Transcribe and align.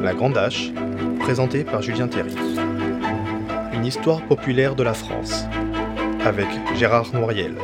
La 0.00 0.14
Grande 0.14 0.38
Hache, 0.38 0.70
présenté 1.18 1.64
par 1.64 1.82
Julien 1.82 2.06
Théry. 2.06 2.34
Une 3.72 3.84
histoire 3.84 4.24
populaire 4.26 4.76
de 4.76 4.82
la 4.84 4.94
France, 4.94 5.44
avec 6.24 6.46
Gérard 6.76 7.12
Noiriel. 7.12 7.56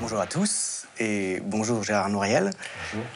Bonjour 0.00 0.20
à 0.20 0.26
tous 0.26 0.86
et 0.98 1.40
bonjour 1.44 1.82
Gérard 1.82 2.10
Noiriel. 2.10 2.50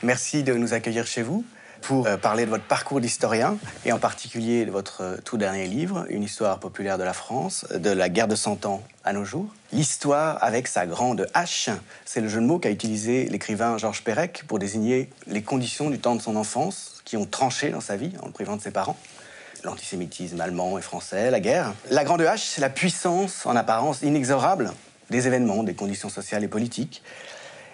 Merci 0.03 0.43
de 0.43 0.55
nous 0.55 0.73
accueillir 0.73 1.07
chez 1.07 1.23
vous 1.23 1.45
pour 1.83 2.07
euh, 2.07 2.17
parler 2.17 2.45
de 2.45 2.51
votre 2.51 2.65
parcours 2.65 3.01
d'historien 3.01 3.57
et 3.85 3.93
en 3.93 3.99
particulier 3.99 4.65
de 4.65 4.71
votre 4.71 5.03
euh, 5.03 5.17
tout 5.25 5.37
dernier 5.37 5.67
livre, 5.67 6.07
Une 6.11 6.23
histoire 6.23 6.61
populaire 6.61 6.99
de 6.99 7.05
la 7.05 7.13
France, 7.13 7.67
de 7.75 7.91
la 7.91 8.09
guerre 8.09 8.29
de 8.29 8.37
Cent 8.37 8.67
Ans 8.67 8.83
à 9.05 9.13
nos 9.13 9.25
jours. 9.25 9.47
L'histoire 9.73 10.43
avec 10.43 10.67
sa 10.67 10.87
grande 10.87 11.27
H, 11.35 11.71
c'est 12.05 12.21
le 12.21 12.29
jeu 12.29 12.41
de 12.41 12.47
mots 12.47 12.59
qu'a 12.59 12.71
utilisé 12.71 13.29
l'écrivain 13.29 13.79
Georges 13.79 14.03
Perec 14.03 14.45
pour 14.47 14.59
désigner 14.59 15.09
les 15.27 15.43
conditions 15.43 15.91
du 15.91 15.99
temps 15.99 16.17
de 16.17 16.23
son 16.23 16.37
enfance 16.37 16.90
qui 17.11 17.17
ont 17.17 17.27
tranché 17.27 17.71
dans 17.71 17.81
sa 17.81 17.97
vie 17.97 18.13
en 18.23 18.27
le 18.27 18.33
privant 18.33 18.57
de 18.57 18.63
ses 18.63 18.71
parents. 18.71 18.97
L'antisémitisme 19.65 20.41
allemand 20.41 20.79
et 20.79 20.81
français, 20.81 21.33
la 21.33 21.41
guerre. 21.41 21.75
La 21.91 22.05
grande 22.05 22.21
H, 22.21 22.39
c'est 22.39 22.61
la 22.61 22.71
puissance 22.71 23.47
en 23.47 23.57
apparence 23.57 24.03
inexorable 24.03 24.73
des 25.11 25.27
événements, 25.27 25.65
des 25.65 25.75
conditions 25.75 26.09
sociales 26.09 26.45
et 26.45 26.49
politiques. 26.49 27.03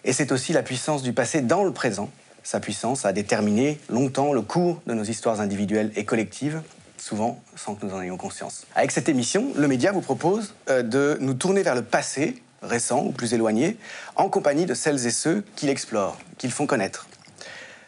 Et 0.04 0.14
c'est 0.14 0.32
aussi 0.32 0.54
la 0.54 0.62
puissance 0.62 1.02
du 1.02 1.12
passé 1.12 1.42
dans 1.42 1.64
le 1.64 1.72
présent, 1.74 2.08
sa 2.44 2.60
puissance 2.60 3.04
a 3.04 3.12
déterminé 3.12 3.78
longtemps 3.90 4.32
le 4.32 4.40
cours 4.40 4.80
de 4.86 4.94
nos 4.94 5.04
histoires 5.04 5.42
individuelles 5.42 5.92
et 5.96 6.06
collectives, 6.06 6.62
souvent 6.96 7.38
sans 7.56 7.74
que 7.74 7.84
nous 7.84 7.92
en 7.92 8.00
ayons 8.00 8.16
conscience. 8.16 8.64
Avec 8.74 8.90
cette 8.90 9.10
émission, 9.10 9.52
le 9.54 9.68
média 9.68 9.92
vous 9.92 10.00
propose 10.00 10.54
euh, 10.70 10.82
de 10.82 11.18
nous 11.20 11.34
tourner 11.34 11.62
vers 11.62 11.74
le 11.74 11.82
passé, 11.82 12.40
récent 12.62 13.04
ou 13.04 13.12
plus 13.12 13.34
éloigné, 13.34 13.76
en 14.14 14.30
compagnie 14.30 14.64
de 14.64 14.72
celles 14.72 15.06
et 15.06 15.10
ceux 15.10 15.44
qui 15.56 15.66
l'explorent, 15.66 16.16
qui 16.38 16.46
le 16.46 16.54
font 16.54 16.66
connaître. 16.66 17.06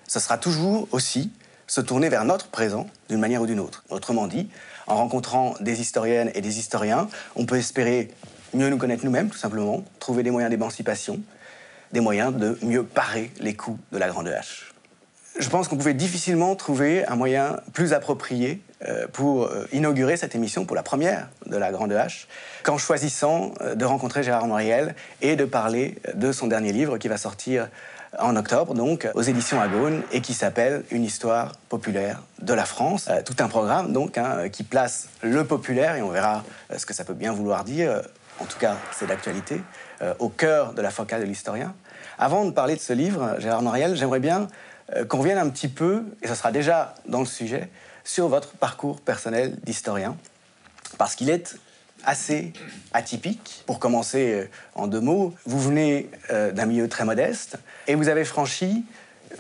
Ce 0.09 0.21
sera 0.21 0.39
toujours 0.39 0.89
aussi 0.91 1.31
se 1.69 1.81
tourner 1.81 2.09
vers 2.09 2.25
notre 2.25 2.49
présent 2.49 2.89
d'une 3.09 3.21
manière 3.21 3.43
ou 3.43 3.47
d'une 3.47 3.61
autre. 3.61 3.85
Autrement 3.91 4.27
dit, 4.27 4.49
en 4.89 4.97
rencontrant 4.97 5.55
des 5.61 5.81
historiennes 5.81 6.33
et 6.35 6.41
des 6.41 6.59
historiens, 6.59 7.09
on 7.37 7.47
peut 7.47 7.57
espérer 7.57 8.09
mieux 8.55 8.71
nous 8.71 8.79
connaître 8.79 9.05
nous-mêmes, 9.05 9.29
tout 9.29 9.39
simplement, 9.39 9.85
trouver 10.01 10.25
des 10.25 10.31
moyens 10.33 10.51
d'émancipation, 10.51 11.21
des 11.93 12.01
moyens 12.01 12.35
de 12.35 12.59
mieux 12.63 12.83
parer 12.83 13.31
les 13.39 13.55
coups 13.55 13.79
de 13.93 13.99
la 13.99 14.09
grande 14.09 14.29
hache. 14.29 14.75
Je 15.39 15.49
pense 15.51 15.69
qu'on 15.69 15.77
pouvait 15.77 15.95
difficilement 15.95 16.57
trouver 16.57 17.07
un 17.07 17.15
moyen 17.15 17.61
plus 17.73 17.93
approprié 17.93 18.61
euh, 18.87 19.07
pour 19.13 19.45
euh, 19.45 19.69
inaugurer 19.73 20.17
cette 20.17 20.35
émission 20.35 20.65
pour 20.65 20.75
la 20.75 20.83
première 20.83 21.29
de 21.47 21.57
la 21.57 21.71
Grande 21.71 21.93
Hache 21.93 22.27
qu'en 22.65 22.79
choisissant 22.79 23.53
euh, 23.61 23.77
de 23.77 23.85
rencontrer 23.85 24.25
Gérard 24.25 24.47
Moriel 24.47 24.97
et 25.21 25.37
de 25.37 25.45
parler 25.45 25.99
de 26.15 26.33
son 26.33 26.49
dernier 26.49 26.73
livre 26.73 26.99
qui 26.99 27.07
va 27.07 27.19
sortir 27.19 27.69
en 28.19 28.37
octobre, 28.37 28.75
donc 28.75 29.09
aux 29.15 29.23
éditions 29.23 29.61
Agone, 29.61 30.03
et 30.13 30.21
qui 30.21 30.35
s'appelle 30.35 30.85
Une 30.91 31.05
histoire 31.05 31.57
populaire 31.69 32.23
de 32.43 32.53
la 32.55 32.65
France. 32.65 33.09
tout 33.25 33.37
un 33.41 33.49
programme 33.49 33.93
donc 33.93 34.19
hein, 34.19 34.49
qui 34.49 34.63
place 34.63 35.09
le 35.23 35.45
populaire, 35.45 35.97
et 35.97 36.03
on 36.03 36.11
verra 36.11 36.45
ce 36.77 36.87
que 36.87 36.95
ça 36.95 37.05
peut 37.05 37.15
bien 37.15 37.33
vouloir 37.33 37.65
dire, 37.65 38.03
en 38.41 38.45
tout 38.45 38.59
cas 38.59 38.77
c'est 38.93 39.07
d'actualité, 39.07 39.61
euh, 40.03 40.15
au 40.19 40.29
cœur 40.29 40.75
de 40.75 40.83
la 40.83 40.91
focale 40.91 41.21
de 41.21 41.27
l'historien. 41.27 41.75
Avant 42.19 42.45
de 42.45 42.51
parler 42.51 42.77
de 42.77 42.81
ce 42.81 42.93
livre, 42.93 43.37
Gérard 43.39 43.63
Noriel, 43.63 43.97
j'aimerais 43.97 44.21
bien 44.21 44.49
euh, 44.95 45.05
qu'on 45.05 45.19
revienne 45.19 45.39
un 45.39 45.49
petit 45.49 45.69
peu, 45.69 46.05
et 46.23 46.29
ce 46.29 46.35
sera 46.35 46.53
déjà 46.53 46.95
dans 47.07 47.21
le 47.21 47.27
sujet, 47.27 47.69
sur 48.05 48.29
votre 48.29 48.53
parcours 48.53 49.01
personnel 49.01 49.57
d'historien, 49.65 50.17
parce 50.99 51.15
qu'il 51.15 51.31
est 51.31 51.57
assez 52.05 52.53
atypique. 52.93 53.63
Pour 53.67 53.79
commencer 53.79 54.33
euh, 54.33 54.49
en 54.75 54.87
deux 54.87 55.01
mots, 55.01 55.35
vous 55.47 55.61
venez 55.61 56.11
d'un 56.31 56.67
milieu 56.67 56.89
très 56.89 57.05
modeste 57.05 57.59
et 57.87 57.95
vous 57.95 58.09
avez 58.09 58.25
franchi 58.25 58.85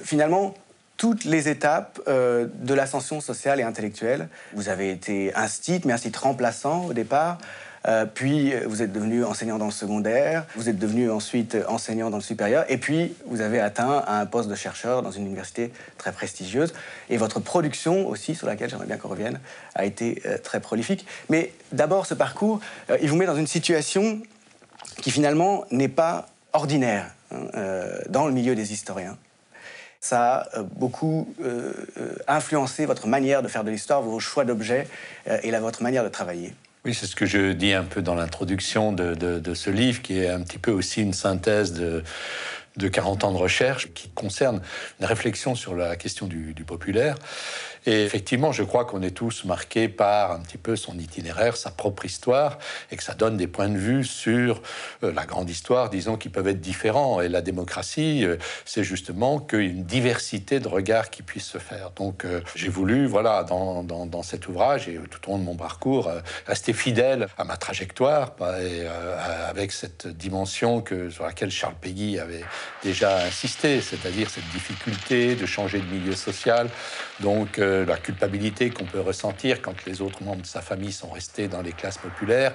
finalement 0.02 0.54
toutes 0.96 1.24
les 1.24 1.48
étapes 1.48 2.00
de 2.06 2.74
l'ascension 2.74 3.20
sociale 3.20 3.60
et 3.60 3.62
intellectuelle. 3.62 4.28
Vous 4.52 4.68
avez 4.68 4.90
été 4.90 5.32
un 5.34 5.46
site, 5.46 5.84
mais 5.84 5.92
un 5.92 5.98
site 5.98 6.16
remplaçant 6.16 6.86
au 6.86 6.92
départ. 6.92 7.38
Euh, 7.88 8.04
puis 8.04 8.52
euh, 8.52 8.64
vous 8.66 8.82
êtes 8.82 8.92
devenu 8.92 9.24
enseignant 9.24 9.56
dans 9.56 9.66
le 9.66 9.72
secondaire, 9.72 10.44
vous 10.56 10.68
êtes 10.68 10.78
devenu 10.78 11.10
ensuite 11.10 11.56
enseignant 11.68 12.10
dans 12.10 12.18
le 12.18 12.22
supérieur, 12.22 12.64
et 12.68 12.76
puis 12.76 13.14
vous 13.26 13.40
avez 13.40 13.60
atteint 13.60 14.04
un 14.06 14.26
poste 14.26 14.50
de 14.50 14.54
chercheur 14.54 15.02
dans 15.02 15.10
une 15.10 15.26
université 15.26 15.72
très 15.96 16.12
prestigieuse. 16.12 16.74
Et 17.08 17.16
votre 17.16 17.40
production 17.40 18.06
aussi, 18.06 18.34
sur 18.34 18.46
laquelle 18.46 18.68
j'aimerais 18.68 18.86
bien 18.86 18.98
qu'on 18.98 19.08
revienne, 19.08 19.40
a 19.74 19.86
été 19.86 20.22
euh, 20.26 20.36
très 20.36 20.60
prolifique. 20.60 21.06
Mais 21.30 21.52
d'abord, 21.72 22.04
ce 22.04 22.14
parcours, 22.14 22.60
il 23.00 23.08
vous 23.08 23.16
met 23.16 23.26
dans 23.26 23.36
une 23.36 23.46
situation 23.46 24.20
qui 25.00 25.10
finalement 25.10 25.64
n'est 25.70 25.88
pas 25.88 26.28
ordinaire 26.52 27.10
hein, 27.30 27.46
dans 28.08 28.26
le 28.26 28.32
milieu 28.32 28.54
des 28.54 28.72
historiens. 28.72 29.16
Ça 30.00 30.48
a 30.52 30.62
beaucoup 30.62 31.34
influencé 32.26 32.86
votre 32.86 33.06
manière 33.06 33.42
de 33.42 33.48
faire 33.48 33.64
de 33.64 33.70
l'histoire, 33.70 34.00
vos 34.00 34.20
choix 34.20 34.44
d'objets 34.44 34.86
et 35.42 35.50
votre 35.50 35.82
manière 35.82 36.04
de 36.04 36.08
travailler. 36.08 36.54
Oui, 36.84 36.94
c'est 36.94 37.06
ce 37.06 37.16
que 37.16 37.26
je 37.26 37.52
dis 37.52 37.72
un 37.72 37.84
peu 37.84 38.02
dans 38.02 38.14
l'introduction 38.14 38.92
de, 38.92 39.54
ce 39.54 39.70
livre, 39.70 40.00
qui 40.00 40.18
est 40.18 40.28
un 40.28 40.40
petit 40.42 40.58
peu 40.58 40.70
aussi 40.70 41.02
une 41.02 41.12
synthèse 41.12 41.72
de, 41.72 42.04
de 42.76 42.88
40 42.88 43.24
ans 43.24 43.32
de 43.32 43.36
recherche 43.36 43.92
qui 43.94 44.08
concerne 44.10 44.62
une 45.00 45.06
réflexion 45.06 45.54
sur 45.54 45.74
la 45.74 45.96
question 45.96 46.26
du 46.26 46.64
populaire. 46.64 47.16
Et 47.88 48.04
effectivement, 48.04 48.52
je 48.52 48.62
crois 48.64 48.84
qu'on 48.84 49.00
est 49.00 49.12
tous 49.12 49.46
marqués 49.46 49.88
par 49.88 50.32
un 50.32 50.40
petit 50.40 50.58
peu 50.58 50.76
son 50.76 50.98
itinéraire, 50.98 51.56
sa 51.56 51.70
propre 51.70 52.04
histoire, 52.04 52.58
et 52.92 52.96
que 52.98 53.02
ça 53.02 53.14
donne 53.14 53.38
des 53.38 53.46
points 53.46 53.70
de 53.70 53.78
vue 53.78 54.04
sur 54.04 54.60
euh, 55.02 55.10
la 55.10 55.24
grande 55.24 55.48
histoire, 55.48 55.88
disons, 55.88 56.18
qui 56.18 56.28
peuvent 56.28 56.48
être 56.48 56.60
différents. 56.60 57.22
Et 57.22 57.30
la 57.30 57.40
démocratie, 57.40 58.26
euh, 58.26 58.36
c'est 58.66 58.84
justement 58.84 59.38
qu'une 59.38 59.84
diversité 59.84 60.60
de 60.60 60.68
regards 60.68 61.08
qui 61.08 61.22
puisse 61.22 61.46
se 61.46 61.56
faire. 61.56 61.92
Donc, 61.96 62.26
euh, 62.26 62.42
j'ai 62.54 62.68
voulu, 62.68 63.06
voilà, 63.06 63.42
dans, 63.42 63.82
dans, 63.82 64.22
cet 64.22 64.48
ouvrage 64.48 64.86
et 64.88 65.00
tout 65.10 65.30
au 65.30 65.32
long 65.32 65.38
de 65.38 65.44
mon 65.44 65.56
parcours, 65.56 66.10
rester 66.46 66.74
fidèle 66.74 67.28
à 67.38 67.44
ma 67.44 67.56
trajectoire, 67.56 68.34
et, 68.60 68.86
avec 69.48 69.72
cette 69.72 70.08
dimension 70.08 70.82
que, 70.82 71.08
sur 71.08 71.24
laquelle 71.24 71.50
Charles 71.50 71.76
Péguy 71.80 72.18
avait 72.18 72.44
déjà 72.82 73.22
insisté, 73.22 73.80
c'est-à-dire 73.80 74.28
cette 74.28 74.48
difficulté 74.50 75.36
de 75.36 75.46
changer 75.46 75.78
de 75.78 75.86
milieu 75.86 76.14
social. 76.14 76.68
Donc, 77.20 77.58
la 77.86 77.96
culpabilité 77.96 78.70
qu'on 78.70 78.84
peut 78.84 79.00
ressentir 79.00 79.62
quand 79.62 79.84
les 79.86 80.00
autres 80.00 80.22
membres 80.22 80.42
de 80.42 80.46
sa 80.46 80.60
famille 80.60 80.92
sont 80.92 81.10
restés 81.10 81.48
dans 81.48 81.62
les 81.62 81.72
classes 81.72 81.98
populaires, 81.98 82.52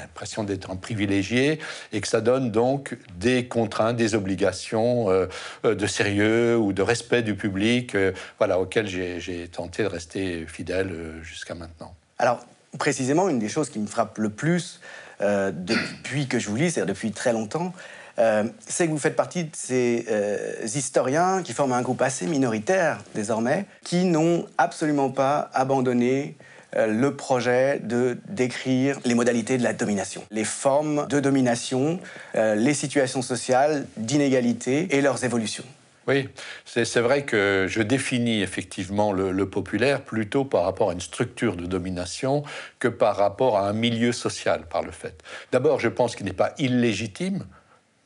l'impression 0.00 0.44
d'être 0.44 0.70
un 0.70 0.76
privilégié, 0.76 1.58
et 1.92 2.00
que 2.00 2.08
ça 2.08 2.20
donne 2.20 2.50
donc 2.50 2.96
des 3.18 3.46
contraintes, 3.46 3.96
des 3.96 4.14
obligations 4.14 5.10
euh, 5.10 5.26
euh, 5.64 5.74
de 5.74 5.86
sérieux 5.86 6.56
ou 6.56 6.72
de 6.72 6.82
respect 6.82 7.22
du 7.22 7.34
public, 7.34 7.94
euh, 7.94 8.12
voilà, 8.38 8.58
auxquelles 8.58 8.88
j'ai 8.88 9.48
tenté 9.48 9.82
de 9.82 9.88
rester 9.88 10.46
fidèle 10.46 11.20
jusqu'à 11.22 11.54
maintenant. 11.54 11.94
Alors, 12.18 12.44
précisément, 12.78 13.28
une 13.28 13.38
des 13.38 13.48
choses 13.48 13.70
qui 13.70 13.78
me 13.78 13.86
frappe 13.86 14.18
le 14.18 14.30
plus 14.30 14.80
depuis 15.18 16.28
que 16.28 16.38
je 16.38 16.50
vous 16.50 16.56
lis, 16.56 16.72
c'est-à-dire 16.72 16.92
depuis 16.94 17.10
très 17.10 17.32
longtemps, 17.32 17.72
euh, 18.18 18.44
c'est 18.60 18.86
que 18.86 18.92
vous 18.92 18.98
faites 18.98 19.16
partie 19.16 19.44
de 19.44 19.50
ces 19.52 20.06
euh, 20.10 20.64
historiens 20.64 21.42
qui 21.42 21.52
forment 21.52 21.72
un 21.72 21.82
groupe 21.82 22.02
assez 22.02 22.26
minoritaire 22.26 22.98
désormais, 23.14 23.66
qui 23.84 24.04
n'ont 24.04 24.46
absolument 24.58 25.10
pas 25.10 25.50
abandonné 25.52 26.36
euh, 26.76 26.86
le 26.86 27.14
projet 27.14 27.78
de 27.80 28.18
décrire 28.28 28.98
les 29.04 29.14
modalités 29.14 29.58
de 29.58 29.62
la 29.62 29.72
domination, 29.72 30.22
les 30.30 30.44
formes 30.44 31.06
de 31.08 31.20
domination, 31.20 32.00
les 32.34 32.74
situations 32.74 33.22
sociales 33.22 33.86
d'inégalité 33.96 34.96
et 34.96 35.00
leurs 35.00 35.24
évolutions. 35.24 35.64
Oui, 36.08 36.28
c'est 36.64 37.00
vrai 37.00 37.24
que 37.24 37.66
je 37.68 37.82
définis 37.82 38.40
effectivement 38.40 39.12
le, 39.12 39.32
le, 39.32 39.50
populaire 39.50 40.02
plutôt 40.02 40.44
par 40.44 40.62
rapport 40.62 40.90
à 40.90 40.92
une 40.92 41.00
structure 41.00 41.56
de 41.56 41.66
domination 41.66 42.44
que 42.78 42.86
par 42.86 43.16
rapport 43.16 43.58
à 43.58 43.68
un 43.68 43.72
milieu 43.72 44.12
social, 44.12 44.66
par 44.70 44.82
le 44.82 44.92
fait. 44.92 45.20
D'abord, 45.50 45.80
je 45.80 45.88
pense 45.88 46.14
qu'il 46.14 46.26
n'est 46.26 46.32
pas 46.32 46.54
illégitime 46.58 47.44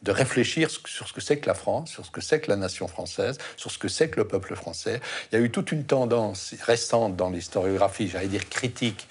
de 0.02 0.12
réfléchir 0.12 0.70
sur 0.70 1.08
ce 1.08 1.12
que 1.12 1.20
c'est 1.20 1.38
que 1.38 1.46
la 1.46 1.54
France, 1.54 1.90
sur 1.90 2.06
ce 2.06 2.10
que 2.10 2.20
c'est 2.20 2.40
que 2.40 2.50
la 2.50 2.56
nation 2.56 2.88
française, 2.88 3.38
sur 3.56 3.70
ce 3.70 3.78
que 3.78 3.88
c'est 3.88 4.08
que 4.08 4.16
le 4.16 4.26
peuple 4.26 4.54
français. 4.54 5.00
Il 5.30 5.38
y 5.38 5.42
a 5.42 5.44
eu 5.44 5.50
toute 5.50 5.72
une 5.72 5.84
tendance 5.84 6.54
récente 6.62 7.16
dans 7.16 7.30
l'historiographie, 7.30 8.08
j'allais 8.08 8.28
dire 8.28 8.48
critique, 8.48 9.08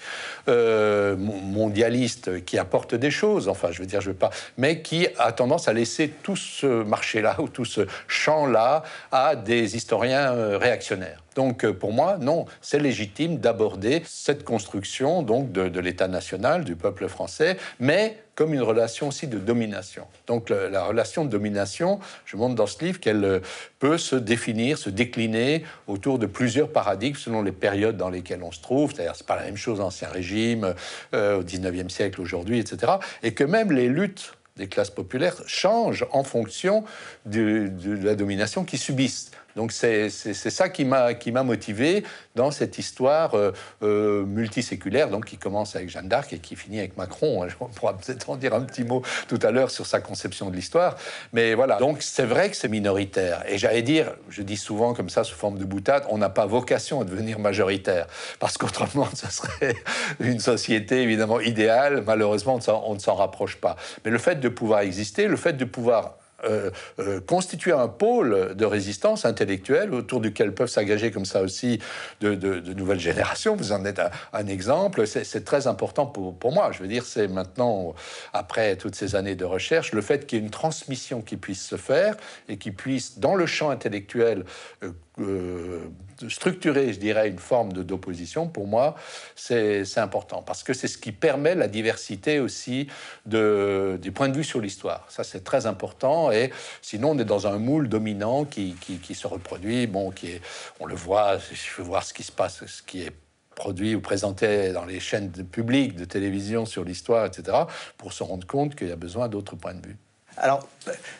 euh, 0.48 1.16
mondialiste, 1.16 2.44
qui 2.44 2.58
apporte 2.58 2.94
des 2.94 3.10
choses, 3.10 3.48
enfin 3.48 3.70
je 3.70 3.80
veux 3.80 3.86
dire, 3.86 4.00
je 4.00 4.10
veux 4.10 4.16
pas, 4.16 4.30
mais 4.56 4.82
qui 4.82 5.06
a 5.18 5.32
tendance 5.32 5.68
à 5.68 5.72
laisser 5.72 6.08
tout 6.08 6.36
ce 6.36 6.82
marché-là 6.82 7.36
ou 7.40 7.48
tout 7.48 7.64
ce 7.64 7.86
champ-là 8.08 8.82
à 9.12 9.36
des 9.36 9.76
historiens 9.76 10.32
euh, 10.32 10.58
réactionnaires. 10.58 11.22
Donc 11.34 11.64
euh, 11.64 11.72
pour 11.72 11.92
moi, 11.92 12.18
non, 12.18 12.46
c'est 12.60 12.78
légitime 12.78 13.38
d'aborder 13.38 14.02
cette 14.04 14.44
construction 14.44 15.22
donc 15.22 15.52
de, 15.52 15.80
l'État 15.80 16.08
national, 16.08 16.64
du 16.64 16.76
peuple 16.76 17.08
français, 17.08 17.56
mais 17.78 18.18
comme 18.40 18.54
une 18.54 18.62
relation 18.62 19.08
aussi 19.08 19.26
de 19.26 19.38
domination. 19.38 20.06
Donc 20.26 20.48
la 20.48 20.82
relation 20.82 21.26
de 21.26 21.30
domination, 21.30 22.00
je 22.24 22.38
montre 22.38 22.54
dans 22.54 22.66
ce 22.66 22.82
livre 22.82 22.98
qu'elle 22.98 23.22
euh, 23.22 23.40
peut 23.80 23.98
se 23.98 24.16
définir, 24.16 24.78
se 24.78 24.88
décliner 24.88 25.62
autour 25.86 26.18
de 26.18 26.24
plusieurs 26.24 26.72
paradigmes 26.72 27.16
selon 27.16 27.42
les 27.42 27.52
périodes 27.52 27.98
dans 27.98 28.08
lesquelles 28.08 28.42
on 28.42 28.50
se 28.50 28.62
trouve. 28.62 28.94
C'est-à-dire, 28.94 29.14
c'est 29.14 29.26
pas 29.26 29.36
la 29.36 29.44
même 29.44 29.58
chose 29.58 29.82
ancien 29.82 30.08
régime, 30.08 30.74
euh, 31.12 31.40
au 31.40 31.42
19e 31.42 31.90
siècle, 31.90 32.18
aujourd'hui, 32.22 32.58
etc. 32.58 32.92
Et 33.22 33.34
que 33.34 33.44
même 33.44 33.72
les 33.72 33.88
luttes 33.90 34.32
des 34.56 34.68
classes 34.68 34.88
populaires 34.88 35.36
changent 35.46 36.06
en 36.10 36.24
fonction 36.24 36.84
de, 37.26 37.70
la 38.02 38.14
domination 38.14 38.64
qu'ils 38.64 38.78
subissent. 38.78 39.32
Donc 39.56 39.72
c'est 39.72 40.08
ça 40.10 40.68
qui 40.68 40.84
m'a 40.84 41.42
motivé 41.42 42.04
dans 42.34 42.50
cette 42.50 42.78
histoire 42.78 43.34
euh, 43.34 43.52
euh, 43.82 44.24
multiséculaire, 44.24 45.08
donc 45.08 45.26
qui 45.26 45.36
commence 45.36 45.76
avec 45.76 45.90
Jeanne 45.90 46.08
d'Arc 46.08 46.32
et 46.32 46.38
qui 46.38 46.56
finit 46.56 46.78
avec 46.78 46.96
Macron. 46.96 47.46
On 47.60 47.66
pourra 47.66 47.96
peut-être 47.96 48.30
en 48.30 48.36
dire 48.36 48.54
un 48.54 48.62
petit 48.62 48.84
mot 48.84 49.02
tout 49.28 49.38
à 49.42 49.50
l'heure 49.50 49.70
sur 49.70 49.86
sa 49.86 50.00
conception 50.00 50.50
de 50.50 50.56
l'histoire. 50.56 50.96
Mais 51.32 51.54
voilà, 51.54 51.76
donc 51.78 51.98
c'est 52.02 52.24
vrai 52.24 52.50
que 52.50 52.56
c'est 52.56 52.68
minoritaire. 52.68 53.42
Et 53.48 53.58
j'allais 53.58 53.82
dire, 53.82 54.12
je 54.28 54.42
dis 54.42 54.56
souvent 54.56 54.94
comme 54.94 55.10
ça 55.10 55.24
sous 55.24 55.36
forme 55.36 55.58
de 55.58 55.64
boutade, 55.64 56.04
on 56.08 56.18
n'a 56.18 56.30
pas 56.30 56.46
vocation 56.46 57.00
à 57.00 57.04
devenir 57.04 57.38
majoritaire, 57.38 58.06
parce 58.38 58.56
qu'autrement, 58.56 59.08
ce 59.14 59.30
serait 59.30 59.74
une 60.20 60.40
société 60.40 61.02
évidemment 61.02 61.40
idéale. 61.40 62.04
Malheureusement, 62.06 62.58
on 62.86 62.94
ne 62.94 62.98
s'en 62.98 63.14
rapproche 63.14 63.56
pas. 63.56 63.76
Mais 64.04 64.10
le 64.10 64.18
fait 64.18 64.36
de 64.36 64.48
pouvoir 64.48 64.80
exister, 64.80 65.26
le 65.26 65.36
fait 65.36 65.54
de 65.54 65.64
pouvoir 65.64 66.19
euh, 66.44 66.70
euh, 66.98 67.20
constituer 67.20 67.72
un 67.72 67.88
pôle 67.88 68.54
de 68.54 68.64
résistance 68.64 69.24
intellectuelle 69.24 69.92
autour 69.92 70.20
duquel 70.20 70.54
peuvent 70.54 70.68
s'engager 70.68 71.10
comme 71.10 71.24
ça 71.24 71.42
aussi 71.42 71.80
de, 72.20 72.34
nouvelles 72.72 73.00
générations. 73.00 73.56
Vous 73.56 73.72
en 73.72 73.84
êtes 73.84 74.00
un, 74.32 74.46
exemple. 74.46 75.06
C'est 75.06 75.44
très 75.44 75.66
important 75.66 76.06
pour, 76.06 76.52
moi. 76.52 76.70
Je 76.72 76.82
veux 76.82 76.88
dire, 76.88 77.04
c'est 77.04 77.28
maintenant, 77.28 77.94
après 78.32 78.76
toutes 78.76 78.94
ces 78.94 79.16
années 79.16 79.36
de 79.36 79.44
recherche, 79.44 79.92
le 79.92 80.02
fait 80.02 80.26
qu'il 80.26 80.38
y 80.38 80.42
ait 80.42 80.44
une 80.44 80.50
transmission 80.50 81.20
qui 81.20 81.36
puisse 81.36 81.64
se 81.64 81.76
faire 81.76 82.16
et 82.48 82.56
qui 82.56 82.70
puisse, 82.70 83.18
dans 83.18 83.34
le 83.34 83.46
champ 83.46 83.70
intellectuel, 83.70 84.44
euh, 84.82 84.92
euh, 85.20 85.88
structurer, 86.28 86.92
je 86.92 86.98
dirais, 86.98 87.28
une 87.28 87.38
forme 87.38 87.72
d'opposition, 87.72 88.48
pour 88.48 88.66
moi, 88.66 88.94
c'est 89.34 89.98
important. 89.98 90.42
Parce 90.42 90.62
que 90.62 90.72
c'est 90.72 90.88
ce 90.88 90.98
qui 90.98 91.12
permet 91.12 91.54
la 91.54 91.68
diversité 91.68 92.40
aussi 92.40 92.88
de, 93.26 93.98
des 94.00 94.10
points 94.10 94.28
de 94.28 94.36
vue 94.36 94.44
sur 94.44 94.60
l'histoire. 94.60 95.06
Ça, 95.08 95.24
c'est 95.24 95.44
très 95.44 95.66
important. 95.66 96.30
Et 96.30 96.50
sinon, 96.82 97.10
on 97.10 97.18
est 97.18 97.24
dans 97.24 97.46
un 97.46 97.58
moule 97.58 97.88
dominant 97.88 98.44
qui, 98.44 98.74
qui, 98.74 99.14
se 99.14 99.26
reproduit. 99.26 99.86
Bon, 99.86 100.10
qui 100.10 100.28
est, 100.28 100.40
on 100.78 100.86
le 100.86 100.94
voit, 100.94 101.38
je 101.38 101.76
veux 101.78 101.84
voir 101.84 102.04
ce 102.04 102.12
qui 102.12 102.22
se 102.22 102.32
passe, 102.32 102.64
ce 102.66 102.82
qui 102.82 103.02
est 103.02 103.12
produit 103.54 103.94
ou 103.94 104.00
présenté 104.00 104.72
dans 104.72 104.84
les 104.84 105.00
chaînes 105.00 105.30
publiques 105.30 105.94
de 105.96 106.04
télévision 106.04 106.64
sur 106.64 106.82
l'histoire, 106.84 107.26
etc., 107.26 107.58
pour 107.98 108.12
se 108.12 108.22
rendre 108.22 108.46
compte 108.46 108.74
qu'il 108.74 108.88
y 108.88 108.92
a 108.92 108.96
besoin 108.96 109.28
d'autres 109.28 109.56
points 109.56 109.74
de 109.74 109.86
vue. 109.86 109.96
Alors, 110.36 110.66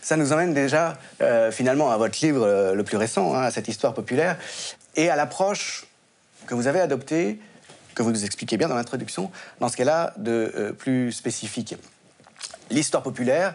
ça 0.02 0.16
nous 0.16 0.32
emmène 0.32 0.54
déjà 0.54 0.98
euh, 1.20 1.50
finalement 1.50 1.90
à 1.90 1.96
votre 1.96 2.18
livre 2.22 2.44
euh, 2.44 2.74
le 2.74 2.84
plus 2.84 2.96
récent, 2.96 3.34
hein, 3.34 3.42
à 3.42 3.50
cette 3.50 3.68
histoire 3.68 3.94
populaire, 3.94 4.36
et 4.96 5.10
à 5.10 5.16
l'approche 5.16 5.86
que 6.46 6.54
vous 6.54 6.66
avez 6.66 6.80
adoptée, 6.80 7.38
que 7.94 8.02
vous 8.02 8.10
nous 8.10 8.24
expliquez 8.24 8.56
bien 8.56 8.68
dans 8.68 8.74
l'introduction, 8.74 9.30
dans 9.60 9.68
ce 9.68 9.82
a 9.88 10.14
de 10.16 10.52
euh, 10.56 10.72
plus 10.72 11.12
spécifique. 11.12 11.76
L'histoire 12.70 13.02
populaire, 13.02 13.54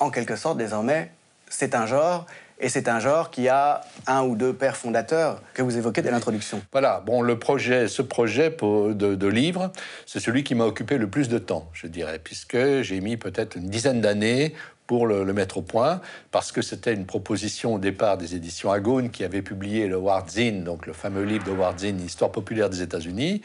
en 0.00 0.10
quelque 0.10 0.36
sorte, 0.36 0.58
désormais, 0.58 1.10
c'est 1.48 1.74
un 1.74 1.86
genre, 1.86 2.26
et 2.60 2.68
c'est 2.68 2.88
un 2.88 3.00
genre 3.00 3.30
qui 3.30 3.48
a 3.48 3.80
un 4.06 4.22
ou 4.22 4.36
deux 4.36 4.52
pères 4.52 4.76
fondateurs 4.76 5.42
que 5.54 5.62
vous 5.62 5.76
évoquez 5.76 6.02
dès 6.02 6.10
l'introduction. 6.10 6.62
Voilà, 6.72 7.02
bon, 7.04 7.20
le 7.20 7.38
projet, 7.38 7.88
ce 7.88 8.00
projet 8.00 8.50
de 8.50 9.26
livre, 9.26 9.72
c'est 10.06 10.20
celui 10.20 10.44
qui 10.44 10.54
m'a 10.54 10.64
occupé 10.64 10.98
le 10.98 11.08
plus 11.08 11.28
de 11.28 11.38
temps, 11.38 11.68
je 11.72 11.86
dirais, 11.86 12.20
puisque 12.22 12.82
j'ai 12.82 13.00
mis 13.00 13.16
peut-être 13.16 13.56
une 13.56 13.68
dizaine 13.68 14.00
d'années 14.00 14.54
pour 14.86 15.06
le, 15.06 15.24
mettre 15.32 15.58
au 15.58 15.62
point, 15.62 16.00
parce 16.30 16.52
que 16.52 16.62
c'était 16.62 16.92
une 16.92 17.06
proposition 17.06 17.74
au 17.74 17.78
départ 17.78 18.18
des 18.18 18.34
éditions 18.34 18.70
Agone 18.70 19.10
qui 19.10 19.24
avait 19.24 19.42
publié 19.42 19.86
le 19.86 19.98
Zinn, 20.28 20.64
donc 20.64 20.86
le 20.86 20.92
fameux 20.92 21.24
livre 21.24 21.44
de 21.44 21.78
Zinn, 21.78 22.00
Histoire 22.04 22.30
populaire 22.30 22.68
des 22.68 22.82
États-Unis. 22.82 23.40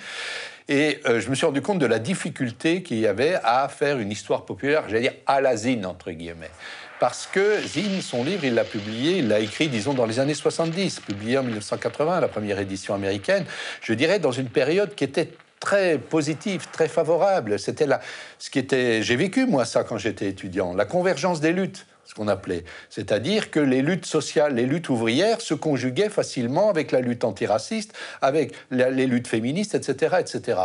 Et 0.67 0.99
euh, 1.07 1.19
je 1.19 1.29
me 1.29 1.35
suis 1.35 1.45
rendu 1.45 1.61
compte 1.61 1.79
de 1.79 1.85
la 1.85 1.97
difficulté 1.97 2.83
qu'il 2.83 2.99
y 2.99 3.07
avait 3.07 3.39
à 3.43 3.67
faire 3.69 3.97
une 3.99 4.11
histoire 4.11 4.45
populaire, 4.45 4.83
j'allais 4.87 5.01
dire 5.01 5.13
à 5.25 5.41
la 5.41 5.55
Zinn, 5.55 5.85
entre 5.85 6.11
guillemets. 6.11 6.51
Parce 6.99 7.27
que 7.31 7.61
Zinn, 7.65 8.01
son 8.01 8.25
livre, 8.25 8.43
il 8.43 8.53
l'a 8.53 8.65
publié, 8.65 9.19
il 9.19 9.29
l'a 9.29 9.39
écrit, 9.39 9.69
disons, 9.69 9.93
dans 9.93 10.05
les 10.05 10.19
années 10.19 10.33
70, 10.33 10.99
publié 10.99 11.37
en 11.37 11.43
1980, 11.43 12.19
la 12.19 12.27
première 12.27 12.59
édition 12.59 12.93
américaine, 12.93 13.45
je 13.81 13.93
dirais 13.93 14.19
dans 14.19 14.33
une 14.33 14.49
période 14.49 14.93
qui 14.93 15.05
était 15.05 15.29
très 15.59 15.97
positif, 15.97 16.71
très 16.71 16.87
favorable. 16.87 17.59
C'était 17.59 17.85
là, 17.85 17.99
ce 18.37 18.49
qui 18.49 18.59
était, 18.59 19.01
j'ai 19.03 19.15
vécu 19.15 19.45
moi 19.45 19.65
ça 19.65 19.83
quand 19.83 19.97
j'étais 19.97 20.27
étudiant, 20.27 20.73
la 20.73 20.85
convergence 20.85 21.41
des 21.41 21.51
luttes 21.51 21.85
ce 22.09 22.15
qu'on 22.15 22.27
appelait. 22.27 22.63
C'est-à-dire 22.89 23.51
que 23.51 23.59
les 23.59 23.83
luttes 23.83 24.07
sociales, 24.07 24.55
les 24.55 24.65
luttes 24.65 24.89
ouvrières 24.89 25.41
se 25.41 25.53
conjuguaient 25.53 26.09
facilement 26.09 26.71
avec 26.71 26.91
la 26.91 27.01
lutte 27.01 27.23
antiraciste, 27.23 27.93
avec 28.23 28.51
les 28.71 29.05
luttes 29.05 29.27
féministes, 29.27 29.75
etc. 29.75 30.15
etc. 30.19 30.59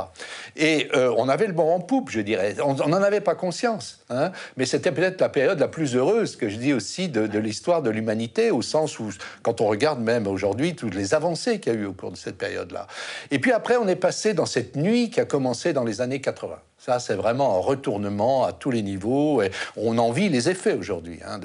Et 0.57 0.89
euh, 0.95 1.15
on 1.19 1.29
avait 1.29 1.47
le 1.47 1.53
bon 1.53 1.71
en 1.71 1.81
poupe, 1.81 2.09
je 2.09 2.21
dirais. 2.21 2.57
On 2.65 2.73
n'en 2.75 3.03
avait 3.03 3.21
pas 3.21 3.35
conscience. 3.35 4.01
Hein. 4.09 4.33
mais 4.57 4.65
c'était 4.65 4.93
peut-être 4.93 5.21
la 5.21 5.29
période 5.29 5.59
la 5.59 5.69
plus 5.69 5.97
heureuse, 5.97 6.37
que 6.37 6.49
je 6.49 6.57
dis 6.57 6.73
aussi, 6.73 7.09
de, 7.09 7.27
de 7.27 7.39
l'histoire 7.39 7.83
de 7.83 7.91
l'humanité, 7.91 8.51
au 8.51 8.63
sens 8.63 8.99
où, 8.99 9.11
quand 9.43 9.61
on 9.61 9.67
regarde 9.67 10.01
même 10.01 10.27
aujourd'hui 10.27 10.75
toutes 10.75 10.95
les 10.95 11.13
avancées 11.13 11.61
qu'il 11.61 11.75
y 11.75 11.77
a 11.77 11.79
eu 11.79 11.85
au 11.85 11.93
cours 11.93 12.13
de 12.13 12.17
cette 12.17 12.39
période-là. 12.39 12.87
Et 13.31 13.39
puis 13.39 13.53
après, 13.53 13.77
on 13.77 13.87
est 13.87 13.97
passé 13.97 14.33
dans 14.33 14.47
cette 14.47 14.77
nuit 14.77 15.11
qui 15.11 15.21
a 15.21 15.27
commencé 15.27 15.75
dans 15.75 15.85
les 15.85 16.01
années 16.01 16.23
80. 16.23 16.57
Ça, 16.85 16.99
c'est 16.99 17.15
vraiment 17.15 17.57
un 17.57 17.61
retournement 17.61 18.45
à 18.45 18.53
tous 18.53 18.71
les 18.71 18.83
niveaux. 18.83 19.41
Et 19.41 19.51
on 19.75 19.97
en 19.97 20.11
vit 20.11 20.29
les 20.29 20.51
effets 20.51 20.75
aujourd'hui, 20.75 21.19
hein, 21.25 21.41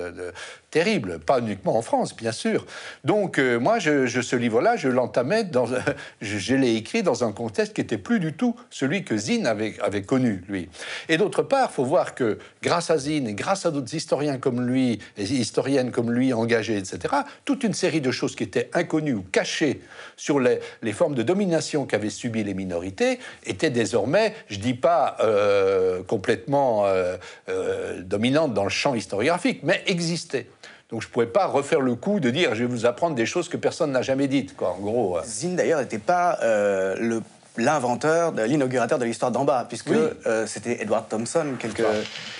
terrible, 0.71 1.19
pas 1.19 1.39
uniquement 1.39 1.77
en 1.77 1.81
France, 1.81 2.15
bien 2.15 2.31
sûr. 2.31 2.65
Donc, 3.03 3.39
euh, 3.39 3.59
moi, 3.59 3.79
ce 3.79 4.35
livre-là, 4.35 4.75
je 4.75 4.87
l'entamais, 4.87 5.43
dans, 5.43 5.65
je, 6.21 6.55
l'ai 6.55 6.75
écrit 6.75 7.03
dans 7.03 7.23
un 7.23 7.31
contexte 7.31 7.73
qui 7.73 7.81
était 7.81 7.97
plus 7.97 8.19
du 8.19 8.33
tout 8.33 8.55
celui 8.69 9.03
que 9.03 9.17
Zinn 9.17 9.47
avait, 9.47 10.01
connu, 10.03 10.43
lui. 10.47 10.69
Et 11.07 11.17
d'autre 11.17 11.43
part, 11.43 11.71
faut 11.71 11.85
voir 11.85 12.15
que 12.15 12.37
grâce 12.61 12.89
à 12.89 12.97
Zinn 12.97 13.27
et 13.27 13.33
grâce 13.33 13.65
à 13.65 13.71
d'autres 13.71 13.93
historiens 13.93 14.37
comme 14.37 14.65
lui, 14.65 14.99
et 15.17 15.23
historiennes 15.23 15.91
comme 15.91 16.11
lui, 16.11 16.33
engagés, 16.33 16.77
etc., 16.77 17.15
toute 17.45 17.63
une 17.63 17.73
série 17.73 18.01
de 18.01 18.11
choses 18.11 18.35
qui 18.35 18.43
étaient 18.43 18.69
inconnues 18.73 19.13
ou 19.13 19.25
cachées 19.31 19.81
sur 20.17 20.39
les, 20.39 20.59
les 20.81 20.93
formes 20.93 21.15
de 21.15 21.23
domination 21.23 21.85
qu'avaient 21.85 22.09
subies 22.09 22.43
les 22.43 22.53
minorités 22.53 23.19
étaient 23.45 23.69
désormais, 23.69 24.33
je 24.47 24.59
dis 24.59 24.73
pas 24.73 25.17
euh, 25.21 26.03
complètement 26.03 26.85
euh, 26.85 27.17
dominantes 28.01 28.53
dans 28.53 28.63
le 28.63 28.69
champ 28.69 28.95
historiographique, 28.95 29.61
mais 29.63 29.83
existaient. 29.87 30.47
Donc 30.89 31.03
je 31.03 31.07
ne 31.07 31.11
pouvais 31.11 31.27
pas 31.27 31.45
refaire 31.45 31.81
le 31.81 31.93
coup 31.93 32.19
de 32.19 32.31
dire 32.31 32.55
je 32.55 32.63
vais 32.63 32.69
vous 32.69 32.85
apprendre 32.87 33.15
des 33.15 33.27
choses 33.27 33.47
que 33.47 33.57
personne 33.57 33.91
n'a 33.91 34.01
jamais 34.01 34.27
dites, 34.27 34.55
quoi, 34.55 34.71
en 34.71 34.79
gros. 34.79 35.19
Zinn, 35.23 35.55
d'ailleurs, 35.55 35.79
n'était 35.79 35.99
pas 35.99 36.39
euh, 36.41 36.95
le 36.99 37.21
l'inventeur, 37.57 38.31
l'inaugurateur 38.31 38.99
de 38.99 39.03
l'histoire 39.03 39.31
d'en 39.31 39.43
bas, 39.43 39.65
puisque 39.67 39.89
euh, 39.91 40.47
c'était 40.47 40.81
Edward 40.81 41.09
Thompson, 41.09 41.45
quelques, 41.59 41.83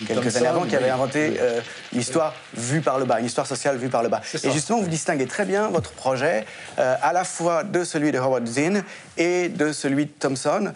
quelques 0.08 0.38
années 0.38 0.48
avant, 0.48 0.64
qui 0.64 0.78
avait 0.78 0.92
inventé 0.92 1.34
euh, 1.42 1.60
l'histoire 1.92 2.34
vue 2.54 2.80
par 2.80 3.00
le 3.00 3.06
bas, 3.06 3.20
une 3.20 3.26
histoire 3.26 3.46
sociale 3.46 3.76
vue 3.76 3.90
par 3.90 4.02
le 4.02 4.08
bas. 4.08 4.22
Et 4.42 4.52
justement, 4.52 4.80
vous 4.80 4.88
distinguez 4.88 5.26
très 5.26 5.44
bien 5.44 5.68
votre 5.68 5.92
projet, 5.92 6.46
à 6.78 7.12
la 7.12 7.26
fois 7.26 7.66
de 7.66 7.84
celui 7.84 8.14
de 8.14 8.18
Howard 8.18 8.48
Zinn 8.48 8.82
et 9.18 9.50
de 9.50 9.74
celui 9.74 10.06
de 10.06 10.12
Thompson, 10.12 10.72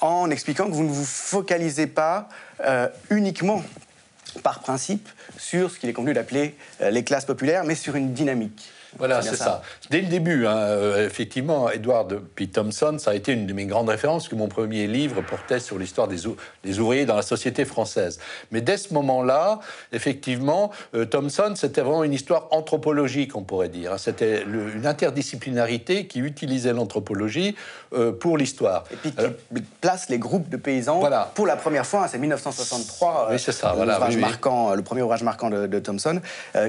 en 0.00 0.30
expliquant 0.30 0.64
que 0.64 0.72
vous 0.72 0.84
ne 0.84 0.90
vous 0.90 1.04
focalisez 1.04 1.88
pas 1.88 2.30
uniquement 3.10 3.62
par 4.40 4.60
principe 4.60 5.08
sur 5.36 5.70
ce 5.70 5.78
qu'il 5.78 5.88
est 5.88 5.92
convenu 5.92 6.14
d'appeler 6.14 6.54
euh, 6.80 6.90
les 6.90 7.04
classes 7.04 7.24
populaires, 7.24 7.64
mais 7.64 7.74
sur 7.74 7.96
une 7.96 8.12
dynamique. 8.12 8.70
Voilà, 8.96 9.20
c'est 9.20 9.36
ça. 9.36 9.62
Dès 9.90 10.00
le 10.00 10.06
début, 10.06 10.46
hein, 10.46 10.56
euh, 10.56 11.06
effectivement, 11.06 11.70
Edward 11.70 12.20
P. 12.34 12.46
Thompson, 12.46 12.96
ça 12.98 13.10
a 13.10 13.14
été 13.14 13.32
une 13.32 13.46
de 13.46 13.52
mes 13.52 13.66
grandes 13.66 13.88
références, 13.88 14.28
que 14.28 14.34
mon 14.34 14.48
premier 14.48 14.86
livre 14.86 15.20
portait 15.22 15.60
sur 15.60 15.78
l'histoire 15.78 16.08
des, 16.08 16.18
des, 16.64 16.80
ouvriers 16.80 17.04
dans 17.04 17.16
la 17.16 17.22
société 17.22 17.64
française. 17.64 18.18
Mais 18.50 18.60
dès 18.60 18.76
ce 18.78 18.94
moment-là, 18.94 19.60
effectivement, 19.92 20.70
euh, 20.94 21.04
Thompson, 21.04 21.52
c'était 21.54 21.82
vraiment 21.82 22.04
une 22.04 22.14
histoire 22.14 22.48
anthropologique, 22.50 23.36
on 23.36 23.42
pourrait 23.42 23.68
dire. 23.68 23.92
Hein. 23.92 23.98
C'était 23.98 24.42
une 24.42 24.86
interdisciplinarité 24.86 26.06
qui 26.06 26.20
utilisait 26.20 26.72
l'anthropologie 26.72 27.56
euh, 27.92 28.12
pour 28.12 28.38
l'histoire. 28.38 28.84
Et 28.92 28.96
puis 28.96 29.12
qui 29.12 29.62
place 29.80 30.08
les 30.08 30.18
groupes 30.18 30.48
de 30.48 30.56
paysans 30.56 31.00
voilà. 31.00 31.30
pour 31.34 31.46
la 31.46 31.56
première 31.56 31.86
fois, 31.86 32.04
hein, 32.04 32.08
c'est 32.10 32.18
1963, 32.18 33.28
oui, 33.30 33.38
c'est 33.38 33.52
ça, 33.52 33.74
voilà, 33.74 33.98
marquant, 34.18 34.74
le 34.74 34.82
premier 34.82 35.02
ouvrage 35.02 35.22
marquant 35.22 35.50
de, 35.50 35.78
Thompson, 35.78 36.20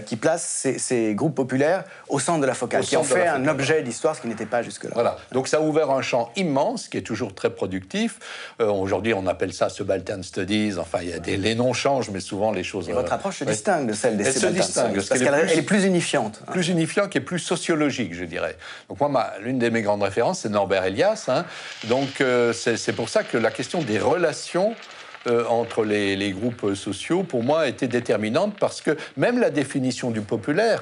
qui 0.05 0.15
place 0.15 0.43
ces, 0.43 0.77
ces 0.77 1.15
groupes 1.15 1.35
populaires 1.35 1.83
au 2.09 2.19
centre 2.19 2.41
de 2.41 2.45
la 2.45 2.53
focale, 2.53 2.83
qui 2.83 2.97
en 2.97 3.03
fait 3.03 3.27
un 3.27 3.47
objet 3.47 3.81
d'histoire, 3.83 4.15
ce 4.15 4.21
qui 4.21 4.27
n'était 4.27 4.45
pas 4.45 4.63
jusque-là. 4.63 4.91
Voilà. 4.93 5.17
Donc 5.31 5.47
ça 5.47 5.57
a 5.57 5.61
ouvert 5.61 5.91
un 5.91 6.01
champ 6.01 6.31
immense, 6.35 6.87
qui 6.87 6.97
est 6.97 7.03
toujours 7.03 7.33
très 7.33 7.51
productif. 7.51 8.19
Euh, 8.59 8.69
aujourd'hui, 8.69 9.13
on 9.13 9.27
appelle 9.27 9.53
ça 9.53 9.69
subaltern 9.69 10.23
studies. 10.23 10.73
Enfin, 10.79 10.99
il 11.01 11.09
y 11.09 11.13
a 11.13 11.19
des, 11.19 11.37
les 11.37 11.55
noms 11.55 11.73
changent, 11.73 12.09
mais 12.09 12.19
souvent 12.19 12.51
les 12.51 12.63
choses. 12.63 12.89
Et 12.89 12.93
votre 12.93 13.13
approche 13.13 13.39
se 13.39 13.43
distingue 13.43 13.87
de 13.87 13.93
celle 13.93 14.17
des 14.17 14.25
Elle 14.25 14.33
se 14.33 14.47
distingue 14.47 14.95
parce 14.95 15.19
qu'elle 15.19 15.49
est, 15.57 15.61
plus 15.61 15.85
unifiante. 15.85 16.41
Hein. 16.41 16.51
Plus 16.51 16.69
unifiante, 16.69 17.15
et 17.15 17.19
plus 17.19 17.39
sociologique, 17.39 18.13
je 18.13 18.25
dirais. 18.25 18.55
Donc 18.89 18.99
moi, 18.99 19.31
l'une 19.41 19.59
de 19.59 19.69
mes 19.69 19.81
grandes 19.81 20.03
références, 20.03 20.39
c'est 20.39 20.49
Norbert 20.49 20.83
Elias. 20.83 21.25
Hein. 21.27 21.45
Donc 21.85 22.21
euh, 22.21 22.53
c'est 22.53 22.93
pour 22.93 23.09
ça 23.09 23.23
que 23.23 23.37
la 23.37 23.51
question 23.51 23.81
des 23.81 23.99
relations 23.99 24.75
euh, 25.27 25.45
entre 25.47 25.83
les, 25.83 26.31
groupes 26.31 26.75
sociaux, 26.75 27.23
pour 27.23 27.43
moi, 27.43 27.67
était 27.67 27.87
déterminante 27.87 28.55
parce 28.57 28.81
que 28.81 28.95
même 29.17 29.39
la 29.39 29.49
définition 29.49 30.11
du 30.11 30.21
populaire 30.21 30.81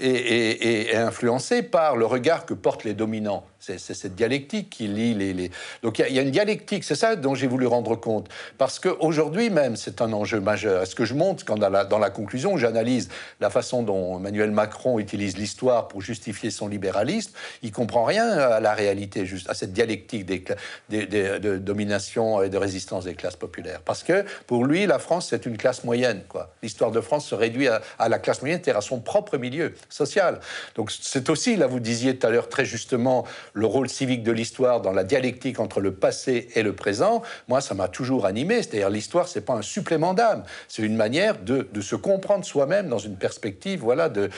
est, 0.00 0.94
influencé 0.94 1.62
par 1.62 1.96
le 1.96 2.06
regard 2.06 2.46
que 2.46 2.54
portent 2.54 2.84
les 2.84 2.94
dominants. 2.94 3.44
C'est 3.64 3.78
cette 3.78 4.16
dialectique 4.16 4.70
qui 4.70 4.88
lie 4.88 5.14
les. 5.14 5.52
Donc 5.84 6.00
il 6.00 6.12
y, 6.12 6.18
a 6.18 6.22
une 6.22 6.32
dialectique, 6.32 6.82
c'est 6.82 6.96
ça 6.96 7.14
dont 7.14 7.36
j'ai 7.36 7.46
voulu 7.46 7.68
rendre 7.68 7.94
compte. 7.94 8.28
Parce 8.58 8.80
qu'aujourd'hui 8.80 9.50
même, 9.50 9.76
c'est 9.76 10.02
un 10.02 10.12
enjeu 10.12 10.40
majeur. 10.40 10.82
Est-ce 10.82 10.96
que 10.96 11.04
je 11.04 11.14
montre 11.14 11.44
quand 11.44 11.58
dans 11.58 11.68
la, 11.68 11.84
dans 11.84 12.00
la 12.00 12.10
conclusion, 12.10 12.56
j'analyse 12.56 13.08
la 13.38 13.50
façon 13.50 13.84
dont 13.84 14.18
Emmanuel 14.18 14.50
Macron 14.50 14.98
utilise 14.98 15.36
l'histoire 15.36 15.86
pour 15.86 16.02
justifier 16.02 16.50
son 16.50 16.66
libéralisme, 16.66 17.30
il 17.62 17.70
comprend 17.70 18.02
rien 18.02 18.28
à 18.30 18.58
la 18.58 18.74
réalité, 18.74 19.24
à 19.46 19.54
cette 19.54 19.72
dialectique 19.72 20.26
des, 20.26 21.06
de 21.06 21.56
domination 21.56 22.42
et 22.42 22.48
de 22.48 22.58
résistance 22.58 23.04
des 23.04 23.14
classes 23.14 23.36
populaires. 23.36 23.82
Parce 23.84 24.02
que 24.02 24.24
pour 24.48 24.64
lui, 24.64 24.86
la 24.86 24.98
France, 24.98 25.28
c'est 25.30 25.46
une 25.46 25.56
classe 25.56 25.84
moyenne. 25.84 26.22
L'histoire 26.64 26.90
de 26.90 27.00
France 27.00 27.26
se 27.28 27.36
réduit 27.36 27.68
à, 27.68 27.80
à 28.00 28.08
la 28.08 28.18
classe 28.18 28.42
moyenne, 28.42 28.58
c'est-à-dire 28.60 28.78
à 28.78 28.82
son 28.82 28.98
propre 28.98 29.38
milieu 29.38 29.72
social. 29.88 30.40
Donc 30.74 30.90
c'est 30.90 31.30
aussi, 31.30 31.54
là 31.54 31.68
vous 31.68 31.78
disiez 31.78 32.18
tout 32.18 32.26
à 32.26 32.30
l'heure 32.30 32.48
très 32.48 32.64
justement, 32.64 33.24
le 33.52 33.66
rôle 33.66 33.88
civique 33.88 34.22
de 34.22 34.32
l'histoire 34.32 34.80
dans 34.80 34.92
la 34.92 35.04
dialectique 35.04 35.60
entre 35.60 35.80
le 35.80 35.92
passé 35.92 36.48
et 36.54 36.62
le 36.62 36.74
présent. 36.74 37.22
Moi, 37.48 37.60
ça 37.60 37.74
m'a 37.74 37.88
toujours 37.88 38.26
animé. 38.26 38.56
C'est-à-dire 38.56 38.90
l'histoire, 38.90 39.28
c'est 39.28 39.42
pas 39.42 39.54
un 39.54 39.62
supplément 39.62 40.14
d'âme, 40.14 40.44
c'est 40.68 40.82
une 40.82 40.96
manière 40.96 41.38
de, 41.38 41.66
se 41.80 41.96
comprendre 41.96 42.44
soi-même 42.44 42.88
dans 42.88 42.98
une 42.98 43.16
perspective, 43.16 43.80
voilà, 43.80 44.08
de, 44.08 44.30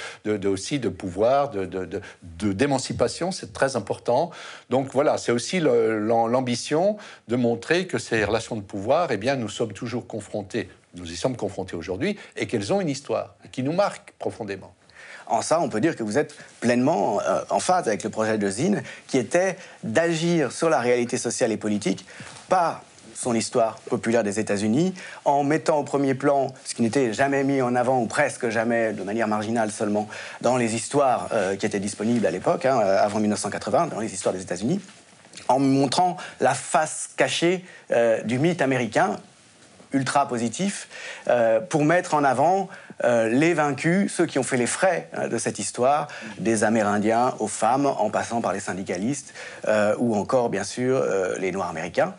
aussi 0.47 0.78
de 0.78 0.88
pouvoir, 0.88 1.50
de, 1.50 2.00
d'émancipation. 2.23 3.30
C'est 3.30 3.52
très 3.52 3.76
important. 3.76 4.30
Donc 4.71 4.88
voilà, 4.92 5.18
c'est 5.18 5.33
aussi 5.33 5.61
l'ambition 5.61 6.97
de 7.28 7.37
montrer 7.37 7.87
que 7.87 7.99
ces 7.99 8.25
relations 8.25 8.56
de 8.56 8.62
pouvoir, 8.62 9.11
eh 9.12 9.16
bien, 9.16 9.37
nous 9.37 9.49
sommes 9.49 9.73
toujours 9.73 10.06
confrontés 10.06 10.68
nous 10.97 11.11
y 11.11 11.16
sommes 11.16 11.37
confrontés 11.37 11.75
aujourd'hui 11.75 12.16
et 12.37 12.47
qu'elles 12.47 12.73
ont 12.73 12.80
une 12.80 12.88
histoire 12.88 13.35
qui 13.50 13.62
nous 13.64 13.73
marque 13.73 14.12
profondément. 14.18 14.75
En 15.26 15.43
ça, 15.43 15.61
on 15.61 15.69
peut 15.69 15.81
dire 15.81 15.97
que 15.97 16.02
vous 16.02 16.19
êtes 16.19 16.35
pleinement 16.61 17.21
euh, 17.21 17.40
en 17.50 17.61
phase 17.61 17.88
avec 17.88 18.02
le 18.02 18.11
projet 18.11 18.38
de 18.38 18.49
Zine, 18.49 18.83
qui 19.07 19.19
était 19.19 19.57
d'agir 19.83 20.52
sur 20.52 20.69
la 20.69 20.81
réalité 20.81 21.16
sociale 21.16 21.52
et 21.52 21.57
politique 21.57 22.07
par 22.49 22.83
son 23.14 23.35
histoire 23.35 23.76
populaire 23.88 24.23
des 24.23 24.40
États-Unis, 24.40 24.93
en 25.25 25.45
mettant 25.45 25.78
au 25.78 25.85
premier 25.85 26.14
plan 26.14 26.52
ce 26.64 26.75
qui 26.75 26.83
n'était 26.83 27.12
jamais 27.12 27.45
mis 27.45 27.62
en 27.62 27.75
avant, 27.75 28.00
ou 28.00 28.07
presque 28.07 28.49
jamais, 28.49 28.93
de 28.93 29.02
manière 29.02 29.28
marginale 29.28 29.71
seulement, 29.71 30.09
dans 30.40 30.57
les 30.57 30.75
histoires 30.75 31.28
euh, 31.33 31.57
qui 31.57 31.64
étaient 31.64 31.81
disponibles 31.81 32.26
à 32.26 32.31
l'époque, 32.31 32.66
hein, 32.66 32.78
avant 32.78 33.21
1980, 33.21 33.87
dans 33.87 34.00
les 34.00 34.12
histoires 34.12 34.35
des 34.35 34.43
États-Unis, 34.43 34.81
en 35.49 35.59
montrant 35.59 36.16
la 36.40 36.54
face 36.54 37.11
cachée 37.16 37.64
euh, 37.90 38.23
du 38.23 38.38
mythe 38.38 38.62
américain, 38.62 39.16
ultra 39.95 40.29
positif, 40.29 40.89
pour 41.71 41.85
mettre 41.85 42.15
en 42.15 42.25
avant 42.25 42.69
euh, 43.03 43.29
les 43.29 43.55
vaincus, 43.55 44.13
ceux 44.13 44.27
qui 44.27 44.39
ont 44.39 44.45
fait 44.45 44.57
les 44.57 44.67
frais 44.67 45.09
euh, 45.19 45.29
de 45.29 45.37
cette 45.37 45.59
histoire, 45.59 46.09
des 46.39 46.63
Amérindiens 46.63 47.35
aux 47.41 47.49
femmes, 47.49 47.87
en 47.87 48.09
passant 48.11 48.41
par 48.41 48.53
les 48.53 48.61
syndicalistes, 48.61 49.35
euh, 49.67 49.97
ou 49.99 50.15
encore, 50.15 50.49
bien 50.49 50.65
sûr, 50.65 51.05
les 51.39 51.51
Noirs 51.51 51.71
américains. 51.71 52.15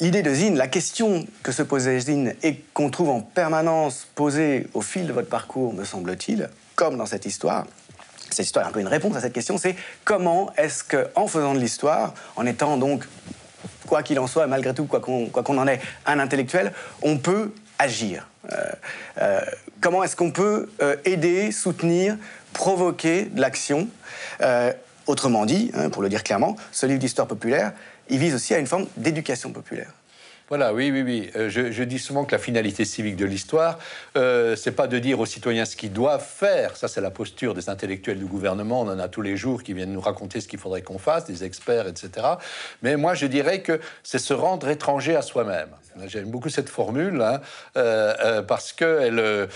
L'idée 0.00 0.22
de 0.22 0.32
Zine, 0.32 0.56
la 0.56 0.66
question 0.66 1.26
que 1.42 1.52
se 1.52 1.62
posait 1.62 2.00
Zine 2.00 2.34
et 2.42 2.56
qu'on 2.72 2.88
trouve 2.88 3.10
en 3.10 3.20
permanence 3.20 4.08
posée 4.14 4.66
au 4.72 4.80
fil 4.80 5.06
de 5.06 5.12
votre 5.12 5.28
parcours, 5.28 5.74
me 5.74 5.84
semble-t-il, 5.84 6.48
comme 6.74 6.96
dans 6.96 7.04
cette 7.04 7.26
histoire, 7.26 7.66
cette 8.30 8.46
histoire 8.46 8.64
est 8.64 8.68
un 8.68 8.72
peu 8.72 8.80
une 8.80 8.88
réponse 8.88 9.16
à 9.16 9.20
cette 9.20 9.34
question, 9.34 9.58
c'est 9.58 9.76
comment 10.04 10.52
est-ce 10.56 10.84
que, 10.84 11.08
en 11.16 11.26
faisant 11.26 11.52
de 11.52 11.58
l'histoire, 11.58 12.14
en 12.36 12.46
étant 12.46 12.78
donc, 12.78 13.04
quoi 13.90 14.04
qu'il 14.04 14.20
en 14.20 14.28
soit, 14.28 14.46
malgré 14.46 14.72
tout, 14.72 14.84
quoi 14.86 15.00
qu'on 15.00 15.58
en 15.58 15.66
ait, 15.66 15.80
un 16.06 16.20
intellectuel, 16.20 16.72
on 17.02 17.18
peut 17.18 17.52
agir 17.80 18.28
euh, 18.52 18.56
euh, 19.20 19.40
comment 19.80 20.02
est-ce 20.04 20.16
qu'on 20.16 20.30
peut 20.30 20.70
euh, 20.80 20.96
aider, 21.04 21.50
soutenir, 21.52 22.16
provoquer 22.52 23.24
de 23.24 23.40
l'action? 23.40 23.88
Autrement 25.06 25.44
dit, 25.44 25.72
hein, 25.74 25.90
pour 25.90 26.02
le 26.02 26.08
dire 26.08 26.22
clairement, 26.22 26.56
ce 26.70 26.86
livre 26.86 27.00
d'histoire 27.00 27.26
populaire, 27.26 27.72
il 28.08 28.18
vise 28.18 28.34
aussi 28.34 28.54
à 28.54 28.58
une 28.58 28.66
forme 28.66 28.86
d'éducation 28.96 29.50
populaire. 29.50 29.92
Voilà, 30.50 30.74
oui, 30.74 30.90
oui, 30.90 31.02
oui. 31.02 31.30
je, 31.48 31.82
dis 31.84 32.00
souvent 32.00 32.24
que 32.24 32.32
la 32.32 32.40
finalité 32.40 32.84
civique 32.84 33.14
de 33.14 33.24
l'histoire, 33.24 33.78
euh, 34.16 34.56
c'est 34.56 34.72
pas 34.72 34.88
de 34.88 34.98
dire 34.98 35.20
aux 35.20 35.26
citoyens 35.26 35.64
ce 35.64 35.76
qu'ils 35.76 35.92
doivent 35.92 36.26
faire. 36.26 36.76
Ça, 36.76 36.88
c'est 36.88 37.00
la 37.00 37.12
posture 37.12 37.54
des 37.54 37.70
intellectuels 37.70 38.18
du 38.18 38.24
gouvernement. 38.24 38.80
On 38.80 38.88
en 38.88 38.98
a 38.98 39.06
tous 39.06 39.22
les 39.22 39.36
jours 39.36 39.62
qui 39.62 39.74
viennent 39.74 39.92
nous 39.92 40.00
raconter 40.00 40.40
ce 40.40 40.48
qu'il 40.48 40.58
faudrait 40.58 40.82
qu'on 40.82 40.98
fasse, 40.98 41.24
des 41.24 41.44
experts, 41.44 41.86
etc. 41.86 42.26
Mais 42.82 42.96
moi, 42.96 43.14
je 43.14 43.26
dirais 43.26 43.62
que 43.62 43.80
c'est 44.02 44.18
se 44.18 44.34
rendre 44.34 44.68
étranger 44.68 45.14
à 45.14 45.22
soi-même. 45.22 45.68
J'aime 46.06 46.30
beaucoup 46.30 46.48
cette 46.48 46.68
formule 46.68 47.20
hein, 47.22 47.40
euh, 47.76 48.14
euh, 48.24 48.42
parce 48.42 48.72
que 48.72 48.84
euh, 48.84 49.46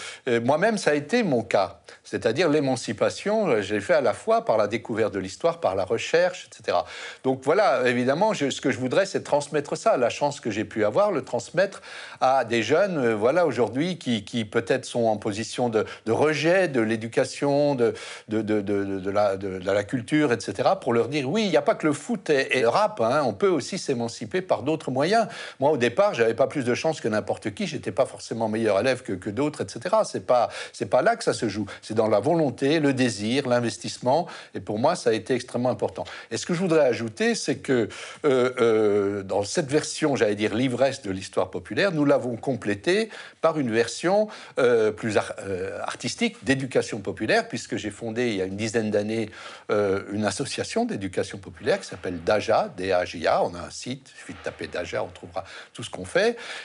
moi-même, 0.40 0.78
ça 0.78 0.90
a 0.90 0.94
été 0.94 1.22
mon 1.22 1.42
cas. 1.42 1.80
C'est-à-dire 2.02 2.48
l'émancipation, 2.48 3.62
j'ai 3.62 3.80
fait 3.80 3.94
à 3.94 4.00
la 4.00 4.12
fois 4.12 4.44
par 4.44 4.58
la 4.58 4.68
découverte 4.68 5.14
de 5.14 5.18
l'histoire, 5.18 5.58
par 5.58 5.74
la 5.74 5.84
recherche, 5.84 6.48
etc. 6.50 6.76
Donc 7.24 7.40
voilà, 7.42 7.88
évidemment, 7.88 8.34
ce 8.34 8.60
que 8.60 8.70
je 8.70 8.78
voudrais, 8.78 9.06
c'est 9.06 9.22
transmettre 9.22 9.76
ça, 9.76 9.96
la 9.96 10.10
chance 10.10 10.38
que 10.38 10.50
j'ai 10.50 10.64
pu 10.64 10.84
avoir, 10.84 11.12
le 11.12 11.22
transmettre 11.22 11.80
à 12.20 12.44
des 12.44 12.62
jeunes, 12.62 13.14
voilà, 13.14 13.46
aujourd'hui, 13.46 13.98
qui, 13.98 14.44
peut-être 14.44 14.84
sont 14.84 15.06
en 15.06 15.16
position 15.16 15.70
de, 15.70 15.86
rejet 16.06 16.68
de 16.68 16.82
l'éducation, 16.82 17.74
de, 17.74 17.94
de, 18.28 19.70
la 19.70 19.84
culture, 19.84 20.32
etc., 20.32 20.70
pour 20.80 20.92
leur 20.92 21.08
dire, 21.08 21.28
oui, 21.28 21.44
il 21.44 21.50
n'y 21.50 21.56
a 21.56 21.62
pas 21.62 21.74
que 21.74 21.86
le 21.86 21.94
foot 21.94 22.28
et, 22.28 22.60
le 22.60 22.68
rap, 22.68 23.00
hein, 23.00 23.22
on 23.24 23.32
peut 23.32 23.48
aussi 23.48 23.78
s'émanciper 23.78 24.42
par 24.42 24.62
d'autres 24.62 24.90
moyens. 24.90 25.26
Moi, 25.60 25.70
au 25.70 25.76
départ, 25.76 26.14
j'avais 26.14 26.33
pas 26.34 26.46
plus 26.46 26.64
de 26.64 26.74
chance 26.74 27.00
que 27.00 27.08
n'importe 27.08 27.54
qui, 27.54 27.66
j'étais 27.66 27.92
pas 27.92 28.06
forcément 28.06 28.48
meilleur 28.48 28.78
élève 28.80 29.02
que, 29.02 29.30
d'autres, 29.30 29.62
etc. 29.62 29.96
C'est 30.04 30.26
pas, 30.26 30.50
c'est 30.72 30.86
pas 30.86 31.02
là 31.02 31.16
que 31.16 31.24
ça 31.24 31.32
se 31.32 31.48
joue. 31.48 31.66
C'est 31.82 31.94
dans 31.94 32.08
la 32.08 32.20
volonté, 32.20 32.80
le 32.80 32.92
désir, 32.92 33.48
l'investissement. 33.48 34.26
Et 34.54 34.60
pour 34.60 34.78
moi, 34.78 34.96
ça 34.96 35.10
a 35.10 35.12
été 35.12 35.34
extrêmement 35.34 35.70
important. 35.70 36.04
Et 36.30 36.36
ce 36.36 36.46
que 36.46 36.54
je 36.54 36.60
voudrais 36.60 36.86
ajouter, 36.86 37.34
c'est 37.34 37.56
que 37.56 37.88
euh, 38.24 38.50
euh, 38.60 39.22
dans 39.22 39.42
cette 39.44 39.70
version, 39.70 40.16
j'allais 40.16 40.34
dire 40.34 40.54
l'ivresse 40.54 41.02
de 41.02 41.10
l'histoire 41.10 41.50
populaire, 41.50 41.92
nous 41.92 42.04
l'avons 42.04 42.36
complétée 42.36 43.10
par 43.40 43.58
une 43.58 43.70
version 43.70 44.28
euh, 44.58 44.92
plus 44.92 45.16
artistique 45.16 46.44
d'éducation 46.44 47.00
populaire, 47.00 47.48
puisque 47.48 47.76
j'ai 47.76 47.90
fondé 47.90 48.28
il 48.28 48.36
y 48.36 48.42
a 48.42 48.44
une 48.44 48.56
dizaine 48.56 48.90
d'années 48.90 49.30
une 49.70 50.24
association 50.24 50.84
d'éducation 50.84 51.38
populaire 51.38 51.80
qui 51.80 51.86
s'appelle 51.86 52.22
DAJA, 52.22 52.70
D-A-J-A. 52.76 53.42
On 53.42 53.54
a 53.54 53.60
un 53.60 53.70
site, 53.70 54.10
il 54.14 54.18
suffit 54.18 54.32
de 54.32 54.38
taper 54.38 54.66
DAJA, 54.66 55.02
on 55.02 55.08
trouvera 55.08 55.44
tout 55.72 55.82
ce 55.82 55.90
qu'on 55.90 56.04
fait. 56.04 56.13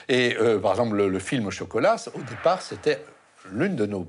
Et 0.08 0.36
par 0.62 0.72
exemple, 0.72 0.96
le, 0.96 1.18
film 1.18 1.50
chocolat, 1.50 1.96
au 2.14 2.22
départ, 2.22 2.62
c'était 2.62 3.02
l'une 3.52 3.76
de 3.76 3.86
nos 3.86 4.06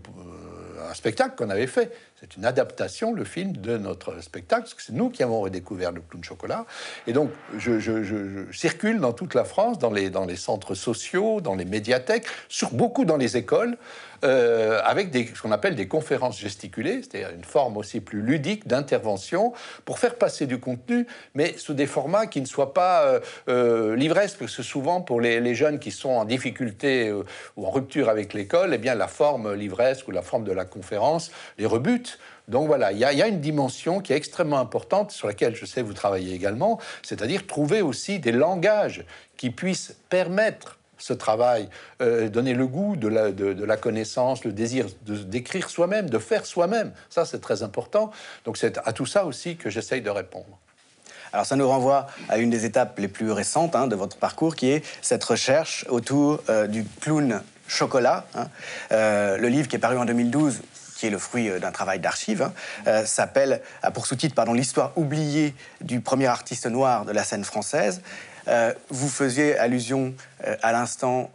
un 0.90 0.94
spectacle 0.94 1.36
qu'on 1.36 1.50
avait 1.50 1.68
fait. 1.68 1.92
C'est 2.22 2.38
une 2.38 2.46
adaptation, 2.46 3.14
le 3.14 3.24
film, 3.24 3.54
de 3.54 3.80
notre 3.80 4.22
spectacle, 4.22 4.62
parce 4.62 4.76
que 4.76 4.84
c'est 4.84 4.94
nous 4.94 5.10
qui 5.10 5.24
avons 5.24 5.42
redécouvert 5.42 5.92
le 5.92 6.02
clown 6.02 6.24
chocolat. 6.24 6.68
Et 7.08 7.14
donc, 7.14 7.32
je, 7.58 8.46
circule 8.52 9.00
dans 9.00 9.12
toute 9.12 9.34
la 9.34 9.44
France, 9.44 9.80
dans 9.80 9.90
les, 9.90 10.36
centres 10.36 10.76
sociaux, 10.76 11.42
dans 11.42 11.56
les 11.56 11.66
médiathèques, 11.66 12.28
sur 12.48 12.70
beaucoup 12.74 13.06
dans 13.06 13.18
les 13.18 13.38
écoles, 13.38 13.76
euh, 14.24 14.80
avec 14.84 15.12
ce 15.36 15.42
qu'on 15.42 15.52
appelle 15.52 15.74
des 15.74 15.88
conférences 15.88 16.40
gesticulées, 16.40 17.02
c'est-à-dire 17.02 17.32
une 17.36 17.44
forme 17.44 17.78
aussi 17.78 18.02
plus 18.02 18.22
ludique 18.22 18.68
d'intervention 18.68 19.52
pour 19.84 19.98
faire 19.98 20.14
passer 20.14 20.46
du 20.46 20.60
contenu, 20.60 21.08
mais 21.34 21.58
sous 21.58 21.74
des 21.74 21.88
formats 21.88 22.28
qui 22.28 22.40
ne 22.40 22.46
soient 22.46 22.76
pas 22.76 23.02
euh, 23.02 23.20
euh 23.50 23.96
livresques, 23.96 24.38
parce 24.38 24.56
que 24.56 24.62
souvent 24.62 25.02
pour 25.02 25.22
les, 25.22 25.40
les, 25.40 25.56
jeunes 25.56 25.80
qui 25.80 25.90
sont 25.90 26.12
en 26.12 26.26
difficulté 26.26 27.08
euh, 27.08 27.24
ou 27.58 27.66
en 27.66 27.72
rupture 27.72 28.10
avec 28.10 28.36
l'école, 28.36 28.76
eh 28.76 28.78
bien 28.78 28.94
la 28.94 29.08
forme 29.08 29.56
livresque 29.56 30.08
ou 30.08 30.12
la 30.12 30.22
forme 30.22 30.44
de 30.44 30.52
la 30.52 30.66
conférence 30.66 31.32
les 31.58 31.66
rebute. 31.66 32.11
Donc 32.52 32.68
voilà, 32.68 32.92
il 32.92 33.00
y, 33.00 33.06
a 33.06 33.28
une 33.28 33.40
dimension 33.40 34.02
qui 34.02 34.12
est 34.12 34.18
extrêmement 34.18 34.60
importante 34.60 35.12
sur 35.12 35.28
laquelle 35.28 35.56
je 35.56 35.66
sais 35.66 35.82
vous 35.82 35.94
travaillez 35.94 36.36
également, 36.36 36.80
c'est-à-dire 37.02 37.48
trouver 37.48 37.82
aussi 37.82 38.20
des 38.20 38.34
langages 38.34 39.06
qui 39.38 39.52
puissent 39.52 39.96
permettre 40.10 40.78
ce 40.98 41.14
travail, 41.14 41.70
euh, 42.02 42.28
donner 42.28 42.54
le 42.54 42.68
goût 42.68 42.98
de 42.98 43.08
la, 43.08 43.32
de, 43.32 43.76
connaissance, 43.78 44.44
le 44.44 44.52
désir 44.52 44.86
d'écrire 45.06 45.70
soi-même, 45.70 46.10
de 46.10 46.20
faire 46.20 46.46
soi-même. 46.46 46.92
Ça, 47.10 47.26
c'est 47.26 47.40
très 47.40 47.64
important. 47.64 48.12
Donc 48.44 48.58
c'est 48.58 48.78
à 48.84 48.92
tout 48.92 49.06
ça 49.06 49.26
aussi 49.26 49.56
que 49.56 49.70
j'essaye 49.70 50.02
de 50.02 50.10
répondre. 50.10 50.60
Alors 51.32 51.46
ça 51.46 51.56
nous 51.56 51.68
renvoie 51.68 52.08
à 52.28 52.38
une 52.38 52.50
des 52.50 52.66
étapes 52.66 53.00
les 53.00 53.08
plus 53.08 53.32
récentes 53.32 53.78
hein, 53.78 53.88
de 53.88 53.96
votre 53.96 54.18
parcours, 54.18 54.58
qui 54.58 54.70
est 54.70 54.84
cette 55.02 55.24
recherche 55.24 55.86
autour 55.90 56.44
euh, 56.50 56.68
du 56.68 56.86
clown 57.00 57.42
chocolat. 57.72 58.26
Hein. 58.36 58.48
Euh, 58.92 59.38
le 59.38 59.48
livre 59.48 59.70
qui 59.70 59.78
est 59.78 59.80
paru 59.80 59.98
en 59.98 60.06
2012 60.06 60.62
qui 61.02 61.08
est 61.08 61.10
le 61.10 61.18
fruit 61.18 61.50
d'un 61.60 61.72
travail 61.72 62.00
d'archives, 62.00 62.52
hein, 62.86 63.06
s'appelle, 63.06 63.62
a 63.82 63.90
pour 63.90 64.06
sous-titre 64.06 64.36
pardon, 64.36 64.54
l'histoire 64.54 64.92
oubliée 64.96 65.56
du 65.82 66.00
premier 66.00 66.28
artiste 66.28 66.68
noir 66.68 67.06
de 67.06 67.12
la 67.12 67.24
scène 67.24 67.44
française. 67.44 68.04
Euh, 68.48 68.72
vous 68.90 69.10
faisiez 69.10 69.58
allusion 69.58 70.14
euh, 70.46 70.56
à 70.62 70.72
l'instant 70.72 71.32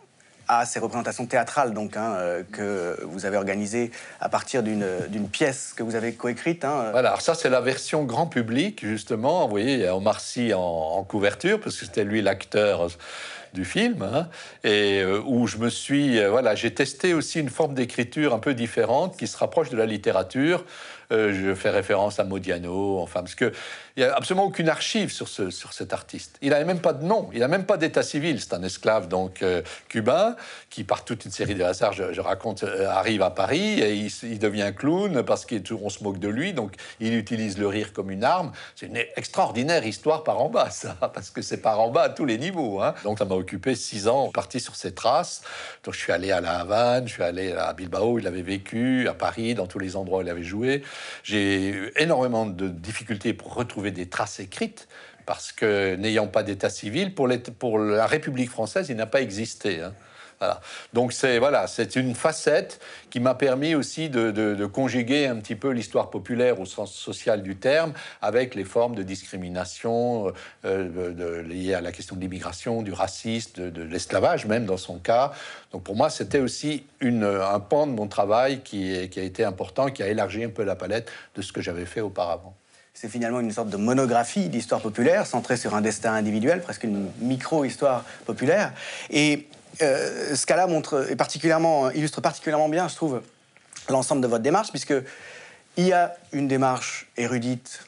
à 0.49 0.65
ces 0.65 0.79
représentations 0.79 1.27
théâtrales 1.27 1.75
donc, 1.75 1.97
hein, 1.97 2.15
euh, 2.19 2.43
que 2.53 3.01
vous 3.03 3.27
avez 3.27 3.37
organisées 3.37 3.91
à 4.21 4.29
partir 4.29 4.63
d'une 4.63 5.29
pièce 5.29 5.73
que 5.75 5.83
vous 5.83 5.97
avez 5.97 6.13
coécrite. 6.13 6.65
Hein. 6.65 6.91
Voilà, 6.93 7.09
alors 7.09 7.21
ça 7.21 7.35
c'est 7.35 7.51
la 7.51 7.61
version 7.61 8.05
grand 8.05 8.29
public 8.29 8.87
justement. 8.87 9.43
Vous 9.45 9.51
voyez, 9.51 9.89
Omar 9.89 10.21
Sy 10.21 10.55
en, 10.55 11.03
couverture 11.03 11.61
parce 11.61 11.77
que 11.77 11.87
c'était 11.87 12.05
lui 12.05 12.23
l'acteur 12.23 12.89
du 13.57 13.65
film, 13.65 14.03
hein, 14.03 14.29
et 14.63 15.01
euh, 15.01 15.21
où 15.27 15.47
je 15.49 15.57
me 15.57 15.69
suis, 15.71 16.21
euh, 16.21 16.31
voilà, 16.31 16.55
j'ai 16.55 16.73
testé 16.73 17.15
aussi 17.15 17.41
une 17.41 17.49
forme 17.49 17.75
d'écriture 17.75 18.35
un 18.35 18.39
peu 18.39 18.55
différente 18.55 19.17
qui 19.17 19.27
se 19.27 19.37
rapproche 19.37 19.71
de 19.71 19.77
la 19.77 19.87
littérature. 19.87 20.65
je 21.11 21.55
fais 21.55 21.71
référence 21.71 22.21
à 22.21 22.25
Modiano, 22.25 22.99
enfin, 22.99 23.21
parce 23.21 23.35
que 23.35 23.53
il 23.97 24.03
n'y 24.03 24.11
a 24.11 24.15
absolument 24.15 24.45
aucune 24.45 24.69
archive 24.69 25.11
sur, 25.11 25.27
ce, 25.27 25.49
sur 25.49 25.73
cet 25.73 25.95
artiste. 25.95 26.37
Il 26.43 26.51
n'avait 26.51 26.67
même 26.67 26.81
pas 26.81 26.93
de 26.93 27.03
nom, 27.03 27.31
il 27.33 27.41
n'a 27.41 27.49
même 27.49 27.65
pas 27.65 27.79
d'état 27.79 28.03
civil. 28.03 28.39
C'est 28.43 28.53
un 28.53 28.63
esclave 28.63 29.09
donc 29.09 29.43
euh, 29.43 29.63
cubain 29.89 30.37
qui, 30.69 30.85
par 30.85 31.07
toute 31.07 31.25
une 31.25 31.31
série 31.31 31.55
de 31.55 31.65
hasards, 31.65 31.95
je, 31.95 32.21
raconte, 32.21 32.63
euh, 32.63 32.89
arrive 32.89 33.23
à 33.23 33.31
Paris 33.31 33.81
et 33.81 33.95
il, 33.95 34.39
devient 34.39 34.73
clown 34.77 35.23
parce 35.23 35.47
qu'on 35.47 35.89
se 35.89 36.05
moque 36.05 36.19
de 36.19 36.29
lui. 36.29 36.53
Donc 36.53 36.75
il 37.01 37.15
utilise 37.15 37.57
le 37.57 37.69
rire 37.69 37.95
comme 37.95 38.11
une 38.11 38.23
arme. 38.23 38.53
C'est 38.75 38.87
une 38.87 38.99
extraordinaire 39.17 39.87
histoire 39.87 40.25
par 40.25 40.43
en 40.43 40.51
bas, 40.51 40.69
ça, 40.69 40.95
parce 41.15 41.31
que 41.31 41.41
c'est 41.41 41.63
par 41.63 41.81
en 41.81 41.91
bas 41.91 42.03
à 42.03 42.09
tous 42.11 42.27
les 42.27 42.37
niveaux. 42.37 42.83
Hein. 42.83 42.95
Donc 43.03 43.19
ça 43.19 43.25
m'a 43.25 43.35
occupé 43.35 43.75
six 43.75 44.09
ans, 44.09 44.31
parti 44.31 44.61
sur 44.61 44.77
ses 44.77 44.93
traces. 44.93 45.41
Donc 45.85 45.95
je 45.95 46.01
suis 46.01 46.13
allé 46.13 46.33
à 46.33 46.43
La 46.43 46.61
Havane, 46.61 47.09
je 47.09 47.15
suis 47.15 47.23
allé 47.23 47.53
à 47.53 47.73
Bilbao, 47.73 48.19
il 48.19 48.27
avait 48.27 48.43
vécu, 48.43 49.09
à 49.09 49.15
Paris, 49.15 49.55
dans 49.55 49.67
tous 49.67 49.79
les 49.79 49.97
endroits 49.97 50.19
où 50.19 50.23
il 50.23 50.29
avait 50.29 50.43
joué. 50.43 50.83
J'ai 51.23 51.71
eu 51.71 51.93
énormément 51.97 52.45
de 52.45 52.69
difficultés 52.69 53.33
pour 53.33 53.55
retrouver 53.55 53.86
des 53.91 54.09
traces 54.09 54.41
écrites, 54.41 54.89
parce 55.27 55.53
que 55.53 55.97
n'ayant 55.97 56.29
pas 56.29 56.43
d'état 56.43 56.71
civil, 56.71 57.15
pour, 57.15 57.29
la 57.29 58.07
République 58.07 58.51
française, 58.51 58.89
il 58.89 58.97
n'a 58.97 59.07
pas 59.07 59.21
existé. 59.21 59.83
Hein. 59.83 59.93
Donc 60.93 61.13
c'est 61.13 61.39
voilà, 61.39 61.67
c'est 61.67 61.97
une 61.97 62.15
facette 62.15 62.81
qui 63.11 63.21
m'a 63.21 63.35
permis 63.35 63.75
aussi 63.75 64.11
de, 64.11 64.67
conjuguer 64.67 65.27
un 65.27 65.37
petit 65.37 65.55
peu 65.55 65.71
l'histoire 65.71 66.11
populaire 66.11 66.61
au 66.61 66.67
sens 66.67 66.93
social 66.93 67.43
du 67.43 67.57
terme 67.57 67.93
avec 68.21 68.55
les 68.55 68.65
formes 68.65 68.95
de 68.95 69.03
discrimination 69.03 70.33
euh, 70.65 71.43
liées 71.43 71.75
à 71.75 71.81
la 71.81 71.93
question 71.93 72.17
de 72.17 72.21
l'immigration, 72.21 72.83
du 72.83 72.93
racisme, 72.93 73.71
de, 73.71 73.83
l'esclavage 73.83 74.47
même 74.47 74.67
dans 74.67 74.77
son 74.77 74.99
cas. 74.99 75.33
Donc 75.73 75.85
pour 75.85 75.97
moi, 75.97 76.11
c'était 76.11 76.41
aussi 76.41 76.85
un 77.01 77.61
pan 77.61 77.87
de 77.87 77.93
mon 77.93 78.09
travail 78.09 78.61
qui 78.61 78.95
a 78.95 79.23
été 79.23 79.45
important, 79.45 79.91
qui 79.91 80.03
a 80.03 80.09
élargi 80.09 80.45
un 80.45 80.51
peu 80.51 80.65
la 80.65 80.77
palette 80.77 81.11
de 81.35 81.43
ce 81.43 81.53
que 81.53 81.63
j'avais 81.63 81.87
fait 81.87 82.01
auparavant. 82.01 82.55
C'est 82.99 83.11
finalement 83.11 83.41
une 83.41 83.53
sorte 83.53 83.69
de 83.69 83.77
monographie 83.77 84.49
d'histoire 84.49 84.81
populaire, 84.81 85.27
centrée 85.27 85.59
sur 85.59 85.75
un 85.75 85.83
destin 85.83 86.15
individuel, 86.15 86.63
presque 86.63 86.85
une 86.85 87.11
micro-histoire 87.21 88.07
populaire. 88.25 88.73
Et 89.11 89.49
euh, 89.83 90.35
ce 90.35 90.47
cas-là 90.47 90.67
montre, 90.67 91.07
et 91.11 91.99
illustre 91.99 92.23
particulièrement 92.23 92.69
bien, 92.71 92.89
je 92.89 92.95
trouve, 92.95 93.21
l'ensemble 93.91 94.23
de 94.23 94.27
votre 94.27 94.43
démarche, 94.43 94.71
puisque 94.71 94.95
il 95.77 95.85
y 95.85 95.93
a 95.93 96.17
une 96.33 96.49
démarche 96.49 97.07
érudite, 97.19 97.81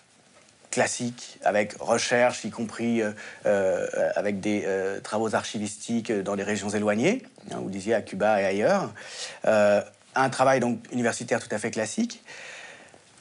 classique, 0.70 1.38
avec 1.42 1.76
recherche, 1.80 2.44
y 2.44 2.50
compris 2.50 3.00
euh, 3.00 3.12
euh, 3.46 3.86
avec 4.14 4.40
des 4.40 4.68
travaux 5.02 5.34
archivistiques 5.34 6.12
dans 6.12 6.34
les 6.34 6.42
régions 6.42 6.68
éloignées, 6.68 7.22
hein, 7.50 7.56
vous 7.62 7.70
disiez 7.70 7.94
à 7.94 8.02
Cuba 8.02 8.42
et 8.42 8.44
ailleurs. 8.44 8.92
un 9.44 10.28
travail 10.30 10.60
donc 10.60 10.80
universitaire 10.92 11.40
tout 11.40 11.54
à 11.54 11.56
fait 11.56 11.70
classique 11.70 12.22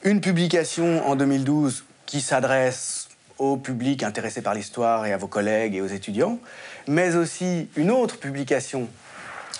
une 0.04 0.20
publication 0.20 1.06
en 1.08 1.16
2012 1.16 1.84
qui 2.06 2.20
s'adresse 2.20 3.08
au 3.38 3.56
public 3.56 4.02
intéressé 4.02 4.42
par 4.42 4.54
l'histoire 4.54 5.06
et 5.06 5.12
à 5.12 5.16
vos 5.16 5.26
collègues 5.26 5.74
et 5.74 5.80
aux 5.80 5.86
étudiants, 5.86 6.38
mais 6.86 7.16
aussi 7.16 7.68
une 7.76 7.90
autre 7.90 8.18
publication, 8.18 8.88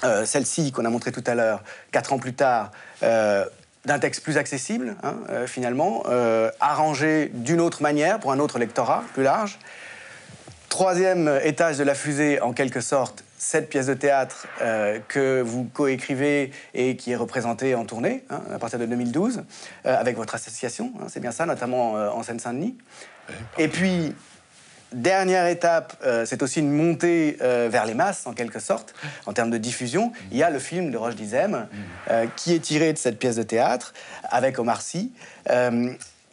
euh, 0.04 0.25
celle-ci 0.25 0.73
qu'on 0.73 0.85
a 0.85 0.90
montrée 0.90 1.12
tout 1.12 1.25
à 1.26 1.35
l'heure, 1.35 1.62
quatre 1.92 2.12
ans 2.12 2.18
plus 2.18 2.35
tard, 2.35 2.71
euh, 3.02 3.45
d'un 3.85 3.99
texte 3.99 4.23
plus 4.23 4.37
accessible, 4.37 4.97
hein, 5.02 5.16
euh, 5.30 5.47
finalement, 5.47 6.04
arrangé 6.61 7.30
d'une 7.35 7.61
autre 7.61 7.83
manière 7.83 8.18
pour 8.18 8.33
un 8.33 8.38
autre 8.38 8.59
lectorat 8.59 9.04
plus 9.14 9.23
large. 9.23 9.59
Troisième 10.68 11.40
étage 11.42 11.78
de 11.78 11.85
la 11.85 11.95
fusée, 11.95 12.40
en 12.40 12.52
quelque 12.52 12.80
sorte, 12.80 13.25
cette 13.38 13.68
pièce 13.68 13.87
de 13.87 13.95
théâtre 13.95 14.49
euh, 14.61 14.99
que 15.09 15.40
vous 15.40 15.64
coécrivez 15.64 16.50
et 16.75 16.97
qui 16.97 17.12
est 17.12 17.16
représentée 17.16 17.75
en 17.75 17.85
tournée 17.85 18.25
hein, 18.30 18.42
à 18.52 18.59
partir 18.59 18.78
de 18.78 18.87
2012 18.87 19.45
euh, 19.87 19.97
avec 19.97 20.16
votre 20.16 20.35
association, 20.35 20.92
hein, 21.00 21.07
c'est 21.09 21.21
bien 21.21 21.30
ça, 21.30 21.47
notamment 21.47 21.97
euh, 21.97 22.11
en 22.11 22.23
Seine-Saint-Denis. 22.23 22.76
et 23.57 23.68
puis, 23.68 24.14
dernière 24.92 25.47
étape, 25.47 26.02
c'est 26.25 26.42
aussi 26.42 26.61
une 26.61 26.73
montée 26.73 27.37
vers 27.40 27.85
les 27.85 27.92
masses 27.92 28.26
en 28.26 28.33
quelque 28.33 28.59
sorte, 28.59 28.95
en 29.26 29.35
termes 29.35 29.50
de 29.50 29.59
diffusion. 29.59 30.12
Il 30.30 30.38
y 30.38 30.42
a 30.42 30.49
le 30.49 30.59
film 30.59 30.90
de 30.90 30.97
Roche 30.97 31.14
Dizem 31.14 31.68
qui 32.37 32.54
est 32.54 32.61
tiré 32.61 32.95
de 32.95 32.99
cette 32.99 33.18
pièce 33.18 33.37
de 33.37 33.42
théâtre 33.42 33.92
avec 34.30 34.59
Omar 34.59 34.80
Sy 34.80 35.12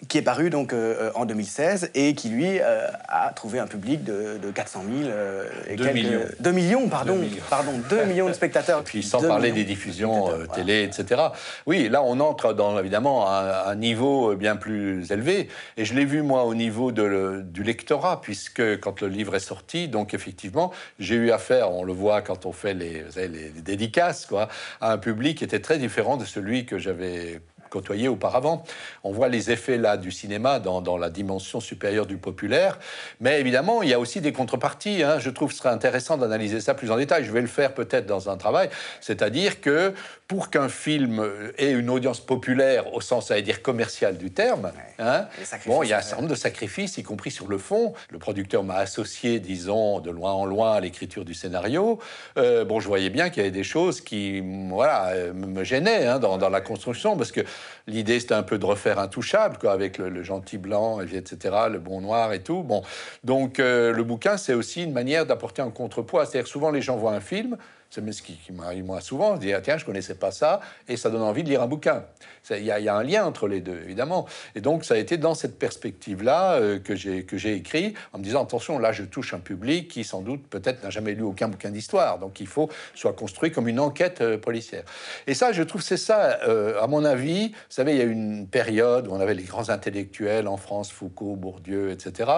qui 0.08 0.18
est 0.18 0.22
paru 0.22 0.50
donc 0.50 0.74
euh, 0.74 1.12
en 1.16 1.26
2016 1.26 1.92
et 1.96 2.16
qui 2.16 2.30
lui 2.30 2.60
euh, 2.60 2.88
a 3.08 3.32
trouvé 3.34 3.60
un 3.60 3.68
public 3.68 4.04
de, 4.04 4.40
400 4.54 4.84
000 5.02 5.10
euh, 5.10 5.46
et 5.68 5.76
2 5.76 5.92
millions. 5.92 6.22
2 6.40 6.52
millions, 6.52 6.88
pardon, 6.88 7.16
2 7.16 7.22
millions. 7.22 7.44
pardon, 7.50 7.72
2 7.90 8.06
millions 8.06 8.28
de 8.28 8.34
spectateurs. 8.34 8.84
Puis 8.86 9.04
sans 9.04 9.22
parler 9.22 9.52
des 9.52 9.64
diffusions 9.64 10.30
télé, 10.54 10.84
etc. 10.84 11.22
Oui, 11.66 11.90
là 11.90 12.04
on 12.04 12.20
entre 12.20 12.54
dans 12.54 12.78
évidemment 12.80 13.30
un, 13.30 13.66
un 13.66 13.76
niveau 13.76 14.36
bien 14.36 14.56
plus 14.56 15.12
élevé 15.12 15.50
et 15.78 15.86
je 15.86 15.94
l'ai 15.94 16.06
vu 16.06 16.22
moi 16.22 16.46
au 16.46 16.56
niveau 16.56 16.92
de 16.92 17.44
du 17.46 17.64
lectorat 17.64 18.22
puisque 18.22 18.80
quand 18.80 19.02
le 19.02 19.08
livre 19.08 19.36
est 19.36 19.40
sorti, 19.40 19.88
donc 19.88 20.14
effectivement 20.14 20.72
j'ai 21.00 21.16
eu 21.16 21.32
affaire, 21.32 21.72
on 21.72 21.84
le 21.84 21.94
voit 21.94 22.22
quand 22.22 22.46
on 22.46 22.52
fait 22.52 22.74
les, 22.74 23.04
les, 23.16 23.28
les 23.28 23.50
dédicaces, 23.50 24.26
quoi, 24.26 24.50
à 24.82 24.92
un 24.92 24.98
public 24.98 25.38
qui 25.38 25.44
était 25.44 25.60
très 25.60 25.78
différent 25.78 26.18
de 26.18 26.26
celui 26.26 26.66
que 26.66 26.78
j'avais 26.78 27.42
côtoyé 27.76 28.08
auparavant. 28.08 28.64
On 29.04 29.12
voit 29.12 29.28
les 29.28 29.52
effets 29.52 29.78
là 29.78 29.98
du 29.98 30.10
cinéma 30.10 30.60
dans, 30.60 30.98
la 30.98 31.10
dimension 31.10 31.60
supérieure 31.60 32.06
du 32.06 32.16
populaire, 32.16 32.80
mais 33.20 33.42
évidemment, 33.42 33.84
il 33.84 33.90
y 33.90 33.94
a 33.94 34.00
aussi 34.00 34.22
des 34.22 34.32
contreparties. 34.32 35.04
Hein. 35.04 35.20
Je 35.20 35.30
trouve 35.30 35.50
que 35.50 35.56
ce 35.56 35.60
serait 35.60 35.74
intéressant 35.74 36.16
d'analyser 36.16 36.62
ça 36.62 36.74
plus 36.74 36.90
en 36.90 36.96
détail. 36.96 37.26
Je 37.26 37.34
vais 37.34 37.42
le 37.42 37.48
faire 37.48 37.74
peut-être 37.74 38.06
dans 38.06 38.30
un 38.30 38.38
travail, 38.38 38.70
c'est-à-dire 39.02 39.60
que 39.60 39.94
pour 40.30 40.50
qu'un 40.50 40.70
film 40.70 41.28
ait 41.58 41.72
une 41.72 41.90
audience 41.90 42.20
populaire 42.20 42.94
au 42.94 43.02
sens, 43.02 43.30
à 43.30 43.42
dire, 43.42 43.62
commercial 43.62 44.18
du 44.18 44.32
terme, 44.32 44.72
hein, 44.98 45.28
bon, 45.66 45.84
il 45.84 45.90
y 45.90 45.94
a 45.94 45.98
un 45.98 46.02
certain 46.02 46.22
nombre 46.22 46.34
de 46.34 46.40
sacrifices, 46.40 46.98
y 46.98 47.04
compris 47.04 47.30
sur 47.30 47.48
le 47.48 47.58
fond. 47.58 47.94
Le 48.10 48.18
producteur 48.18 48.64
m'a 48.64 48.76
associé, 48.76 49.40
disons, 49.40 50.00
de 50.00 50.10
loin 50.10 50.32
en 50.32 50.46
loin 50.46 50.74
à 50.74 50.80
l'écriture 50.80 51.26
du 51.26 51.34
scénario. 51.34 52.00
Euh, 52.38 52.64
bon, 52.64 52.80
je 52.80 52.88
voyais 52.88 53.10
bien 53.10 53.30
qu'il 53.30 53.38
y 53.38 53.42
avait 53.42 53.52
des 53.52 53.64
choses 53.64 54.02
qui, 54.02 54.42
voilà, 54.70 55.14
me 55.34 55.64
gênaient 55.64 56.08
hein, 56.08 56.20
dans, 56.20 56.38
dans, 56.38 56.50
la 56.50 56.62
construction, 56.62 57.18
parce 57.18 57.32
que 57.32 57.42
L'idée, 57.88 58.20
c'était 58.20 58.34
un 58.34 58.44
peu 58.44 58.58
de 58.58 58.66
refaire 58.66 59.00
Intouchable, 59.00 59.58
quoi, 59.58 59.72
avec 59.72 59.98
le, 59.98 60.24
gentil 60.24 60.58
blanc, 60.58 61.02
etc., 61.02 61.56
le 61.72 61.80
bon 61.80 62.02
noir 62.02 62.34
et 62.34 62.42
tout. 62.42 62.64
Bon, 62.64 62.84
donc 63.24 63.60
euh, 63.60 63.92
le 63.92 64.04
bouquin, 64.04 64.38
c'est 64.38 64.54
aussi 64.54 64.84
une 64.84 64.94
manière 64.94 65.26
d'apporter 65.26 65.62
un 65.62 65.70
contrepoids. 65.70 66.26
C'est-à-dire 66.26 66.48
souvent 66.48 66.72
les 66.72 66.82
gens 66.82 66.98
voient 66.98 67.14
un 67.14 67.22
film, 67.22 67.58
c'est 67.96 68.12
ce 68.12 68.22
qui, 68.22 68.38
m'arrive 68.52 68.84
moi 68.84 69.00
souvent, 69.00 69.38
dire 69.38 69.58
ah, 69.60 69.62
tiens, 69.62 69.78
je 69.78 69.86
connaissais 69.86 70.16
pas 70.16 70.32
ça, 70.32 70.60
et 70.88 70.98
ça 70.98 71.10
donne 71.10 71.22
envie 71.22 71.44
de 71.44 71.50
lire 71.50 71.62
un 71.62 71.68
bouquin. 71.68 72.04
Il 72.52 72.64
y, 72.64 72.72
a 72.72 72.96
un 72.96 73.04
lien 73.04 73.26
entre 73.26 73.48
les 73.48 73.60
deux, 73.60 73.82
évidemment. 73.84 74.28
Et 74.54 74.62
donc, 74.62 74.86
ça 74.86 74.94
a 74.94 74.98
été 74.98 75.18
dans 75.18 75.34
cette 75.34 75.58
perspective-là 75.58 76.56
euh, 76.56 76.80
que 76.80 76.96
j'ai 76.96 77.56
écrit, 77.56 77.96
en 78.14 78.20
me 78.20 78.24
disant 78.24 78.44
attention, 78.44 78.78
là, 78.78 78.92
je 78.92 79.04
touche 79.04 79.34
un 79.34 79.40
public 79.40 79.88
qui, 79.88 80.04
sans 80.04 80.22
doute, 80.22 80.46
peut-être 80.48 80.84
n'a 80.84 80.92
jamais 80.92 81.14
lu 81.14 81.24
aucun 81.24 81.48
bouquin 81.48 81.72
d'histoire. 81.72 82.20
Donc, 82.20 82.40
il 82.40 82.48
faut 82.48 82.70
soit 82.94 83.14
construit 83.14 83.52
comme 83.52 83.68
une 83.68 83.80
enquête 83.80 84.22
euh, 84.22 84.38
policière. 84.38 84.84
Et 85.26 85.34
ça, 85.34 85.54
je 85.54 85.64
trouve, 85.64 85.82
c'est 85.82 85.98
ça, 85.98 86.40
euh, 86.48 86.80
à 86.82 86.88
mon 86.88 87.04
avis. 87.04 87.50
Vous 87.50 87.56
savez, 87.70 87.94
il 87.94 87.98
y 87.98 88.02
a 88.02 88.06
une 88.06 88.48
période 88.48 89.08
où 89.08 89.12
on 89.12 89.20
avait 89.20 89.34
les 89.34 89.44
grands 89.44 89.70
intellectuels 89.70 90.48
en 90.48 90.58
France, 90.58 90.92
Foucault, 90.92 91.36
Bourdieu, 91.36 91.90
etc. 91.92 92.30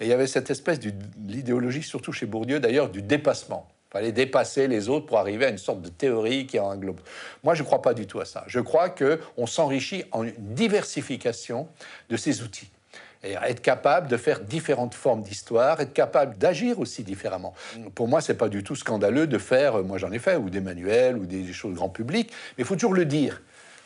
Et 0.00 0.04
il 0.04 0.08
y 0.08 0.12
avait 0.12 0.26
cette 0.26 0.50
espèce 0.50 0.78
d'idéologie, 0.78 1.82
surtout 1.82 2.12
chez 2.12 2.26
Bourdieu 2.26 2.60
d'ailleurs, 2.60 2.90
du 2.90 3.00
dépassement 3.00 3.73
fallait 3.94 4.10
dépasser 4.10 4.66
les 4.66 4.88
autres 4.88 5.06
pour 5.06 5.18
arriver 5.18 5.46
à 5.46 5.50
une 5.50 5.58
sorte 5.58 5.80
de 5.80 5.88
théorie 5.88 6.48
qui 6.48 6.58
en 6.58 6.74
globe. 6.74 6.98
Moi, 7.44 7.54
je 7.54 7.62
ne 7.62 7.66
crois 7.66 7.80
pas 7.80 7.94
du 7.94 8.08
tout 8.08 8.18
à 8.18 8.24
ça. 8.24 8.42
Je 8.48 8.58
crois 8.58 8.88
qu'on 8.88 9.46
s'enrichit 9.46 10.02
en 10.10 10.24
une 10.24 10.34
diversification 10.36 11.68
de 12.10 12.16
ces 12.16 12.42
outils. 12.42 12.68
Et 13.22 13.34
être 13.34 13.62
capable 13.62 14.08
de 14.08 14.16
faire 14.16 14.40
différentes 14.40 14.94
formes 14.94 15.22
d'histoire, 15.22 15.80
être 15.80 15.92
capable 15.92 16.36
d'agir 16.38 16.80
aussi 16.80 17.04
différemment. 17.04 17.54
Pour 17.94 18.08
moi, 18.08 18.20
c'est 18.20 18.34
pas 18.34 18.48
du 18.48 18.64
tout 18.64 18.74
scandaleux 18.74 19.28
de 19.28 19.38
faire, 19.38 19.84
moi 19.84 19.96
j'en 19.98 20.10
ai 20.10 20.18
fait, 20.18 20.34
ou 20.34 20.50
des 20.50 20.60
manuels, 20.60 21.16
ou 21.16 21.24
des 21.24 21.52
choses 21.52 21.76
grand 21.76 21.88
public, 21.88 22.32
mais 22.58 22.62
il 22.62 22.64
faut 22.64 22.74
toujours 22.74 22.94
le 22.94 23.04
dire. 23.04 23.42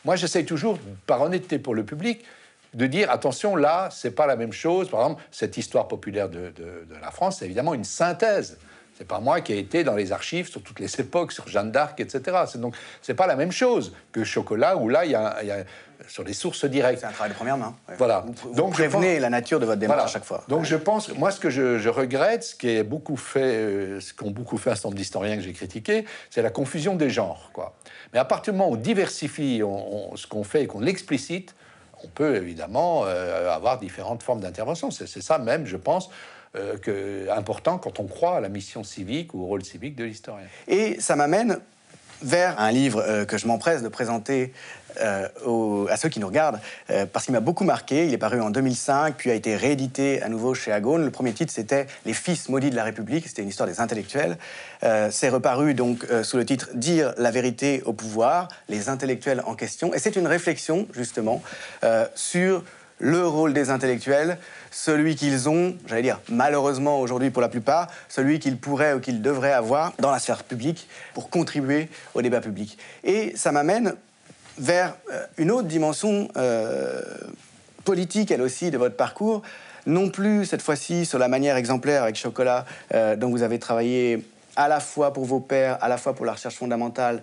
Moi, 0.06 0.16
j'essaie 0.16 0.44
toujours, 0.44 0.78
par 1.06 1.20
honnêteté 1.20 1.58
pour 1.58 1.74
le 1.74 1.84
public, 1.84 2.24
de 2.72 2.86
dire 2.86 3.10
attention, 3.10 3.56
là, 3.56 3.90
c'est 3.92 4.12
pas 4.12 4.26
la 4.26 4.36
même 4.36 4.52
chose. 4.52 4.88
Par 4.88 5.00
exemple, 5.00 5.22
cette 5.30 5.58
histoire 5.58 5.86
populaire 5.86 6.30
de 6.30 6.50
la 7.02 7.10
France, 7.10 7.40
c'est 7.40 7.44
évidemment 7.44 7.74
une 7.74 7.84
synthèse 7.84 8.56
C'est 8.98 9.06
pas 9.06 9.20
moi 9.20 9.40
qui 9.40 9.52
ai 9.52 9.58
été 9.58 9.84
dans 9.84 9.94
les 9.94 10.10
archives 10.10 10.50
sur 10.50 10.60
toutes 10.60 10.80
les 10.80 10.92
époques, 11.00 11.30
sur 11.30 11.46
Jeanne 11.46 11.70
d'Arc, 11.70 12.00
etc. 12.00 12.38
C'est 12.50 12.60
donc 12.60 12.74
c'est 13.00 13.14
pas 13.14 13.28
la 13.28 13.36
même 13.36 13.52
chose 13.52 13.94
que 14.10 14.24
Chocolat 14.24 14.76
où 14.76 14.88
là 14.88 15.04
il 15.04 15.12
y 15.12 15.14
a, 15.14 15.36
sur 16.08 16.24
les 16.24 16.32
sources 16.32 16.64
directes. 16.64 17.00
C'est 17.00 17.06
un 17.06 17.12
travail 17.12 17.30
de 17.30 17.36
première 17.36 17.56
main. 17.56 17.76
Voilà. 17.96 18.24
Vous, 18.26 18.54
donc 18.54 18.72
prévenez 18.72 19.20
la 19.20 19.30
nature 19.30 19.60
de 19.60 19.66
votre 19.66 19.78
démarche 19.78 20.02
à 20.02 20.06
chaque 20.06 20.24
fois. 20.24 20.42
Donc 20.48 20.64
je 20.64 20.74
pense, 20.74 21.14
moi 21.14 21.30
ce 21.30 21.38
que 21.38 21.48
je, 21.50 21.88
regrette, 21.88 22.42
ce 22.42 22.54
qui 22.56 22.70
est 22.70 22.82
beaucoup 22.82 23.16
fait, 23.16 23.40
euh, 23.40 24.00
ce 24.00 24.12
qu'ont 24.12 24.30
beaucoup 24.30 24.58
fait 24.58 24.70
un 24.70 24.74
certain 24.74 24.88
nombre 24.88 24.98
d'historiens 24.98 25.36
que 25.36 25.42
j'ai 25.42 25.52
critiqué, 25.52 26.04
c'est 26.30 26.42
la 26.42 26.50
confusion 26.50 26.96
des 26.96 27.10
genres, 27.10 27.50
quoi. 27.52 27.76
Mais 28.12 28.18
à 28.18 28.24
partir 28.24 28.52
du 28.52 28.58
moment 28.58 28.70
où 28.70 28.74
on 28.74 28.76
diversifie 28.76 29.62
ce 30.14 30.26
qu'on 30.26 30.44
fait 30.44 30.64
et 30.64 30.66
qu'on 30.66 30.80
l'explicite, 30.80 31.54
on 32.02 32.08
peut 32.08 32.36
évidemment 32.36 33.04
euh, 33.06 33.52
avoir 33.52 33.78
différentes 33.78 34.22
formes 34.22 34.40
d'intervention. 34.40 34.90
C'est 34.90 35.06
ça 35.06 35.38
même, 35.38 35.66
je 35.66 35.76
pense, 35.76 36.10
euh, 36.56 37.26
important 37.36 37.78
quand 37.78 38.00
on 38.00 38.06
croit 38.06 38.36
à 38.36 38.40
la 38.40 38.48
mission 38.48 38.84
civique 38.84 39.34
ou 39.34 39.42
au 39.42 39.46
rôle 39.46 39.64
civique 39.64 39.96
de 39.96 40.04
l'historien. 40.04 40.46
Et 40.66 41.00
ça 41.00 41.16
m'amène 41.16 41.60
vers 42.22 42.60
un 42.60 42.70
livre 42.70 43.02
euh, 43.06 43.24
que 43.24 43.38
je 43.38 43.46
m'empresse 43.46 43.82
de 43.82 43.88
présenter 43.88 44.52
euh, 45.00 45.86
à 45.88 45.96
ceux 45.96 46.08
qui 46.08 46.18
nous 46.18 46.26
regardent, 46.26 46.58
euh, 46.90 47.06
parce 47.06 47.24
qu'il 47.24 47.34
m'a 47.34 47.40
beaucoup 47.40 47.64
marqué. 47.64 48.06
Il 48.06 48.12
est 48.12 48.18
paru 48.18 48.40
en 48.40 48.50
2005, 48.50 49.14
puis 49.16 49.30
a 49.30 49.34
été 49.34 49.54
réédité 49.54 50.22
à 50.22 50.28
nouveau 50.28 50.54
chez 50.54 50.72
Agone. 50.72 51.04
Le 51.04 51.10
premier 51.10 51.32
titre, 51.32 51.52
c'était 51.52 51.86
Les 52.04 52.14
fils 52.14 52.48
maudits 52.48 52.70
de 52.70 52.76
la 52.76 52.84
République. 52.84 53.28
C'était 53.28 53.42
une 53.42 53.48
histoire 53.48 53.68
des 53.68 53.80
intellectuels. 53.80 54.36
c'est 55.10 55.28
reparu 55.28 55.74
donc 55.74 56.06
sous 56.22 56.36
le 56.36 56.44
titre 56.44 56.70
Dire 56.74 57.14
la 57.16 57.30
vérité 57.30 57.82
au 57.84 57.92
pouvoir, 57.92 58.48
les 58.68 58.88
intellectuels 58.88 59.42
en 59.46 59.54
question. 59.54 59.94
Et 59.94 59.98
c'est 59.98 60.16
une 60.16 60.26
réflexion, 60.26 60.88
justement, 60.92 61.42
sur 62.14 62.64
le 62.98 63.26
rôle 63.26 63.52
des 63.52 63.70
intellectuels, 63.70 64.38
celui 64.70 65.16
qu'ils 65.16 65.48
ont, 65.48 65.76
j'allais 65.86 66.02
dire 66.02 66.20
malheureusement 66.28 67.00
aujourd'hui 67.00 67.30
pour 67.30 67.42
la 67.42 67.48
plupart, 67.48 67.88
celui 68.08 68.38
qu'ils 68.38 68.58
pourraient 68.58 68.94
ou 68.94 69.00
qu'ils 69.00 69.22
devraient 69.22 69.52
avoir 69.52 69.92
dans 69.98 70.10
la 70.10 70.18
sphère 70.18 70.44
publique 70.44 70.88
pour 71.14 71.30
contribuer 71.30 71.88
au 72.14 72.22
débat 72.22 72.40
public. 72.40 72.78
Et 73.04 73.32
ça 73.36 73.52
m'amène 73.52 73.94
vers 74.58 74.96
euh, 75.12 75.24
une 75.36 75.50
autre 75.50 75.68
dimension 75.68 76.28
euh, 76.36 77.00
politique, 77.84 78.30
elle 78.30 78.42
aussi, 78.42 78.70
de 78.70 78.78
votre 78.78 78.96
parcours, 78.96 79.42
non 79.86 80.10
plus 80.10 80.44
cette 80.44 80.62
fois-ci 80.62 81.06
sur 81.06 81.18
la 81.18 81.28
manière 81.28 81.56
exemplaire 81.56 82.02
avec 82.02 82.16
Chocolat, 82.16 82.66
euh, 82.94 83.16
dont 83.16 83.30
vous 83.30 83.42
avez 83.42 83.58
travaillé 83.58 84.26
à 84.56 84.68
la 84.68 84.80
fois 84.80 85.12
pour 85.12 85.24
vos 85.24 85.40
pairs, 85.40 85.78
à 85.80 85.88
la 85.88 85.96
fois 85.96 86.14
pour 86.14 86.26
la 86.26 86.32
recherche 86.32 86.56
fondamentale 86.56 87.22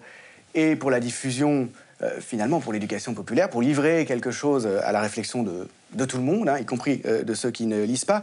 et 0.55 0.75
pour 0.75 0.89
la 0.89 0.99
diffusion 0.99 1.67
euh, 2.03 2.19
finalement 2.19 2.59
pour 2.59 2.73
l'éducation 2.73 3.13
populaire, 3.13 3.49
pour 3.49 3.61
livrer 3.61 4.05
quelque 4.05 4.31
chose 4.31 4.67
à 4.67 4.91
la 4.91 4.99
réflexion 4.99 5.43
de, 5.43 6.05
tout 6.05 6.17
le 6.17 6.23
monde, 6.23 6.49
hein, 6.49 6.57
y 6.59 6.65
compris 6.65 7.01
euh, 7.05 7.23
de 7.23 7.33
ceux 7.33 7.51
qui 7.51 7.65
ne 7.67 7.83
lisent 7.83 8.03
pas. 8.03 8.21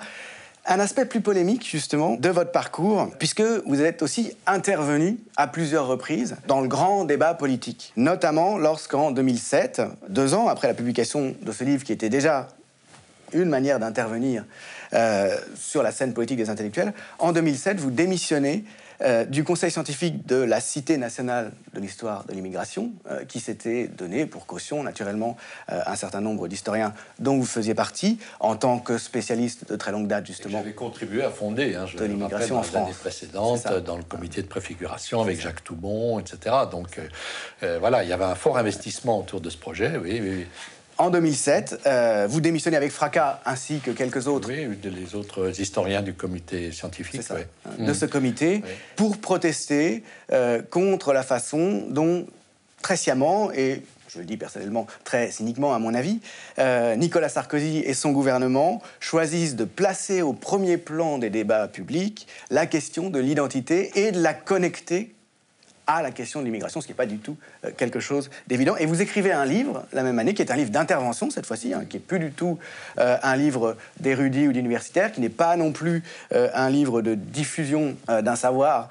Un 0.66 0.78
aspect 0.78 1.06
plus 1.06 1.22
polémique, 1.22 1.66
justement, 1.66 2.16
de 2.16 2.28
votre 2.28 2.52
parcours, 2.52 3.08
puisque 3.18 3.40
vous 3.40 3.80
êtes 3.80 4.02
aussi 4.02 4.36
intervenu 4.46 5.16
à 5.36 5.46
plusieurs 5.46 5.86
reprises 5.86 6.36
dans 6.46 6.60
le 6.60 6.68
grand 6.68 7.04
débat 7.06 7.32
politique, 7.32 7.94
notamment 7.96 8.58
lorsqu'en 8.58 9.10
2007, 9.10 9.80
deux 10.08 10.34
ans 10.34 10.48
après 10.48 10.68
la 10.68 10.74
publication 10.74 11.34
de 11.40 11.50
ce 11.50 11.64
livre 11.64 11.82
qui 11.82 11.92
était 11.92 12.10
déjà 12.10 12.48
une 13.32 13.48
manière 13.48 13.78
d'intervenir 13.78 14.44
euh, 14.92 15.34
sur 15.56 15.82
la 15.82 15.90
scène 15.92 16.12
politique 16.12 16.36
des 16.36 16.50
intellectuels, 16.50 16.92
en 17.18 17.32
2007, 17.32 17.80
vous 17.80 17.90
démissionnez 17.90 18.64
euh, 19.02 19.24
du 19.24 19.44
Conseil 19.44 19.70
scientifique 19.70 20.26
de 20.26 20.36
la 20.36 20.60
Cité 20.60 20.96
nationale 20.96 21.52
de 21.74 21.80
l'histoire 21.80 22.24
de 22.24 22.32
l'immigration, 22.32 22.92
euh, 23.10 23.24
qui 23.24 23.40
s'était 23.40 23.88
donné 23.88 24.26
pour 24.26 24.46
caution, 24.46 24.82
naturellement, 24.82 25.36
euh, 25.70 25.80
un 25.86 25.96
certain 25.96 26.20
nombre 26.20 26.48
d'historiens 26.48 26.94
dont 27.18 27.36
vous 27.36 27.46
faisiez 27.46 27.74
partie, 27.74 28.18
en 28.40 28.56
tant 28.56 28.78
que 28.78 28.98
spécialiste 28.98 29.68
de 29.68 29.76
très 29.76 29.92
longue 29.92 30.06
date, 30.06 30.26
justement. 30.26 30.58
J'avais 30.58 30.74
contribué 30.74 31.22
à 31.22 31.30
fonder, 31.30 31.74
hein, 31.74 31.86
de 31.96 32.04
l'immigration 32.04 32.58
en 32.58 32.62
France. 32.62 32.94
précédentes, 32.96 33.66
dans 33.84 33.96
le 33.96 34.04
comité 34.04 34.42
de 34.42 34.48
préfiguration 34.48 35.20
avec 35.20 35.40
Jacques 35.40 35.64
Toubon, 35.64 36.18
etc. 36.18 36.54
Donc 36.70 37.00
voilà, 37.80 38.04
il 38.04 38.08
y 38.08 38.12
avait 38.12 38.24
un 38.24 38.34
fort 38.34 38.58
investissement 38.58 39.20
autour 39.20 39.40
de 39.40 39.50
ce 39.50 39.56
projet, 39.56 39.96
oui, 40.02 40.20
oui. 40.22 40.30
oui. 40.38 40.46
En 40.98 41.10
2007, 41.10 41.80
euh, 41.86 42.26
vous 42.28 42.40
démissionnez 42.40 42.76
avec 42.76 42.92
fracas, 42.92 43.40
ainsi 43.44 43.80
que 43.80 43.90
quelques 43.90 44.28
autres. 44.28 44.48
Oui, 44.48 44.66
les 44.84 45.14
autres 45.14 45.60
historiens 45.60 46.02
du 46.02 46.14
comité 46.14 46.70
scientifique. 46.70 47.22
Ça, 47.22 47.36
De 47.78 47.90
mm. 47.90 47.94
ce 47.94 48.06
comité, 48.06 48.62
pour 48.96 49.18
protester 49.18 50.02
euh, 50.32 50.62
contre 50.62 51.12
la 51.12 51.22
façon 51.22 51.84
dont, 51.88 52.26
très 52.82 52.96
sciemment, 52.96 53.50
et 53.52 53.82
je 54.08 54.18
le 54.18 54.24
dis 54.24 54.36
personnellement 54.36 54.86
très 55.04 55.30
cyniquement 55.30 55.74
à 55.74 55.78
mon 55.78 55.94
avis, 55.94 56.20
euh, 56.58 56.94
Nicolas 56.96 57.30
Sarkozy 57.30 57.78
et 57.78 57.94
son 57.94 58.12
gouvernement 58.12 58.82
choisissent 59.00 59.56
de 59.56 59.64
placer 59.64 60.20
au 60.20 60.34
premier 60.34 60.76
plan 60.76 61.18
des 61.18 61.30
débats 61.30 61.68
publics 61.68 62.26
la 62.50 62.66
question 62.66 63.08
de 63.08 63.18
l'identité 63.18 64.06
et 64.06 64.12
de 64.12 64.20
la 64.20 64.34
connecter 64.34 65.14
à 65.86 66.02
la 66.02 66.10
question 66.10 66.40
de 66.40 66.44
l'immigration, 66.44 66.80
ce 66.80 66.86
qui 66.86 66.92
n'est 66.92 66.96
pas 66.96 67.06
du 67.06 67.18
tout 67.18 67.36
euh, 67.64 67.70
quelque 67.76 68.00
chose 68.00 68.30
d'évident. 68.46 68.76
Et 68.76 68.86
vous 68.86 69.02
écrivez 69.02 69.32
un 69.32 69.44
livre 69.44 69.84
la 69.92 70.02
même 70.02 70.18
année, 70.18 70.34
qui 70.34 70.42
est 70.42 70.50
un 70.50 70.56
livre 70.56 70.70
d'intervention 70.70 71.30
cette 71.30 71.46
fois-ci, 71.46 71.74
hein, 71.74 71.84
qui 71.88 71.96
n'est 71.96 72.02
plus 72.02 72.18
du 72.18 72.30
tout 72.30 72.58
euh, 72.98 73.16
un 73.22 73.36
livre 73.36 73.76
d'érudit 74.00 74.48
ou 74.48 74.52
d'universitaire, 74.52 75.12
qui 75.12 75.20
n'est 75.20 75.28
pas 75.28 75.56
non 75.56 75.72
plus 75.72 76.02
euh, 76.32 76.48
un 76.54 76.70
livre 76.70 77.02
de 77.02 77.14
diffusion 77.14 77.96
d'un 78.08 78.36
savoir 78.36 78.88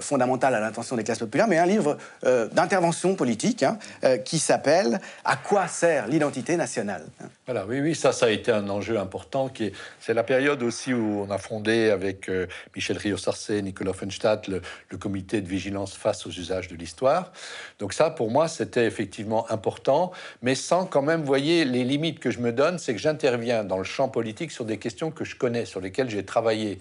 fondamental 0.00 0.54
à 0.54 0.60
l'intention 0.60 0.96
des 0.96 1.04
classes 1.04 1.18
populaires, 1.18 1.48
mais 1.48 1.58
un 1.58 1.66
livre 1.66 1.96
d'intervention 2.22 3.14
politique 3.14 3.62
hein, 3.62 3.78
qui 4.24 4.38
s'appelle 4.38 5.00
À 5.24 5.36
quoi 5.36 5.68
sert 5.68 6.06
l'identité 6.08 6.56
nationale 6.56 7.04
Voilà, 7.46 7.66
oui, 7.66 7.80
oui, 7.80 7.94
ça, 7.94 8.12
ça 8.12 8.26
a 8.26 8.30
été 8.30 8.50
un 8.50 8.68
enjeu 8.68 8.98
important. 8.98 9.50
C'est 10.00 10.14
la 10.14 10.22
période 10.22 10.62
aussi 10.62 10.94
où 10.94 11.24
on 11.26 11.30
a 11.30 11.38
fondé 11.38 11.90
avec 11.90 12.30
Michel 12.74 12.96
Rio-Sarcé, 12.96 13.60
Nicolas 13.62 13.90
Offenstadt, 13.90 14.48
le, 14.48 14.62
le 14.88 14.98
comité 14.98 15.40
de 15.40 15.48
vigilance 15.48 15.94
face 15.94 16.26
aux 16.26 16.30
usages 16.30 16.68
de 16.68 16.76
l'histoire. 16.76 17.32
Donc 17.78 17.92
ça, 17.92 18.10
pour 18.10 18.30
moi, 18.30 18.48
c'était 18.48 18.86
effectivement 18.86 19.50
important, 19.50 20.12
mais 20.42 20.54
sans 20.54 20.86
quand 20.86 21.02
même, 21.02 21.22
voyez, 21.22 21.64
les 21.64 21.84
limites 21.84 22.20
que 22.20 22.30
je 22.30 22.38
me 22.38 22.52
donne, 22.52 22.78
c'est 22.78 22.94
que 22.94 23.00
j'interviens 23.00 23.64
dans 23.64 23.78
le 23.78 23.84
champ 23.84 24.08
politique 24.08 24.50
sur 24.50 24.64
des 24.64 24.78
questions 24.78 25.10
que 25.10 25.24
je 25.24 25.36
connais, 25.36 25.64
sur 25.64 25.80
lesquelles 25.80 26.10
j'ai 26.10 26.24
travaillé. 26.24 26.78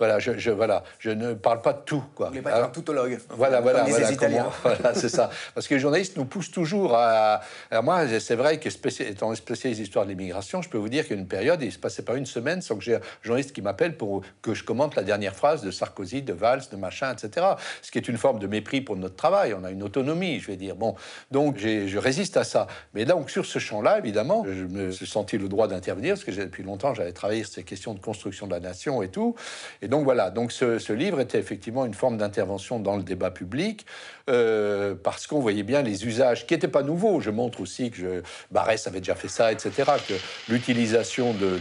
Voilà, 0.00 0.18
je, 0.18 0.38
je, 0.38 0.50
voilà, 0.50 0.82
je 0.98 1.10
ne 1.10 1.34
parle 1.34 1.60
pas 1.60 1.74
de 1.74 1.82
tout. 1.84 2.02
Quoi. 2.14 2.30
Vous 2.32 2.40
pas 2.40 2.64
un 2.64 2.68
toutologue. 2.68 3.18
Voilà, 3.28 3.60
voilà, 3.60 3.84
voilà, 3.84 4.50
voilà 4.62 4.94
c'est 4.94 5.10
ça. 5.10 5.28
Parce 5.54 5.68
que 5.68 5.74
les 5.74 5.80
journalistes 5.80 6.16
nous 6.16 6.24
poussent 6.24 6.50
toujours 6.50 6.96
à. 6.96 7.42
Alors 7.70 7.84
moi, 7.84 8.06
c'est 8.18 8.34
vrai 8.34 8.58
que 8.58 8.70
étant 9.02 9.34
spécialiste 9.34 9.82
d'histoire 9.82 10.06
de 10.06 10.10
l'immigration, 10.10 10.62
je 10.62 10.70
peux 10.70 10.78
vous 10.78 10.88
dire 10.88 11.04
qu'il 11.04 11.16
y 11.16 11.18
a 11.18 11.20
une 11.20 11.28
période, 11.28 11.60
il 11.62 11.70
se 11.70 11.78
passait 11.78 12.02
pas 12.02 12.14
une 12.16 12.24
semaine 12.24 12.62
sans 12.62 12.76
que 12.76 12.82
j'ai 12.82 12.94
un 12.94 13.00
journaliste 13.20 13.52
qui 13.52 13.60
m'appelle 13.60 13.98
pour 13.98 14.22
que 14.40 14.54
je 14.54 14.64
commente 14.64 14.94
la 14.94 15.02
dernière 15.02 15.34
phrase 15.34 15.60
de 15.60 15.70
Sarkozy, 15.70 16.22
de 16.22 16.32
Valls, 16.32 16.62
de 16.72 16.76
machin, 16.76 17.12
etc. 17.12 17.46
Ce 17.82 17.90
qui 17.90 17.98
est 17.98 18.08
une 18.08 18.16
forme 18.16 18.38
de 18.38 18.46
mépris 18.46 18.80
pour 18.80 18.96
notre 18.96 19.16
travail. 19.16 19.52
On 19.52 19.64
a 19.64 19.70
une 19.70 19.82
autonomie, 19.82 20.40
je 20.40 20.46
vais 20.46 20.56
dire. 20.56 20.76
Bon, 20.76 20.94
donc 21.30 21.58
je 21.58 21.98
résiste 21.98 22.38
à 22.38 22.44
ça. 22.44 22.68
Mais 22.94 23.04
donc 23.04 23.28
sur 23.28 23.44
ce 23.44 23.58
champ-là, 23.58 23.98
évidemment, 23.98 24.46
je 24.46 24.64
me 24.64 24.90
suis 24.92 25.06
senti 25.06 25.36
le 25.36 25.50
droit 25.50 25.68
d'intervenir 25.68 26.14
parce 26.14 26.24
que 26.24 26.30
depuis 26.30 26.62
longtemps, 26.62 26.94
j'avais 26.94 27.12
travaillé 27.12 27.44
sur 27.44 27.52
ces 27.52 27.64
questions 27.64 27.92
de 27.92 28.00
construction 28.00 28.46
de 28.46 28.52
la 28.52 28.60
nation 28.60 29.02
et 29.02 29.08
tout. 29.08 29.34
Et 29.82 29.89
donc 29.90 30.04
voilà, 30.04 30.30
donc 30.30 30.52
ce, 30.52 30.92
livre 30.92 31.20
était 31.20 31.38
effectivement 31.38 31.84
une 31.84 31.94
forme 31.94 32.16
d'intervention 32.16 32.78
dans 32.78 32.96
le 32.96 33.02
débat 33.02 33.30
public, 33.30 33.84
euh, 34.30 34.94
parce 34.94 35.26
qu'on 35.26 35.40
voyait 35.40 35.64
bien 35.64 35.82
les 35.82 36.06
usages 36.06 36.46
qui 36.46 36.54
n'étaient 36.54 36.68
pas 36.68 36.82
nouveaux. 36.82 37.20
Je 37.20 37.30
montre 37.30 37.60
aussi 37.60 37.90
que 37.90 37.96
je, 37.96 38.22
Barès 38.52 38.86
avait 38.86 39.00
déjà 39.00 39.16
fait 39.16 39.28
ça, 39.28 39.52
etc., 39.52 39.90
que 40.08 40.14
l'utilisation 40.50 41.34
de, 41.34 41.58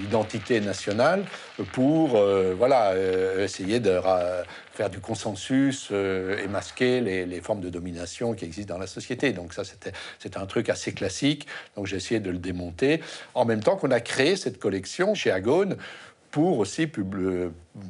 l'identité 0.00 0.60
nationale 0.60 1.24
pour 1.72 2.16
euh, 2.16 2.54
voilà, 2.56 2.92
euh, 2.92 3.44
essayer 3.44 3.78
de 3.80 4.00
faire 4.72 4.90
du 4.90 5.00
consensus 5.00 5.90
et 5.90 6.48
masquer 6.48 7.00
les, 7.00 7.26
les, 7.26 7.40
formes 7.40 7.60
de 7.60 7.70
domination 7.70 8.34
qui 8.34 8.44
existent 8.44 8.74
dans 8.74 8.80
la 8.80 8.86
société. 8.86 9.32
Donc 9.32 9.52
ça, 9.52 9.62
c'était 9.64 10.38
un 10.38 10.46
truc 10.46 10.68
assez 10.68 10.92
classique. 10.92 11.46
Donc 11.76 11.86
j'ai 11.86 11.96
essayé 11.96 12.20
de 12.20 12.30
le 12.30 12.38
démonter. 12.38 13.00
En 13.34 13.44
même 13.44 13.62
temps 13.62 13.76
qu'on 13.76 13.90
a 13.90 14.00
créé 14.00 14.36
cette 14.36 14.58
collection 14.58 15.14
chez 15.14 15.30
Agone, 15.30 15.76
pour 16.30 16.58
aussi 16.58 16.86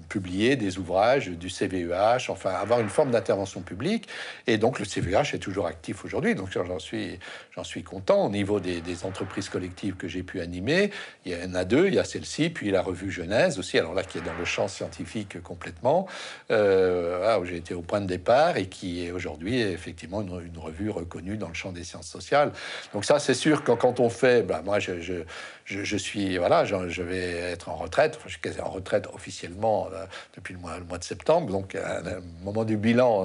publier 0.08 0.56
des 0.56 0.78
ouvrages 0.78 1.28
du 1.28 1.48
CVEH, 1.48 2.28
enfin 2.30 2.50
avoir 2.50 2.80
une 2.80 2.88
forme 2.88 3.10
d'intervention 3.10 3.60
publique. 3.60 4.08
Et 4.46 4.58
donc 4.58 4.78
le 4.78 4.84
CVEH 4.84 5.34
est 5.34 5.38
toujours 5.38 5.66
actif 5.66 6.04
aujourd'hui, 6.04 6.34
donc 6.34 6.48
j'en 6.50 6.78
suis, 6.78 7.18
suis 7.62 7.82
content. 7.82 8.26
Au 8.26 8.30
niveau 8.30 8.60
des, 8.60 8.82
entreprises 9.04 9.48
collectives 9.48 9.94
que 9.94 10.08
j'ai 10.08 10.22
pu 10.22 10.40
animer, 10.40 10.90
il 11.24 11.32
y 11.32 11.44
en 11.44 11.54
a 11.54 11.64
deux, 11.64 11.88
il 11.88 11.94
y 11.94 11.98
a 11.98 12.04
celle-ci, 12.04 12.50
puis 12.50 12.70
la 12.70 12.82
revue 12.82 13.10
Genèse 13.10 13.58
aussi, 13.58 13.78
alors 13.78 13.94
là 13.94 14.02
qui 14.02 14.18
est 14.18 14.22
dans 14.22 14.36
le 14.38 14.44
champ 14.44 14.68
scientifique 14.68 15.42
complètement, 15.42 16.06
euh, 16.50 17.38
où 17.38 17.44
j'ai 17.44 17.56
été 17.56 17.74
au 17.74 17.82
point 17.82 18.00
de 18.00 18.06
départ 18.06 18.56
et 18.56 18.66
qui 18.66 19.04
est 19.04 19.10
aujourd'hui 19.10 19.60
effectivement 19.60 20.22
une, 20.22 20.58
revue 20.58 20.90
reconnue 20.90 21.36
dans 21.36 21.48
le 21.48 21.54
champ 21.54 21.72
des 21.72 21.84
sciences 21.84 22.08
sociales. 22.08 22.52
Donc 22.92 23.04
ça 23.04 23.18
c'est 23.18 23.34
sûr 23.34 23.62
que 23.62 23.72
quand 23.72 24.00
on 24.00 24.08
fait, 24.08 24.42
ben, 24.42 24.62
moi 24.62 24.78
je, 24.78 25.24
je, 25.66 25.96
suis, 25.96 26.38
voilà, 26.38 26.64
je, 26.64 27.02
vais 27.02 27.30
être 27.52 27.68
en 27.68 27.76
retraite, 27.76 28.18
je 28.24 28.30
suis 28.30 28.40
quasi 28.40 28.60
en 28.60 28.70
retraite 28.70 29.08
officiellement 29.12 29.75
euh, 29.84 30.04
depuis 30.34 30.54
le 30.54 30.60
mois, 30.60 30.98
de 30.98 31.04
septembre, 31.04 31.50
donc 31.50 31.74
à 31.74 31.98
un 31.98 32.20
moment 32.42 32.64
du 32.64 32.76
bilan 32.76 33.24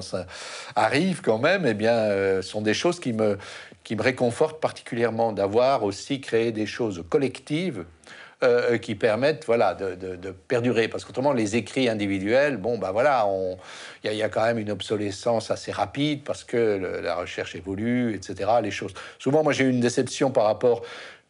arrive 0.76 1.22
quand 1.22 1.40
même, 1.40 1.66
eh 1.66 1.74
bien, 1.74 1.94
euh, 1.94 2.42
sont 2.42 2.62
des 2.62 2.74
choses 2.74 3.00
qui 3.00 3.14
me, 3.14 3.38
qui 3.84 3.96
me 3.96 4.02
réconfortent 4.02 4.60
particulièrement 4.60 5.32
d'avoir 5.32 5.84
aussi 5.84 6.22
créé 6.22 6.52
des 6.52 6.66
choses 6.66 7.04
collectives 7.10 7.86
euh, 8.44 8.80
qui 8.80 8.96
permettent 8.96 9.46
voilà, 9.46 9.76
de, 9.76 10.32
perdurer. 10.48 10.88
Parce 10.88 11.06
qu'autrement, 11.06 11.32
les 11.32 11.56
écrits 11.58 11.88
individuels, 11.88 12.58
bon, 12.58 12.80
ben 12.80 12.92
voilà, 12.92 13.28
il 14.04 14.12
y, 14.14 14.24
a 14.24 14.30
quand 14.30 14.44
même 14.44 14.58
une 14.58 14.72
obsolescence 14.72 15.52
assez 15.52 15.72
rapide 15.72 16.24
parce 16.24 16.44
que 16.44 17.02
la 17.04 17.14
recherche 17.14 17.56
évolue, 17.56 18.16
etc. 18.16 18.50
Les 18.64 18.72
choses. 18.72 18.96
Souvent, 19.20 19.44
moi, 19.44 19.54
j'ai 19.54 19.66
eu 19.66 19.70
une 19.70 19.80
déception 19.80 20.32
par 20.32 20.46
rapport 20.46 20.82
euh, 20.82 20.86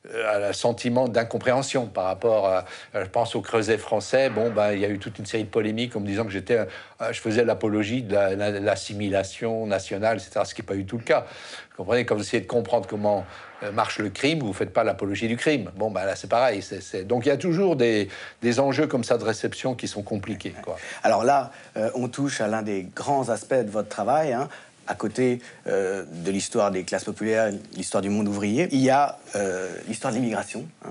un 0.10 0.54
sentiment 0.54 1.08
d'incompréhension 1.08 1.86
par 1.86 2.06
rapport 2.06 2.48
à, 2.48 2.66
je 2.94 3.08
pense 3.08 3.36
au 3.36 3.42
creuset 3.42 3.78
français. 3.78 4.30
Bon, 4.30 4.50
ben, 4.50 4.74
il 4.74 4.80
y 4.80 4.86
a 4.86 4.90
eu 4.90 4.98
toute 4.98 5.20
une 5.20 5.26
série 5.26 5.44
de 5.44 5.50
polémiques 5.50 5.96
en 5.96 6.00
me 6.00 6.08
disant 6.08 6.26
que 6.26 6.32
j'étais, 6.32 6.58
euh, 6.58 6.66
je 7.12 7.22
faisais 7.22 7.46
l'apologie 7.46 8.02
de 8.02 8.16
l'assimilation 8.16 9.68
nationale, 9.68 10.18
etc. 10.18 10.42
Ce 10.46 10.56
qui 10.56 10.62
n'est 10.62 10.66
pas 10.66 10.74
du 10.74 10.86
tout 10.86 10.98
le 10.98 11.04
cas. 11.04 11.26
Vous 11.72 11.84
comprenez, 11.84 12.06
quand 12.06 12.16
vous 12.16 12.22
essayez 12.22 12.42
de 12.42 12.48
comprendre 12.48 12.88
comment 12.88 13.26
euh, 13.64 13.72
marche 13.72 14.00
le 14.00 14.10
crime, 14.10 14.40
vous 14.40 14.50
ne 14.50 14.54
faites 14.54 14.74
pas 14.74 14.84
l'apologie 14.84 15.28
du 15.28 15.38
crime. 15.38 15.70
Bon, 15.76 15.92
ben 15.92 16.06
là, 16.06 16.16
c'est 16.16 16.30
pareil. 16.30 16.64
Donc, 17.06 17.28
il 17.28 17.30
y 17.30 17.32
a 17.32 17.38
toujours 17.38 17.76
des, 17.76 18.10
des, 18.42 18.60
enjeux 18.60 18.88
comme 18.88 19.04
ça 19.04 19.20
de 19.20 19.24
réception 19.24 19.76
qui 19.76 19.88
sont 19.88 20.02
compliqués. 20.02 20.56
Alors 21.04 21.24
là, 21.24 21.52
on 21.96 22.08
touche 22.08 22.42
à 22.42 22.48
l'un 22.48 22.64
des 22.64 22.88
grands 22.96 23.30
aspects 23.30 23.54
de 23.54 23.70
votre 23.70 23.90
travail. 23.90 24.34
Hein 24.34 24.50
à 24.88 24.96
côté 24.96 25.42
euh, 25.68 26.04
de 26.10 26.32
l'histoire 26.32 26.72
des 26.72 26.84
classes 26.84 27.04
populaires, 27.04 27.52
l'histoire 27.74 28.02
du 28.02 28.10
monde 28.10 28.28
ouvrier, 28.28 28.68
il 28.72 28.80
y 28.80 28.90
a 28.90 29.18
euh, 29.36 29.70
l'histoire 29.88 30.12
de 30.12 30.18
l'immigration, 30.18 30.68
hein, 30.86 30.90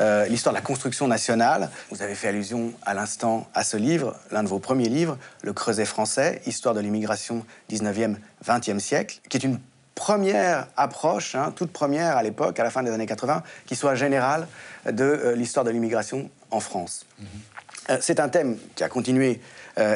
euh, 0.00 0.26
l'histoire 0.26 0.54
de 0.54 0.58
la 0.58 0.64
construction 0.64 1.08
nationale. 1.08 1.70
Vous 1.90 2.02
avez 2.02 2.14
fait 2.14 2.28
allusion 2.28 2.72
à 2.82 2.94
l'instant 2.94 3.48
à 3.54 3.64
ce 3.64 3.76
livre, 3.76 4.16
l'un 4.30 4.42
de 4.42 4.48
vos 4.48 4.58
premiers 4.58 4.88
livres, 4.88 5.18
Le 5.42 5.52
Creuset 5.52 5.84
français, 5.84 6.40
Histoire 6.46 6.74
de 6.74 6.80
l'immigration 6.80 7.44
19e, 7.70 8.16
20e 8.46 8.78
siècle, 8.78 9.20
qui 9.28 9.36
est 9.36 9.44
une 9.44 9.58
première 9.94 10.68
approche, 10.76 11.34
hein, 11.34 11.52
toute 11.54 11.72
première 11.72 12.16
à 12.16 12.22
l'époque, 12.22 12.58
à 12.58 12.64
la 12.64 12.70
fin 12.70 12.82
des 12.82 12.90
années 12.90 13.06
80, 13.06 13.42
qui 13.66 13.76
soit 13.76 13.96
générale 13.96 14.46
de 14.90 15.34
l'histoire 15.36 15.64
de 15.64 15.70
l'immigration 15.70 16.30
en 16.50 16.60
France. 16.60 17.04
Mm-hmm. 17.20 17.98
C'est 18.00 18.20
un 18.20 18.28
thème 18.28 18.56
qui 18.76 18.84
a 18.84 18.88
continué 18.88 19.40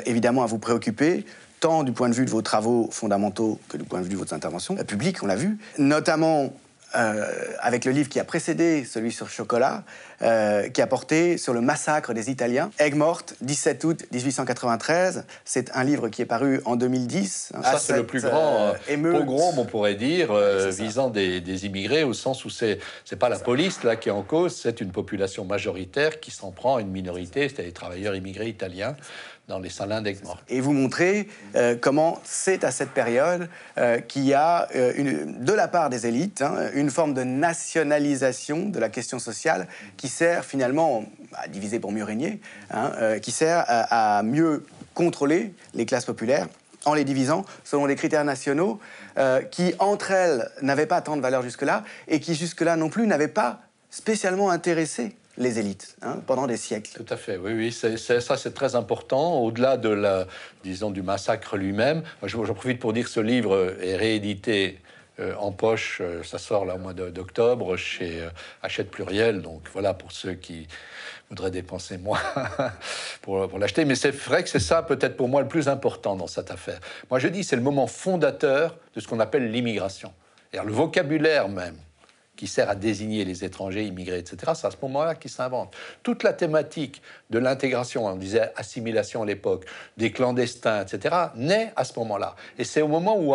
évidemment 0.04 0.42
à 0.42 0.46
vous 0.46 0.58
préoccuper 0.58 1.24
tant 1.64 1.82
du 1.82 1.92
point 1.92 2.10
de 2.10 2.14
vue 2.14 2.26
de 2.26 2.30
vos 2.30 2.42
travaux 2.42 2.90
fondamentaux 2.92 3.58
que 3.70 3.78
du 3.78 3.84
point 3.84 4.00
de 4.00 4.04
vue 4.04 4.10
de 4.10 4.16
votre 4.18 4.34
intervention 4.34 4.76
publique, 4.76 5.22
on 5.22 5.26
l'a 5.26 5.34
vu, 5.34 5.56
notamment 5.78 6.52
euh, 6.94 7.24
avec 7.58 7.86
le 7.86 7.92
livre 7.92 8.10
qui 8.10 8.20
a 8.20 8.24
précédé 8.24 8.84
celui 8.84 9.10
sur 9.10 9.30
chocolat, 9.30 9.82
euh, 10.20 10.68
qui 10.68 10.82
a 10.82 10.86
porté 10.86 11.38
sur 11.38 11.54
le 11.54 11.62
massacre 11.62 12.12
des 12.12 12.30
Italiens. 12.30 12.70
Aigues 12.78 12.96
morte, 12.96 13.34
17 13.40 13.84
août 13.84 14.04
1893. 14.12 15.24
C'est 15.46 15.74
un 15.74 15.84
livre 15.84 16.10
qui 16.10 16.20
est 16.20 16.26
paru 16.26 16.60
en 16.66 16.76
2010. 16.76 17.52
Ça, 17.62 17.78
c'est 17.78 17.96
le 17.96 18.04
plus 18.04 18.22
grand 18.22 18.74
euh, 18.90 19.12
pogrom, 19.12 19.58
on 19.58 19.64
pourrait 19.64 19.94
dire, 19.94 20.34
visant 20.68 21.08
des, 21.08 21.66
immigrés, 21.66 22.04
au 22.04 22.12
sens 22.12 22.44
où 22.44 22.50
c'est 22.50 22.78
n'est 23.10 23.18
pas 23.18 23.30
la 23.30 23.38
police 23.38 23.82
là 23.84 23.96
qui 23.96 24.10
est 24.10 24.12
en 24.12 24.22
cause, 24.22 24.54
c'est 24.54 24.82
une 24.82 24.92
population 24.92 25.46
majoritaire 25.46 26.20
qui 26.20 26.30
s'en 26.30 26.50
prend 26.50 26.76
à 26.76 26.82
une 26.82 26.90
minorité, 26.90 27.48
c'est-à-dire 27.48 27.64
les 27.64 27.72
travailleurs 27.72 28.14
immigrés 28.14 28.48
italiens 28.48 28.96
dans 29.48 29.58
les 29.58 29.68
salins 29.68 30.00
daigues 30.00 30.18
Et 30.48 30.60
vous 30.60 30.72
montrez 30.72 31.28
euh, 31.54 31.76
comment 31.78 32.20
c'est 32.24 32.64
à 32.64 32.70
cette 32.70 32.90
période 32.90 33.48
euh, 33.76 34.00
qu'il 34.00 34.24
y 34.24 34.32
a, 34.32 34.68
euh, 34.74 35.24
de 35.26 35.52
la 35.52 35.68
part 35.68 35.90
des 35.90 36.06
élites, 36.06 36.40
hein, 36.42 36.70
une 36.74 36.90
forme 36.90 37.12
de 37.12 37.24
nationalisation 37.24 38.68
de 38.68 38.78
la 38.78 38.88
question 38.88 39.18
sociale 39.18 39.68
qui 39.96 40.08
sert 40.08 40.44
finalement 40.44 41.04
à 41.34 41.48
diviser 41.48 41.78
pour 41.78 41.92
mieux 41.92 42.04
régner, 42.04 42.40
hein, 42.70 43.18
qui 43.20 43.32
sert 43.32 43.64
à, 43.66 44.22
mieux 44.22 44.64
contrôler 44.94 45.52
les 45.74 45.84
classes 45.84 46.04
populaires 46.04 46.46
en 46.84 46.94
les 46.94 47.04
divisant 47.04 47.44
selon 47.64 47.86
des 47.86 47.96
critères 47.96 48.24
nationaux 48.24 48.78
qui, 49.50 49.74
entre 49.80 50.12
elles, 50.12 50.48
n'avaient 50.62 50.86
pas 50.86 51.00
tant 51.00 51.16
de 51.16 51.22
valeur 51.22 51.42
jusque-là 51.42 51.82
et 52.06 52.20
qui, 52.20 52.36
jusque-là 52.36 52.76
non 52.76 52.88
plus, 52.88 53.06
n'avaient 53.08 53.26
pas 53.26 53.62
spécialement 53.90 54.50
intéressé 54.50 55.16
les 55.36 55.58
élites 55.58 55.96
hein, 56.02 56.20
pendant 56.26 56.46
des 56.46 56.56
siècles. 56.56 56.92
Tout 56.94 57.12
à 57.12 57.16
fait, 57.16 57.36
oui, 57.36 57.52
oui, 57.52 57.72
ça 57.72 58.36
c'est 58.36 58.54
très 58.54 58.76
important. 58.76 59.40
Au-delà 59.40 59.76
de 59.76 59.88
la, 59.88 60.26
disons, 60.62 60.90
du 60.90 61.02
massacre 61.02 61.56
lui-même, 61.56 62.02
j'en 62.22 62.44
profite 62.54 62.78
pour 62.78 62.92
dire 62.92 63.04
que 63.04 63.10
ce 63.10 63.20
livre 63.20 63.76
est 63.80 63.96
réédité 63.96 64.78
euh, 65.20 65.34
en 65.38 65.52
poche. 65.52 65.98
Euh, 66.00 66.24
ça 66.24 66.38
sort 66.38 66.64
là 66.64 66.74
au 66.74 66.78
mois 66.78 66.92
d'octobre 66.92 67.76
chez 67.76 68.20
euh, 68.20 68.30
Hachette 68.62 68.90
Pluriel. 68.90 69.42
Donc 69.42 69.62
voilà 69.72 69.94
pour 69.94 70.10
ceux 70.10 70.34
qui 70.34 70.66
voudraient 71.30 71.52
dépenser 71.52 71.98
moins 71.98 72.18
pour, 73.22 73.48
pour 73.48 73.60
l'acheter. 73.60 73.84
Mais 73.84 73.94
c'est 73.94 74.10
vrai 74.10 74.42
que 74.42 74.48
c'est 74.48 74.58
ça 74.58 74.82
peut-être 74.82 75.16
pour 75.16 75.28
moi 75.28 75.40
le 75.40 75.46
plus 75.46 75.68
important 75.68 76.16
dans 76.16 76.26
cette 76.26 76.50
affaire. 76.50 76.80
Moi 77.10 77.20
je 77.20 77.28
dis 77.28 77.44
c'est 77.44 77.54
le 77.54 77.62
moment 77.62 77.86
fondateur 77.86 78.76
de 78.96 79.00
ce 79.00 79.06
qu'on 79.06 79.20
appelle 79.20 79.52
l'immigration. 79.52 80.12
Le 80.52 80.72
vocabulaire 80.72 81.48
même 81.48 81.76
qui 82.44 82.50
sert 82.50 82.68
à 82.68 82.74
désigner 82.74 83.24
les 83.24 83.42
étrangers, 83.42 83.86
immigrés, 83.86 84.18
etc., 84.18 84.52
c'est 84.54 84.66
à 84.66 84.70
ce 84.70 84.76
moment-là 84.82 85.14
qu'il 85.14 85.30
s'invente. 85.30 85.74
Toute 86.02 86.22
la 86.22 86.34
thématique 86.34 87.00
de 87.34 87.38
l'intégration, 87.40 88.06
on 88.06 88.14
disait 88.14 88.52
assimilation 88.56 89.24
à 89.24 89.26
l'époque, 89.26 89.64
des 89.96 90.12
clandestins, 90.12 90.82
etc., 90.82 91.14
naît 91.34 91.72
à 91.74 91.84
ce 91.84 91.98
moment-là. 91.98 92.36
Et 92.58 92.64
c'est 92.64 92.80
au 92.80 92.88
moment 92.88 93.18
où, 93.18 93.34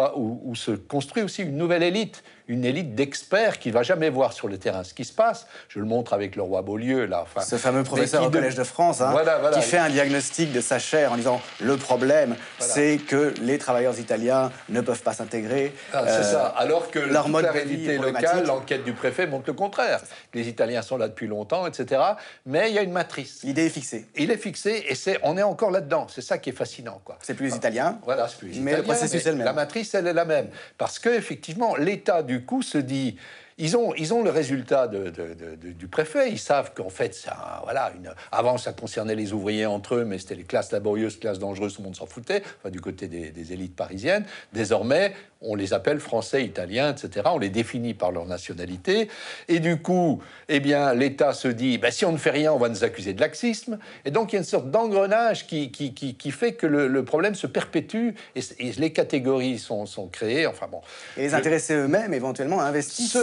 où, 0.50 0.56
se 0.56 0.72
construit 0.72 1.22
aussi 1.22 1.44
une 1.44 1.58
nouvelle 1.58 1.84
élite, 1.84 2.24
une 2.48 2.66
élite 2.66 2.96
d'experts 2.96 3.60
qui 3.60 3.70
ne 3.70 3.74
va 3.74 3.84
jamais 3.84 4.10
voir 4.10 4.34
sur 4.34 4.48
le 4.48 4.58
terrain 4.58 4.84
ce 4.84 4.94
qui 4.94 5.06
se 5.06 5.14
passe. 5.14 5.46
Je 5.68 5.80
le 5.80 5.86
montre 5.86 6.14
avec 6.14 6.36
le 6.36 6.42
roi 6.42 6.64
Beaulieu, 6.64 7.06
là. 7.06 7.22
Enfin, 7.22 7.42
Ce 7.42 7.58
fameux 7.58 7.84
professeur 7.84 8.24
au 8.24 8.32
Collège 8.32 8.56
de 8.56 8.64
France, 8.64 9.02
hein, 9.02 9.14
qui 9.54 9.62
fait 9.62 9.78
un 9.78 9.90
diagnostic 9.90 10.52
de 10.52 10.62
sa 10.62 10.80
chair 10.80 11.12
en 11.12 11.18
disant 11.18 11.42
le 11.60 11.78
problème, 11.78 12.36
c'est 12.58 12.98
que 12.98 13.34
les 13.42 13.58
travailleurs 13.60 14.00
italiens 14.00 14.52
ne 14.70 14.82
peuvent 14.82 15.04
pas 15.04 15.14
s'intégrer. 15.14 15.74
Ah, 15.94 16.04
c'est 16.08 16.24
ça. 16.24 16.48
Euh, 16.48 16.62
Alors 16.62 16.90
que 16.90 17.00
leur 17.00 17.30
mode 17.30 17.44
la 17.44 17.52
réalité 17.52 17.98
locale, 17.98 18.46
l'enquête 18.46 18.84
du 18.84 18.94
préfet 18.94 19.28
montre 19.28 19.46
le 19.48 19.54
contraire. 19.54 20.02
Les 20.34 20.48
Italiens 20.48 20.82
sont 20.82 20.98
là 20.98 21.08
depuis 21.08 21.28
longtemps, 21.28 21.68
etc. 21.68 22.02
Mais 22.46 22.70
il 22.70 22.76
y 22.76 22.80
a 22.80 22.82
une 22.82 22.92
matrice. 22.92 23.44
L'idée 23.44 23.68
est 23.68 23.70
fixée. 23.70 23.89
Il 24.16 24.32
est 24.32 24.38
fixé 24.38 24.86
et 24.88 24.96
c'est, 24.96 25.20
on 25.24 25.38
est 25.38 25.44
encore 25.44 25.72
là-dedans. 25.72 26.08
C'est 26.10 26.22
ça 26.22 26.38
qui 26.38 26.50
est 26.50 26.54
fascinant, 26.54 27.02
quoi. 27.04 27.18
C'est 27.22 27.34
plus 27.34 27.48
les 27.48 27.56
Italiens. 27.56 28.00
Voilà, 28.04 28.28
c'est 28.28 28.38
plus 28.38 28.50
les 28.50 28.60
mais 28.60 28.76
le 28.76 28.84
processus 28.84 29.26
est 29.26 29.32
le 29.32 29.38
même. 29.38 29.46
La 29.46 29.54
matrice, 29.54 29.94
elle 29.96 30.08
est 30.08 30.14
la 30.14 30.26
même. 30.26 30.50
Parce 30.78 31.00
que 31.00 31.10
effectivement, 31.10 31.76
l'État 31.76 32.24
du 32.24 32.44
coup 32.44 32.62
se 32.62 32.78
dit 32.78 33.18
ils 33.60 33.76
ont, 33.76 33.94
ils 33.96 34.14
ont 34.14 34.24
le 34.24 34.30
résultat 34.30 34.88
de, 34.88 35.12
du 35.56 35.88
préfet. 35.88 36.32
Ils 36.32 36.40
savent 36.40 36.72
qu'en 36.74 36.90
fait, 36.90 37.14
ça, 37.14 37.60
voilà, 37.66 37.92
une, 37.96 38.10
avant, 38.32 38.58
ça 38.58 38.72
concernait 38.72 39.16
les 39.16 39.34
ouvriers 39.34 39.66
entre 39.66 39.96
eux, 39.96 40.06
mais 40.06 40.18
c'était 40.18 40.36
les 40.36 40.44
classes 40.44 40.72
laborieuses, 40.72 41.20
classes 41.20 41.40
dangereuses, 41.40 41.76
tout 41.76 41.82
le 41.82 41.88
monde 41.88 41.96
s'en 41.96 42.06
foutait, 42.06 42.42
enfin, 42.60 42.70
du 42.70 42.80
côté 42.80 43.08
des, 43.08 43.54
élites 43.54 43.76
parisiennes. 43.76 44.26
Désormais, 44.54 45.14
on 45.42 45.56
les 45.56 45.74
appelle 45.74 46.00
français, 46.00 46.44
italiens, 46.44 46.92
etc. 46.92 47.28
On 47.34 47.38
les 47.38 47.50
définit 47.50 47.94
par 47.94 48.12
leur 48.12 48.26
nationalité. 48.26 49.10
Et 49.48 49.60
du 49.60 49.82
coup, 49.82 50.22
eh 50.48 50.60
bien, 50.60 50.94
l'État 50.94 51.34
se 51.34 51.48
dit, 51.48 51.78
ben, 51.78 51.92
si 51.92 52.06
on 52.06 52.12
ne 52.12 52.18
fait 52.18 52.30
rien, 52.30 52.54
on 52.54 52.58
va 52.58 52.70
nous 52.70 52.84
accuser 52.84 53.14
de 53.14 53.22
laxisme. 53.22 53.78
Et 54.06 54.12
donc, 54.12 54.32
il 54.32 54.36
y 54.36 54.38
a 54.38 54.40
une 54.40 54.46
sorte 54.46 54.72
d'engrenage 54.72 55.48
qui, 55.48 55.72
qui, 55.72 55.94
qui, 55.94 56.32
fait 56.32 56.54
que 56.54 56.68
le, 56.68 57.04
problème 57.04 57.36
se 57.36 57.48
perpétue 57.48 58.12
et, 58.36 58.42
les 58.78 58.94
catégories 58.94 59.60
sont, 59.60 59.86
sont, 59.86 60.08
créées. 60.08 60.48
Enfin 60.48 60.68
bon. 60.70 60.82
Et 61.18 61.22
les 61.22 61.34
intéressés 61.34 61.74
eux-mêmes, 61.74 62.14
éventuellement, 62.14 62.62
investissent 62.62 63.18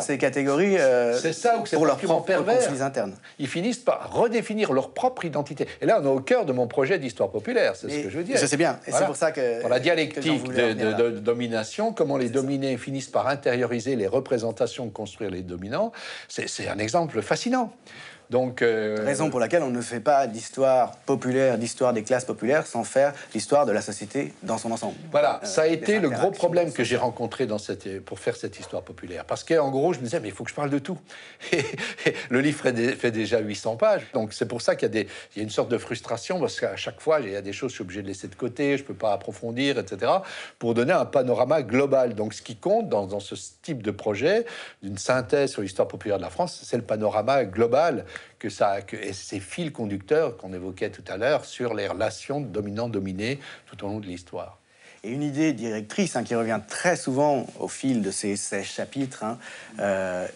ces 0.00 0.18
catégories 0.18 0.78
euh, 0.78 1.16
c'est 1.18 1.32
ça, 1.32 1.62
pour 1.72 1.86
leur 1.86 1.98
propre 1.98 2.24
pervers. 2.24 2.82
interne. 2.82 3.14
Ils 3.38 3.48
finissent 3.48 3.78
par 3.78 4.12
redéfinir 4.12 4.72
leur 4.72 4.90
propre 4.90 5.24
identité. 5.24 5.66
Et 5.80 5.86
là, 5.86 6.00
on 6.02 6.04
est 6.04 6.08
au 6.08 6.20
cœur 6.20 6.44
de 6.44 6.52
mon 6.52 6.66
projet 6.66 6.98
d'histoire 6.98 7.30
populaire, 7.30 7.76
c'est 7.76 7.90
ce 7.90 7.98
que 8.04 8.10
je 8.10 8.18
veux 8.18 8.24
dire. 8.24 8.36
Je 8.36 8.46
sais 8.46 8.56
bien. 8.56 8.78
Et 8.86 8.92
c'est 8.92 9.06
pour 9.06 9.16
ça 9.16 9.32
que. 9.32 9.68
La 9.68 9.80
dialectique 9.80 10.44
de, 10.44 11.10
domination, 11.10 11.92
comment 11.92 12.16
les 12.16 12.28
dominés 12.28 12.76
finissent 12.76 13.08
par 13.08 13.28
intérioriser 13.28 13.96
les 13.96 14.06
représentations 14.06 14.90
construire 14.90 15.30
les 15.30 15.42
dominants, 15.42 15.92
c'est 16.28 16.68
un 16.68 16.78
exemple 16.78 17.22
fascinant. 17.22 17.72
Donc, 18.30 18.62
euh, 18.62 19.02
Raison 19.04 19.28
pour 19.28 19.40
laquelle 19.40 19.64
on 19.64 19.70
ne 19.70 19.80
fait 19.80 19.98
pas 19.98 20.28
d'histoire 20.28 20.96
populaire, 20.98 21.58
d'histoire 21.58 21.92
des 21.92 22.04
classes 22.04 22.24
populaires 22.24 22.64
sans 22.64 22.84
faire 22.84 23.12
l'histoire 23.34 23.66
de 23.66 23.72
la 23.72 23.82
société 23.82 24.32
dans 24.44 24.56
son 24.56 24.70
ensemble. 24.70 24.94
Voilà, 25.10 25.40
euh, 25.42 25.46
ça 25.46 25.62
a 25.62 25.66
été 25.66 25.98
le 25.98 26.08
gros 26.10 26.30
problème 26.30 26.72
que 26.72 26.84
j'ai 26.84 26.96
rencontré 26.96 27.46
dans 27.46 27.58
cette, 27.58 28.00
pour 28.04 28.20
faire 28.20 28.36
cette 28.36 28.60
histoire 28.60 28.82
populaire. 28.82 29.24
Parce 29.24 29.42
qu'en 29.42 29.70
gros, 29.70 29.92
je 29.92 29.98
me 29.98 30.04
disais, 30.04 30.20
mais 30.20 30.28
il 30.28 30.34
faut 30.34 30.44
que 30.44 30.50
je 30.50 30.54
parle 30.54 30.70
de 30.70 30.78
tout. 30.78 30.96
Et, 31.52 31.64
le 32.30 32.40
livre 32.40 32.60
fait, 32.60 33.10
déjà 33.10 33.40
800 33.40 33.76
pages. 33.76 34.06
Donc 34.14 34.32
c'est 34.32 34.46
pour 34.46 34.62
ça 34.62 34.76
qu'il 34.76 34.94
y, 34.94 34.98
a 34.98 35.02
y 35.02 35.40
a 35.40 35.42
une 35.42 35.50
sorte 35.50 35.70
de 35.70 35.78
frustration, 35.78 36.38
parce 36.38 36.60
qu'à 36.60 36.76
chaque 36.76 37.00
fois, 37.00 37.18
il 37.20 37.30
y 37.30 37.36
a 37.36 37.42
des 37.42 37.52
choses 37.52 37.68
que 37.68 37.72
je 37.72 37.74
suis 37.74 37.82
obligé 37.82 38.02
de 38.02 38.06
laisser 38.06 38.28
de 38.28 38.36
côté, 38.36 38.76
je 38.76 38.82
ne 38.82 38.86
peux 38.86 38.94
pas 38.94 39.12
approfondir, 39.12 39.76
etc., 39.76 40.12
pour 40.60 40.74
donner 40.74 40.92
un 40.92 41.04
panorama 41.04 41.62
global. 41.62 42.14
Donc 42.14 42.32
ce 42.34 42.42
qui 42.42 42.54
compte 42.54 42.88
dans, 42.88 43.08
dans 43.08 43.20
ce 43.20 43.34
type 43.62 43.82
de 43.82 43.90
projet, 43.90 44.46
d'une 44.84 44.98
synthèse 44.98 45.50
sur 45.50 45.62
l'histoire 45.62 45.88
populaire 45.88 46.18
de 46.18 46.22
la 46.22 46.30
France, 46.30 46.60
c'est 46.62 46.76
le 46.76 46.84
panorama 46.84 47.44
global 47.44 48.04
que 48.38 48.48
ça, 48.48 48.82
que, 48.82 48.96
et 48.96 49.12
ces 49.12 49.40
fils 49.40 49.70
conducteurs 49.70 50.36
qu'on 50.36 50.52
évoquait 50.52 50.90
tout 50.90 51.04
à 51.08 51.16
l'heure 51.16 51.44
sur 51.44 51.74
les 51.74 51.88
relations 51.88 52.40
dominant-dominé 52.40 53.38
tout 53.66 53.84
au 53.84 53.88
long 53.88 54.00
de 54.00 54.06
l'histoire. 54.06 54.60
Et 55.02 55.10
une 55.10 55.22
idée 55.22 55.54
directrice 55.54 56.14
hein, 56.16 56.24
qui 56.24 56.34
revient 56.34 56.60
très 56.68 56.94
souvent 56.94 57.46
au 57.58 57.68
fil 57.68 58.02
de 58.02 58.10
ces 58.10 58.36
16 58.36 58.64
chapitres 58.64 59.24
hein, 59.24 59.38
euh, 59.78 60.26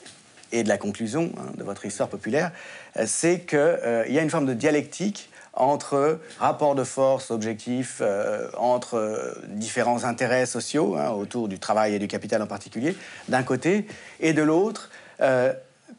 et 0.52 0.62
de 0.62 0.68
la 0.68 0.78
conclusion 0.78 1.32
hein, 1.36 1.52
de 1.58 1.62
votre 1.64 1.84
histoire 1.84 2.08
populaire, 2.08 2.50
euh, 2.96 3.04
c'est 3.06 3.40
qu'il 3.40 3.58
euh, 3.58 4.06
y 4.08 4.18
a 4.18 4.22
une 4.22 4.30
forme 4.30 4.46
de 4.46 4.54
dialectique 4.54 5.28
entre 5.52 6.18
rapports 6.38 6.74
de 6.74 6.82
force 6.82 7.30
objectifs, 7.30 8.02
entre 8.56 9.36
différents 9.50 10.02
intérêts 10.02 10.46
sociaux, 10.46 10.98
autour 10.98 11.46
du 11.46 11.60
travail 11.60 11.94
et 11.94 12.00
du 12.00 12.08
capital 12.08 12.42
en 12.42 12.48
particulier, 12.48 12.96
d'un 13.28 13.44
côté, 13.44 13.86
et 14.18 14.32
de 14.32 14.42
l'autre, 14.42 14.90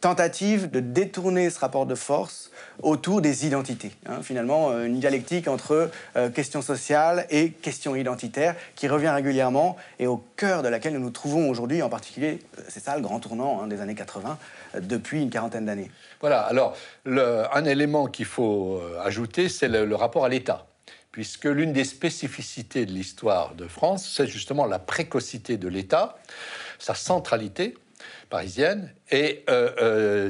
tentative 0.06 0.70
de 0.70 0.82
détourner 0.82 1.50
ce 1.50 1.58
rapport 1.58 1.88
de 1.88 1.96
force 1.96 2.52
autour 2.84 3.22
des 3.22 3.48
identités. 3.48 3.92
Hein. 4.06 4.20
finalement, 4.22 4.70
euh, 4.70 4.86
une 4.86 5.00
dialectique 5.00 5.48
entre 5.48 5.90
euh, 6.16 6.30
questions 6.30 6.62
sociales 6.62 7.26
et 7.32 7.50
questions 7.50 7.96
identitaires 7.96 8.56
qui 8.76 8.88
revient 8.88 9.10
régulièrement 9.10 9.78
et 9.98 10.06
au 10.06 10.24
cœur 10.36 10.62
de 10.62 10.68
laquelle 10.68 10.94
nous 10.94 11.00
nous 11.00 11.10
trouvons 11.10 11.50
aujourd'hui, 11.50 11.82
en 11.82 11.90
particulier, 11.90 12.38
euh, 12.60 12.62
c'est 12.68 12.82
ça 12.82 12.96
le 12.96 13.02
grand 13.02 13.20
tournant 13.20 13.64
hein, 13.64 13.68
des 13.68 13.82
années 13.82 13.96
80, 13.96 14.38
depuis 14.80 15.24
une 15.24 15.32
quarantaine 15.32 15.66
d'années. 15.66 15.90
Voilà, 16.22 16.42
alors 16.42 16.78
un 17.08 17.66
élément 17.66 18.06
qu'il 18.06 18.26
faut 18.26 18.80
ajouter, 19.04 19.50
c'est 19.50 19.68
le 19.68 19.96
rapport 19.96 20.24
à 20.24 20.30
l'État 20.30 20.68
puisque 21.12 21.46
l'une 21.46 21.72
des 21.72 21.86
spécificités 21.86 22.86
de 22.86 22.92
l'histoire 22.92 23.56
de 23.56 23.68
France, 23.68 24.14
c'est 24.16 24.28
justement 24.28 24.66
la 24.66 24.80
précocité 24.80 25.56
de 25.56 25.70
l'État, 25.70 26.18
sa 26.78 26.94
centralité 26.94 27.76
parisienne 28.30 28.94
et, 29.12 29.46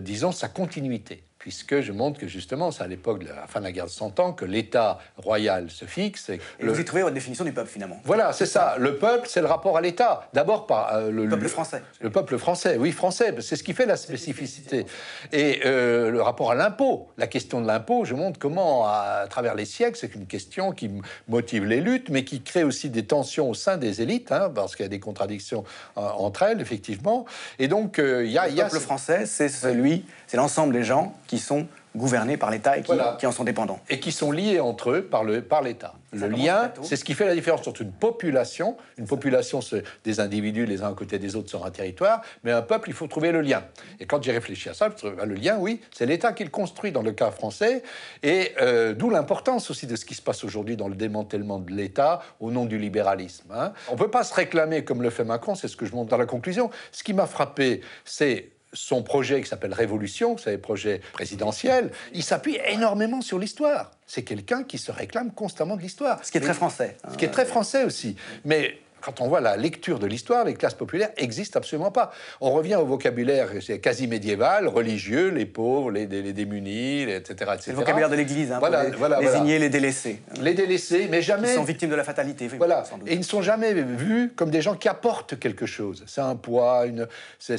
disons, 0.01 0.31
sa 0.31 0.47
continuité 0.47 1.24
puisque 1.45 1.81
je 1.81 1.91
montre 1.91 2.19
que 2.19 2.27
justement, 2.27 2.71
c'est 2.71 2.81
à 2.81 2.87
l'époque 2.87 3.23
de 3.23 3.29
la 3.29 3.45
fin 3.45 3.59
de 3.59 3.65
la 3.65 3.71
guerre 3.71 3.85
de 3.85 3.91
Cent 3.91 4.19
Ans 4.19 4.33
que 4.33 4.45
l'État 4.45 4.97
royal 5.15 5.69
se 5.69 5.85
fixe. 5.85 6.29
Et, 6.29 6.39
vous 6.59 6.79
y 6.79 6.83
trouvez 6.83 7.03
votre 7.03 7.13
définition 7.13 7.45
du 7.45 7.51
peuple 7.51 7.69
finalement. 7.69 8.01
Voilà, 8.03 8.33
c'est 8.33 8.47
ça. 8.47 8.77
Le 8.79 8.95
peuple, 8.95 9.27
c'est 9.29 9.41
le 9.41 9.45
rapport 9.45 9.77
à 9.77 9.81
l'État. 9.81 10.27
D'abord 10.33 10.65
par 10.65 10.95
euh, 10.95 11.11
le, 11.11 11.29
peuple 11.29 11.47
français. 11.47 11.83
Le 12.01 12.09
peuple 12.09 12.39
français, 12.39 12.77
oui, 12.79 12.91
français. 12.91 13.31
C'est 13.41 13.57
ce 13.57 13.61
qui 13.61 13.73
fait 13.73 13.85
la 13.85 13.95
spécificité. 13.95 14.87
Et 15.31 15.61
euh, 15.67 16.09
le 16.09 16.19
rapport 16.19 16.49
à 16.49 16.55
l'impôt, 16.55 17.09
la 17.19 17.27
question 17.27 17.61
de 17.61 17.67
l'impôt, 17.67 18.05
je 18.05 18.15
montre 18.15 18.39
comment, 18.39 18.87
à, 18.87 19.27
travers 19.29 19.53
les 19.53 19.65
siècles, 19.65 19.99
c'est 20.01 20.15
une 20.15 20.25
question 20.25 20.71
qui 20.71 20.89
motive 21.27 21.65
les 21.65 21.79
luttes, 21.79 22.09
mais 22.09 22.23
qui 22.23 22.41
crée 22.41 22.63
aussi 22.63 22.89
des 22.89 23.05
tensions 23.05 23.51
au 23.51 23.53
sein 23.53 23.77
des 23.77 24.01
élites, 24.01 24.31
hein, 24.31 24.51
parce 24.55 24.75
qu'il 24.75 24.85
y 24.85 24.87
a 24.87 24.89
des 24.89 24.99
contradictions 24.99 25.63
euh, 25.99 26.01
entre 26.01 26.41
elles, 26.41 26.59
effectivement. 26.59 27.25
Et 27.59 27.67
donc, 27.67 27.99
il 27.99 28.31
y 28.31 28.39
a. 28.39 28.47
Le 28.47 28.55
peuple 28.55 28.79
français, 28.79 29.27
c'est 29.27 29.49
celui 29.49 30.05
c'est 30.27 30.37
l'ensemble 30.37 30.73
des 30.73 30.83
gens 30.83 31.13
qui 31.27 31.34
sont 31.39 31.67
gouvernés 31.95 32.37
par 32.37 32.51
l'État 32.51 32.77
et 32.77 32.83
qui, 32.83 33.25
en 33.25 33.31
sont 33.31 33.43
dépendants. 33.43 33.79
Et 33.89 33.99
qui 33.99 34.11
sont 34.11 34.31
liés 34.31 34.59
entre 34.59 34.91
eux 34.91 35.01
par 35.01 35.23
l'État. 35.23 35.51
Par 35.57 35.63
le 36.11 36.27
lien, 36.27 36.71
c'est 36.83 36.95
ce 36.95 37.03
qui 37.03 37.13
fait 37.13 37.25
la 37.25 37.33
différence 37.33 37.67
entre 37.67 37.81
une 37.81 37.91
population. 37.91 38.77
Une 38.97 39.05
population, 39.05 39.61
c'est 39.61 39.83
des 40.03 40.19
individus 40.19 40.65
les 40.65 40.83
uns 40.83 40.89
à 40.89 40.93
côté 40.93 41.19
des 41.19 41.35
autres 41.35 41.49
sur 41.49 41.65
un 41.65 41.71
territoire, 41.71 42.21
mais 42.43 42.51
un 42.51 42.61
peuple, 42.61 42.89
il 42.89 42.93
faut 42.93 43.07
trouver 43.07 43.31
le 43.31 43.41
lien. 43.41 43.63
Et 43.99 44.05
quand 44.05 44.21
j'ai 44.23 44.31
réfléchi 44.31 44.69
à 44.69 44.73
ça, 44.73 44.89
le 45.25 45.35
lien, 45.35 45.57
oui, 45.59 45.81
c'est 45.91 46.05
l'État 46.05 46.33
qui 46.33 46.43
le 46.43 46.49
construit 46.49 46.91
dans 46.91 47.01
le 47.01 47.11
cas 47.11 47.31
français, 47.31 47.83
et 48.23 48.53
euh, 48.61 48.93
d'où 48.93 49.09
l'importance 49.09 49.69
aussi 49.69 49.87
de 49.87 49.95
ce 49.95 50.05
qui 50.05 50.15
se 50.15 50.21
passe 50.21 50.43
aujourd'hui 50.43 50.77
dans 50.77 50.87
le 50.87 50.95
démantèlement 50.95 51.59
de 51.59 51.71
l'État 51.71 52.21
au 52.39 52.51
nom 52.51 52.65
du 52.65 52.77
libéralisme. 52.77 53.51
Hein. 53.53 53.73
On 53.89 53.93
ne 53.93 53.97
peut 53.97 54.11
pas 54.11 54.23
se 54.23 54.33
réclamer 54.33 54.83
comme 54.83 55.01
le 55.01 55.09
fait 55.09 55.23
Macron, 55.23 55.55
c'est 55.55 55.67
ce 55.67 55.75
que 55.75 55.85
je 55.85 55.93
montre 55.93 56.09
dans 56.09 56.17
la 56.17 56.25
conclusion. 56.25 56.69
Ce 56.91 57.03
qui 57.03 57.13
m'a 57.13 57.25
frappé, 57.25 57.81
c'est 58.03 58.54
son 58.75 59.01
projet 59.01 59.41
qui 59.41 59.49
s'appelle 59.49 59.73
Révolution, 59.73 60.33
vous 60.33 60.39
savez, 60.39 60.57
projet 60.57 61.01
présidentiel, 61.13 61.91
il 62.13 62.23
s'appuie 62.23 62.59
énormément 62.67 63.21
sur 63.21 63.39
l'histoire. 63.39 63.91
C'est 64.05 64.23
quelqu'un 64.23 64.63
qui 64.63 64.77
se 64.77 64.91
réclame 64.91 65.31
constamment 65.31 65.75
de 65.75 65.81
l'histoire. 65.81 66.23
Ce 66.23 66.31
qui 66.31 66.37
est 66.37 66.41
très 66.41 66.53
français. 66.53 66.97
Ce 67.11 67.17
qui 67.17 67.25
est 67.25 67.29
très 67.29 67.45
français 67.45 67.83
aussi. 67.85 68.15
Mais 68.43 68.77
quand 69.05 69.21
on 69.21 69.27
voit 69.27 69.39
la 69.39 69.55
lecture 69.55 69.99
de 69.99 70.07
l'histoire, 70.07 70.45
les 70.45 70.55
classes 70.55 70.73
populaires 70.73 71.11
existent 71.17 71.59
absolument 71.59 71.91
pas. 71.91 72.11
On 72.41 72.49
revient 72.51 72.75
au 72.75 72.85
vocabulaire 72.85 73.49
quasi 73.81 74.07
médiéval, 74.07 74.67
religieux, 74.67 75.29
les 75.29 75.45
pauvres, 75.45 75.91
les, 75.91 76.07
démunis, 76.07 77.03
etc. 77.03 77.51
C'est 77.59 77.71
le 77.71 77.77
vocabulaire 77.77 78.09
de 78.09 78.15
l'Église, 78.15 78.51
hein, 78.51 78.57
voilà, 78.59 78.85
pour 78.85 79.07
désigner 79.19 79.59
les 79.59 79.69
délaissés. 79.69 80.19
Les 80.41 80.55
délaissés, 80.55 81.07
mais 81.09 81.21
jamais... 81.21 81.51
Ils 81.51 81.55
sont 81.55 81.63
victimes 81.63 81.91
de 81.91 81.95
la 81.95 82.03
fatalité. 82.03 82.47
Voilà, 82.57 82.83
et 83.05 83.13
ils 83.13 83.19
ne 83.19 83.23
sont 83.23 83.43
jamais 83.43 83.73
vus 83.73 84.33
comme 84.35 84.49
des 84.49 84.61
gens 84.61 84.75
qui 84.75 84.89
apportent 84.89 85.37
quelque 85.37 85.67
chose. 85.67 86.03
C'est 86.07 86.21
un 86.21 86.35
poids, 86.35 86.87
une... 86.87 87.07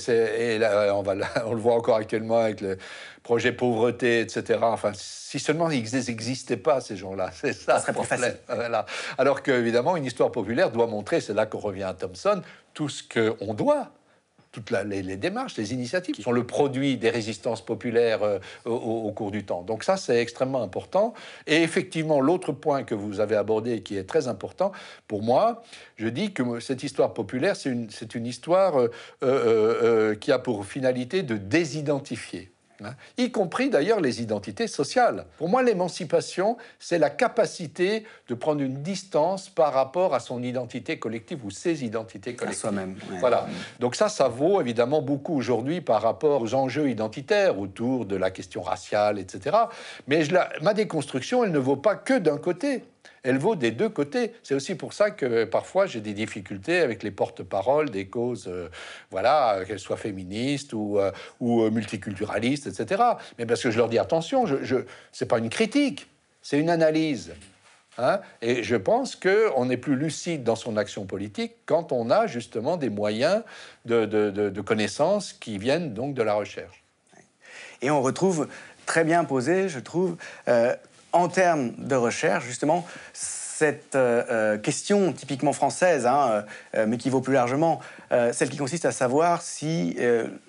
et 0.08 0.58
là, 0.58 0.96
on, 0.96 1.02
va, 1.02 1.14
on 1.46 1.54
le 1.54 1.60
voit 1.60 1.74
encore 1.74 1.96
actuellement 1.96 2.38
avec 2.38 2.60
le 2.60 2.76
projet 3.26 3.50
pauvreté, 3.50 4.20
etc. 4.20 4.60
Enfin, 4.62 4.92
si 4.94 5.40
seulement 5.40 5.68
ils 5.68 5.82
n'existaient 5.82 6.56
pas, 6.56 6.80
ces 6.80 6.96
gens-là. 6.96 7.32
C'est 7.34 7.52
ça. 7.52 7.74
Ça 7.74 7.80
serait 7.80 7.92
trop 7.92 8.04
facile. 8.04 8.36
Voilà. 8.46 8.86
Alors 9.18 9.42
qu'évidemment, 9.42 9.96
une 9.96 10.04
histoire 10.04 10.30
populaire 10.30 10.70
doit 10.70 10.86
montrer, 10.86 11.20
c'est 11.20 11.34
là 11.34 11.44
qu'on 11.44 11.58
revient 11.58 11.82
à 11.82 11.92
Thomson, 11.92 12.40
tout 12.72 12.88
ce 12.88 13.02
qu'on 13.02 13.52
doit 13.52 13.90
toutes 14.52 14.70
les, 14.70 15.16
démarches, 15.18 15.58
les 15.58 15.74
initiatives 15.74 16.14
qui 16.14 16.22
sont 16.22 16.32
le 16.32 16.46
produit 16.46 16.96
des 16.96 17.10
résistances 17.10 17.62
populaires 17.62 18.22
euh, 18.22 18.38
au, 18.64 19.12
cours 19.12 19.30
du 19.30 19.44
temps. 19.44 19.60
Donc 19.60 19.84
ça, 19.84 19.98
c'est 19.98 20.18
extrêmement 20.18 20.62
important. 20.62 21.12
Et 21.46 21.62
effectivement, 21.62 22.22
l'autre 22.22 22.52
point 22.52 22.82
que 22.82 22.94
vous 22.94 23.20
avez 23.20 23.36
abordé 23.36 23.82
qui 23.82 23.98
est 23.98 24.04
très 24.04 24.28
important 24.28 24.72
pour 25.08 25.22
moi, 25.22 25.62
je 25.96 26.08
dis 26.08 26.32
que 26.32 26.58
cette 26.60 26.84
histoire 26.84 27.12
populaire, 27.12 27.54
c'est 27.54 27.68
une, 27.68 27.90
une, 28.14 28.26
histoire 28.26 28.80
euh, 28.80 28.88
euh, 29.22 30.14
qui 30.14 30.32
a 30.32 30.38
pour 30.38 30.64
finalité 30.64 31.22
de 31.22 31.36
désidentifier 31.36 32.50
Hein. 32.84 32.94
y 33.16 33.30
compris 33.30 33.70
d'ailleurs 33.70 34.00
les 34.00 34.22
identités 34.22 34.66
sociales. 34.66 35.26
Pour 35.38 35.48
moi, 35.48 35.62
l'émancipation, 35.62 36.56
c'est 36.78 36.98
la 36.98 37.10
capacité 37.10 38.04
de 38.28 38.34
prendre 38.34 38.60
une 38.60 38.82
distance 38.82 39.48
par 39.48 39.72
rapport 39.72 40.14
à 40.14 40.20
son 40.20 40.42
identité 40.42 40.98
collective 40.98 41.44
ou 41.44 41.50
ses 41.50 41.84
identités 41.84 42.34
collectives. 42.34 42.60
soi-même. 42.60 42.96
Voilà. 43.20 43.46
Donc 43.80 43.96
ça, 43.96 44.08
ça 44.08 44.28
vaut 44.28 44.60
évidemment 44.60 45.02
beaucoup 45.02 45.36
aujourd'hui 45.36 45.80
par 45.80 46.02
rapport 46.02 46.42
aux 46.42 46.54
enjeux 46.54 46.88
identitaires 46.88 47.58
autour 47.58 48.06
de 48.06 48.16
la 48.16 48.30
question 48.30 48.62
raciale, 48.62 49.18
etc. 49.18 49.56
Mais 50.06 50.22
je 50.22 50.36
ma 50.62 50.74
déconstruction, 50.74 51.44
elle 51.44 51.52
ne 51.52 51.58
vaut 51.58 51.76
pas 51.76 51.96
que 51.96 52.18
d'un 52.18 52.38
côté 52.38 52.84
elle 53.26 53.38
vaut 53.38 53.56
des 53.56 53.72
deux 53.72 53.88
côtés. 53.88 54.32
C'est 54.44 54.54
aussi 54.54 54.76
pour 54.76 54.92
ça 54.92 55.10
que 55.10 55.44
parfois 55.44 55.86
j'ai 55.86 56.00
des 56.00 56.14
difficultés 56.14 56.78
avec 56.78 57.02
les 57.02 57.10
porte-paroles 57.10 57.90
des 57.90 58.06
causes, 58.06 58.46
euh, 58.46 58.68
voilà, 59.10 59.64
qu'elles 59.66 59.80
soient 59.80 59.96
féministes 59.96 60.72
ou, 60.72 60.98
euh, 60.98 61.10
ou 61.40 61.62
euh, 61.62 61.70
multiculturalistes, 61.70 62.68
etc. 62.68 63.02
Mais 63.38 63.44
parce 63.44 63.62
que 63.62 63.70
je 63.72 63.78
leur 63.78 63.88
dis 63.88 63.98
attention, 63.98 64.46
je, 64.46 64.76
c'est 65.10 65.26
pas 65.26 65.38
une 65.38 65.50
critique, 65.50 66.08
c'est 66.40 66.58
une 66.58 66.70
analyse. 66.70 67.34
Hein. 67.98 68.20
et 68.42 68.62
je 68.62 68.76
pense 68.76 69.16
qu'on 69.16 69.70
est 69.70 69.78
plus 69.78 69.96
lucide 69.96 70.44
dans 70.44 70.54
son 70.54 70.76
action 70.76 71.06
politique 71.06 71.54
quand 71.64 71.92
on 71.92 72.10
a 72.10 72.26
justement 72.26 72.76
des 72.76 72.90
moyens 72.90 73.42
de, 73.86 74.04
de, 74.04 74.30
de, 74.30 74.60
connaissances 74.60 75.32
qui 75.32 75.56
viennent 75.56 75.94
donc 75.94 76.12
de 76.12 76.22
la 76.22 76.34
recherche. 76.34 76.84
Et 77.80 77.90
on 77.90 78.02
retrouve 78.02 78.48
très 78.84 79.02
bien 79.02 79.24
posé, 79.24 79.70
je 79.70 79.78
trouve, 79.78 80.18
en 81.16 81.28
termes 81.28 81.72
de 81.78 81.94
recherche, 81.94 82.44
justement, 82.44 82.86
cette 83.56 83.94
euh, 83.94 84.22
euh, 84.30 84.58
question 84.58 85.12
typiquement 85.12 85.54
française, 85.54 86.06
hein, 86.06 86.44
euh, 86.74 86.86
mais 86.86 86.98
qui 86.98 87.08
vaut 87.08 87.22
plus 87.22 87.32
largement, 87.32 87.80
celle 88.32 88.50
qui 88.50 88.56
consiste 88.56 88.84
à 88.84 88.92
savoir 88.92 89.42
si 89.42 89.96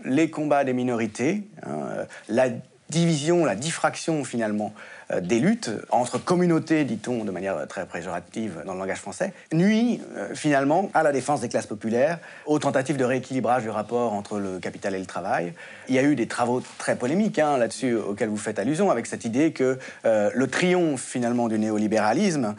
les 0.03 0.30
combats 0.30 0.63
des 0.63 0.73
minorités, 0.73 1.43
hein, 1.65 2.06
la 2.30 2.49
division, 2.89 3.45
la 3.45 3.56
diffraction 3.56 4.23
finalement 4.23 4.73
euh, 5.12 5.21
des 5.21 5.39
luttes 5.39 5.71
entre 5.89 6.17
communautés, 6.17 6.84
dit-on 6.84 7.23
de 7.23 7.32
manière 7.32 7.67
très 7.67 7.86
péjorative 7.86 8.62
dans 8.65 8.73
le 8.73 8.80
langage 8.80 9.00
français, 9.00 9.34
nuit 9.54 10.02
euh, 10.15 10.34
finalement 10.34 10.89
à 10.93 11.04
la 11.04 11.12
défense 11.12 11.41
des 11.41 11.50
classes 11.50 11.67
populaires, 11.67 12.19
aux 12.45 12.60
tentatives 12.60 12.97
de 12.97 13.04
rééquilibrage 13.04 13.63
du 13.63 13.69
rapport 13.69 14.13
entre 14.13 14.39
le 14.39 14.60
capital 14.60 14.95
et 14.95 15.00
le 15.00 15.06
travail. 15.06 15.54
Il 15.89 15.95
y 15.95 16.00
a 16.00 16.04
eu 16.04 16.15
des 16.15 16.28
travaux 16.28 16.62
très 16.78 16.95
polémiques 16.95 17.39
hein, 17.39 17.58
là-dessus 17.58 17.95
auxquels 17.95 18.30
vous 18.30 18.38
faites 18.38 18.60
allusion, 18.60 18.91
avec 18.91 19.06
cette 19.06 19.26
idée 19.26 19.52
que 19.52 19.80
euh, 20.06 20.30
le 20.34 20.47
triomphe 20.47 21.04
finalement 21.04 21.47
du 21.47 21.60
néolibéralisme 21.60 22.56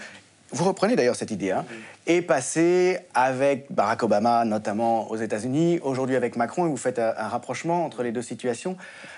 vous 0.50 0.64
reprenez 0.64 0.96
d'ailleurs 0.96 1.16
cette 1.16 1.30
idée, 1.30 1.50
hein, 1.50 1.64
est 2.06 2.22
passé 2.22 2.98
avec 3.14 3.66
Barack 3.70 4.02
Obama, 4.02 4.44
notamment 4.44 5.10
aux 5.10 5.16
États-Unis, 5.16 5.78
aujourd'hui 5.82 6.16
avec 6.16 6.36
Macron, 6.36 6.66
et 6.66 6.70
vous 6.70 6.76
faites 6.76 6.98
un, 6.98 7.12
rapprochement 7.28 7.84
entre 7.84 8.02
les 8.02 8.12
deux 8.12 8.22
situations, 8.22 8.76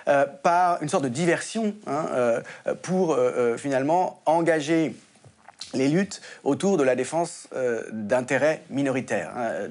euh, 0.08 0.26
par 0.26 0.82
une 0.82 0.88
sorte 0.88 1.04
de 1.04 1.08
diversion 1.08 1.74
hein, 1.86 2.06
euh, 2.12 2.40
pour 2.82 3.12
euh, 3.12 3.56
finalement 3.56 4.20
engager 4.26 4.94
les 5.74 5.88
luttes 5.88 6.20
autour 6.42 6.76
de 6.78 6.82
la 6.82 6.96
défense 6.96 7.48
d'intérêts 7.92 8.62
minoritaires, 8.70 9.30
hein, 9.36 9.68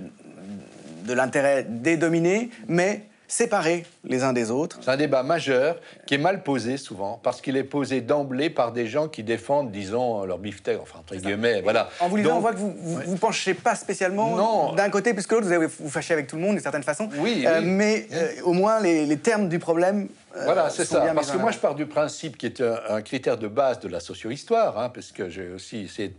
de 1.04 1.14
l'intérêt 1.14 1.66
des 1.68 1.98
dominés, 1.98 2.52
mais 2.70 3.04
séparés 3.30 3.86
les 4.04 4.24
uns 4.24 4.34
des 4.34 4.52
autres. 4.52 4.80
C'est 4.82 4.92
un 4.92 4.98
débat 4.98 5.24
majeur 5.24 5.78
qui 6.06 6.16
est 6.16 6.18
mal 6.18 6.44
posé 6.44 6.76
souvent, 6.76 7.20
parce 7.24 7.40
qu'il 7.40 7.56
est 7.56 7.64
posé 7.64 8.02
d'emblée 8.02 8.50
par 8.50 8.74
des 8.74 8.88
gens 8.88 9.08
qui 9.08 9.24
défendent, 9.24 9.72
disons, 9.72 10.26
leur 10.26 10.40
beefsteak, 10.40 10.80
enfin, 10.82 11.00
entre 11.00 11.16
guillemets, 11.16 11.62
voilà. 11.62 11.90
En 12.00 12.10
vous 12.10 12.18
lisant, 12.18 12.38
on 12.38 12.40
voit 12.40 12.54
que 12.54 12.58
vous 12.58 13.00
ne 13.08 13.18
penchez 13.18 13.54
pas 13.54 13.76
spécialement 13.76 14.74
d'un 14.74 14.90
côté 14.90 15.14
plus 15.14 15.26
que 15.26 15.36
l'autre, 15.36 15.48
vous 15.48 15.54
allez 15.54 15.68
vous 15.68 15.90
fâcher 15.90 16.14
avec 16.14 16.28
tout 16.28 16.36
le 16.36 16.42
monde 16.42 16.54
d'une 16.54 16.64
certaine 16.64 16.84
façon. 16.84 17.08
Oui, 17.20 17.44
euh, 17.46 17.62
mais 17.64 18.08
euh, 18.12 18.42
au 18.44 18.54
moins 18.54 18.80
les, 18.80 19.06
les, 19.06 19.18
termes 19.18 19.48
du 19.48 19.60
problème 19.60 20.08
voilà, 20.34 20.70
c'est 20.70 20.86
ça. 20.86 21.12
Parce 21.14 21.32
que 21.32 21.38
moi, 21.38 21.52
je 21.52 21.58
pars 21.58 21.76
du 21.76 21.86
principe 21.86 22.38
qui 22.38 22.46
est 22.46 22.62
un, 22.62 23.02
critère 23.02 23.38
de 23.38 23.48
base 23.48 23.80
de 23.80 23.88
la 23.88 24.00
socio-histoire, 24.00 24.78
hein, 24.78 24.90
parce 24.90 25.12
que 25.12 25.30
j'ai 25.30 25.50
aussi 25.50 25.80
essayé 25.80 26.14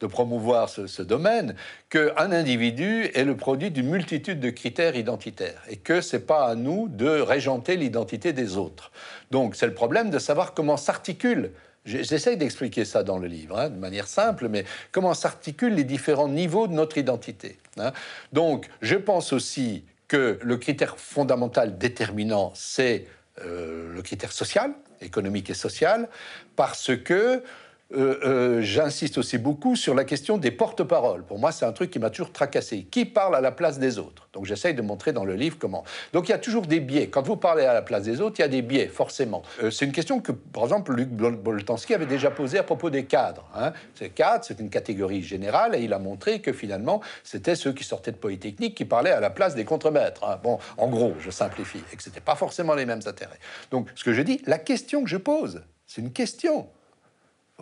de, 0.00 0.06
promouvoir 0.06 0.68
ce, 0.68 1.02
domaine, 1.02 1.54
qu'un 1.90 2.32
individu 2.32 3.10
est 3.14 3.24
le 3.24 3.36
produit 3.36 3.70
d'une 3.70 3.88
multitude 3.88 4.40
de 4.40 4.50
critères 4.50 4.96
identitaires 4.96 5.62
et 5.68 5.76
que 5.76 6.00
c'est 6.00 6.26
pas 6.26 6.46
à 6.46 6.54
nous 6.54 6.88
de 6.88 7.20
régenter 7.20 7.76
l'identité 7.76 8.32
des 8.32 8.56
autres. 8.56 8.92
Donc, 9.30 9.56
c'est 9.56 9.66
le 9.66 9.74
problème 9.74 10.10
de 10.10 10.18
savoir 10.18 10.54
comment 10.54 10.76
s'articule 10.76 11.52
J'essaye 11.84 12.36
d'expliquer 12.36 12.84
ça 12.84 13.02
dans 13.02 13.18
le 13.18 13.26
livre, 13.26 13.58
hein, 13.58 13.68
de 13.68 13.76
manière 13.76 14.06
simple, 14.06 14.48
mais 14.48 14.64
comment 14.92 15.14
s'articulent 15.14 15.74
les 15.74 15.82
différents 15.82 16.28
niveaux 16.28 16.68
de 16.68 16.74
notre 16.74 16.96
identité. 16.96 17.58
Hein. 17.76 17.92
Donc, 18.32 18.68
je 18.82 18.94
pense 18.94 19.32
aussi 19.32 19.84
que 20.06 20.38
le 20.42 20.56
critère 20.58 20.96
fondamental 20.96 21.78
déterminant, 21.78 22.52
c'est 22.54 23.06
le 23.38 24.00
critère 24.02 24.32
social, 24.32 24.74
économique 25.00 25.50
et 25.50 25.54
social, 25.54 26.08
parce 26.56 26.96
que 26.96 27.42
euh, 27.94 28.18
euh, 28.24 28.62
j'insiste 28.62 29.18
aussi 29.18 29.38
beaucoup 29.38 29.76
sur 29.76 29.94
la 29.94 30.04
question 30.04 30.38
des 30.38 30.50
porte-paroles. 30.50 31.24
Pour 31.24 31.38
moi, 31.38 31.52
c'est 31.52 31.64
un 31.64 31.72
truc 31.72 31.90
qui 31.90 31.98
m'a 31.98 32.10
toujours 32.10 32.32
tracassé. 32.32 32.84
Qui 32.90 33.04
parle 33.04 33.36
à 33.36 33.40
la 33.40 33.52
place 33.52 33.78
des 33.78 33.98
autres? 33.98 34.28
Donc 34.32 34.46
j'essaye 34.46 34.74
de 34.74 34.82
montrer 34.82 35.12
dans 35.12 35.24
le 35.24 35.34
livre 35.34 35.56
comment. 35.58 35.84
Donc 36.12 36.28
il 36.28 36.30
y 36.30 36.34
a 36.34 36.38
toujours 36.38 36.66
des 36.66 36.80
biais. 36.80 37.08
Quand 37.08 37.22
vous 37.22 37.36
parlez 37.36 37.64
à 37.64 37.74
la 37.74 37.82
place 37.82 38.04
des 38.04 38.20
autres, 38.20 38.36
il 38.38 38.42
y 38.42 38.44
a 38.44 38.48
des 38.48 38.62
biais, 38.62 38.88
forcément. 38.88 39.42
Euh, 39.62 39.70
c'est 39.70 39.84
une 39.84 39.92
question 39.92 40.20
que, 40.20 40.32
par 40.32 40.64
exemple, 40.64 40.94
Luc 40.94 41.08
Boltanski 41.10 41.94
avait 41.94 42.06
déjà 42.06 42.30
posée 42.30 42.58
à 42.58 42.62
propos 42.62 42.90
des 42.90 43.04
cadres. 43.04 43.44
Hein. 43.54 43.72
Ces 43.94 44.10
cadres, 44.10 44.44
c'est 44.44 44.58
une 44.58 44.70
catégorie 44.70 45.22
générale, 45.22 45.74
et 45.74 45.82
il 45.82 45.92
a 45.92 45.98
montré 45.98 46.40
que 46.40 46.52
finalement, 46.52 47.00
c'était 47.24 47.54
ceux 47.54 47.72
qui 47.72 47.84
sortaient 47.84 48.12
de 48.12 48.16
Polytechnique 48.16 48.74
qui 48.74 48.84
parlaient 48.84 49.10
à 49.10 49.20
la 49.20 49.30
place 49.30 49.54
des 49.54 49.64
contremaîtres. 49.64 50.24
Hein. 50.24 50.38
Bon, 50.42 50.58
en 50.78 50.88
gros, 50.88 51.14
je 51.20 51.30
simplifie, 51.30 51.82
et 51.92 51.96
que 51.96 52.02
ce 52.02 52.08
n'était 52.08 52.20
pas 52.20 52.36
forcément 52.36 52.74
les 52.74 52.86
mêmes 52.86 53.02
intérêts. 53.06 53.38
Donc 53.70 53.88
ce 53.94 54.04
que 54.04 54.12
je 54.12 54.22
dis, 54.22 54.40
la 54.46 54.58
question 54.58 55.02
que 55.04 55.10
je 55.10 55.16
pose, 55.16 55.62
c'est 55.86 56.00
une 56.00 56.12
question 56.12 56.68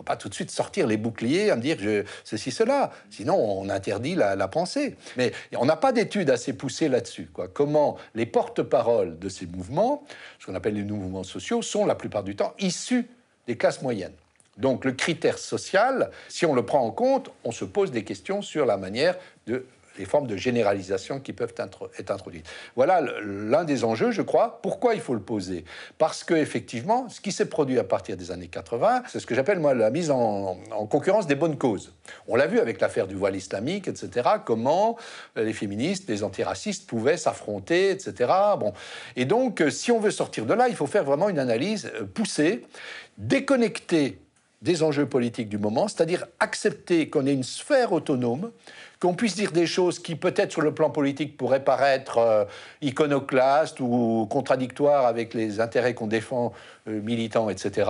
faut 0.01 0.05
pas 0.05 0.15
tout 0.15 0.29
de 0.29 0.33
suite 0.33 0.49
sortir 0.49 0.87
les 0.87 0.97
boucliers 0.97 1.51
à 1.51 1.55
me 1.55 1.61
dire 1.61 1.77
ceci, 2.23 2.49
cela. 2.49 2.91
Sinon, 3.11 3.35
on 3.35 3.69
interdit 3.69 4.15
la, 4.15 4.47
pensée. 4.47 4.95
Mais 5.15 5.31
on 5.55 5.65
n'a 5.65 5.75
pas 5.75 5.91
d'études 5.91 6.31
assez 6.31 6.53
poussées 6.53 6.89
là-dessus. 6.89 7.29
Quoi. 7.31 7.47
Comment 7.47 7.97
les 8.15 8.25
porte-paroles 8.25 9.19
de 9.19 9.29
ces 9.29 9.45
mouvements, 9.45 10.03
ce 10.39 10.47
qu'on 10.47 10.55
appelle 10.55 10.73
les 10.73 10.81
mouvements 10.81 11.23
sociaux, 11.23 11.61
sont 11.61 11.85
la 11.85 11.93
plupart 11.93 12.23
du 12.23 12.35
temps 12.35 12.55
issus 12.57 13.07
des 13.45 13.57
classes 13.57 13.83
moyennes. 13.83 14.13
Donc 14.57 14.85
le 14.85 14.93
critère 14.93 15.37
social, 15.37 16.09
si 16.29 16.47
on 16.47 16.55
le 16.55 16.65
prend 16.65 16.81
en 16.81 16.91
compte, 16.91 17.29
on 17.43 17.51
se 17.51 17.63
pose 17.63 17.91
des 17.91 18.03
questions 18.03 18.41
sur 18.41 18.65
la 18.65 18.77
manière 18.77 19.15
de 19.45 19.65
les 19.97 20.05
formes 20.05 20.27
de 20.27 20.37
généralisation 20.37 21.19
qui 21.19 21.33
peuvent 21.33 21.53
être 21.57 22.11
introduites. 22.11 22.47
Voilà 22.75 23.01
l'un 23.23 23.63
des 23.63 23.83
enjeux, 23.83 24.11
je 24.11 24.21
crois. 24.21 24.59
Pourquoi 24.61 24.95
il 24.95 25.01
faut 25.01 25.13
le 25.13 25.21
poser? 25.21 25.65
Parce 25.97 26.23
que 26.23 26.33
effectivement, 26.33 27.09
ce 27.09 27.19
qui 27.21 27.31
s'est 27.31 27.47
produit 27.47 27.79
à 27.79 27.83
partir 27.83 28.17
des 28.17 28.31
années 28.31 28.47
80, 28.47 29.03
c'est 29.07 29.19
ce 29.19 29.25
que 29.25 29.35
j'appelle 29.35 29.59
moi 29.59 29.73
la 29.73 29.89
mise 29.89 30.11
en, 30.11 30.57
concurrence 30.89 31.27
des 31.27 31.35
bonnes 31.35 31.57
causes. 31.57 31.93
On 32.27 32.35
l'a 32.35 32.47
vu 32.47 32.59
avec 32.59 32.81
l'affaire 32.81 33.07
du 33.07 33.15
voile 33.15 33.35
islamique, 33.35 33.87
etc. 33.87 34.29
Comment 34.45 34.97
les 35.35 35.53
féministes, 35.53 36.09
les 36.09 36.23
antiracistes 36.23 36.87
pouvaient 36.87 37.17
s'affronter, 37.17 37.91
etc. 37.91 38.31
Bon, 38.59 38.73
et 39.15 39.25
donc, 39.25 39.63
si 39.69 39.91
on 39.91 39.99
veut 39.99 40.11
sortir 40.11 40.45
de 40.45 40.53
là, 40.53 40.67
il 40.69 40.75
faut 40.75 40.87
faire 40.87 41.03
vraiment 41.03 41.29
une 41.29 41.39
analyse 41.39 41.91
euh, 41.95 42.05
poussée, 42.05 42.65
déconnectée 43.17 44.19
des 44.61 44.83
enjeux 44.83 45.07
politiques 45.07 45.49
du 45.49 45.57
moment, 45.57 45.87
c'est-à-dire 45.87 46.27
accepter 46.39 47.09
qu'on 47.09 47.25
ait 47.25 47.33
une 47.33 47.43
sphère 47.43 47.93
autonome 47.93 48.51
qu'on 49.01 49.15
puisse 49.15 49.35
dire 49.35 49.51
des 49.51 49.65
choses 49.65 49.97
qui, 49.97 50.15
peut-être 50.15 50.51
sur 50.51 50.61
le 50.61 50.73
plan 50.75 50.91
politique, 50.91 51.35
pourraient 51.35 51.63
paraître 51.63 52.19
euh, 52.19 52.45
iconoclastes 52.81 53.79
ou 53.79 54.27
contradictoires 54.29 55.07
avec 55.07 55.33
les 55.33 55.59
intérêts 55.59 55.95
qu'on 55.95 56.05
défend, 56.05 56.53
euh, 56.87 57.01
militants, 57.01 57.49
etc. 57.49 57.89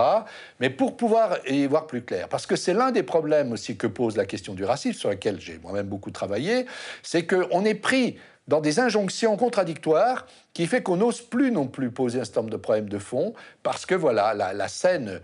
Mais 0.58 0.70
pour 0.70 0.96
pouvoir 0.96 1.36
y 1.46 1.66
voir 1.66 1.86
plus 1.86 2.02
clair, 2.02 2.28
parce 2.28 2.46
que 2.46 2.56
c'est 2.56 2.72
l'un 2.72 2.92
des 2.92 3.02
problèmes 3.02 3.52
aussi 3.52 3.76
que 3.76 3.86
pose 3.86 4.16
la 4.16 4.24
question 4.24 4.54
du 4.54 4.64
racisme, 4.64 4.98
sur 4.98 5.10
laquelle 5.10 5.38
j'ai 5.38 5.60
moi-même 5.62 5.86
beaucoup 5.86 6.10
travaillé, 6.10 6.64
c'est 7.02 7.26
qu'on 7.26 7.62
est 7.66 7.74
pris 7.74 8.16
dans 8.48 8.62
des 8.62 8.80
injonctions 8.80 9.36
contradictoires 9.36 10.26
qui 10.54 10.66
fait 10.66 10.82
qu'on 10.82 10.96
n'ose 10.96 11.20
plus 11.20 11.52
non 11.52 11.66
plus 11.66 11.90
poser 11.90 12.20
un 12.20 12.24
certain 12.24 12.40
nombre 12.40 12.52
de 12.52 12.56
problèmes 12.56 12.88
de 12.88 12.98
fond, 12.98 13.34
parce 13.62 13.84
que 13.84 13.94
voilà, 13.94 14.32
la, 14.32 14.54
la 14.54 14.68
scène 14.68 15.20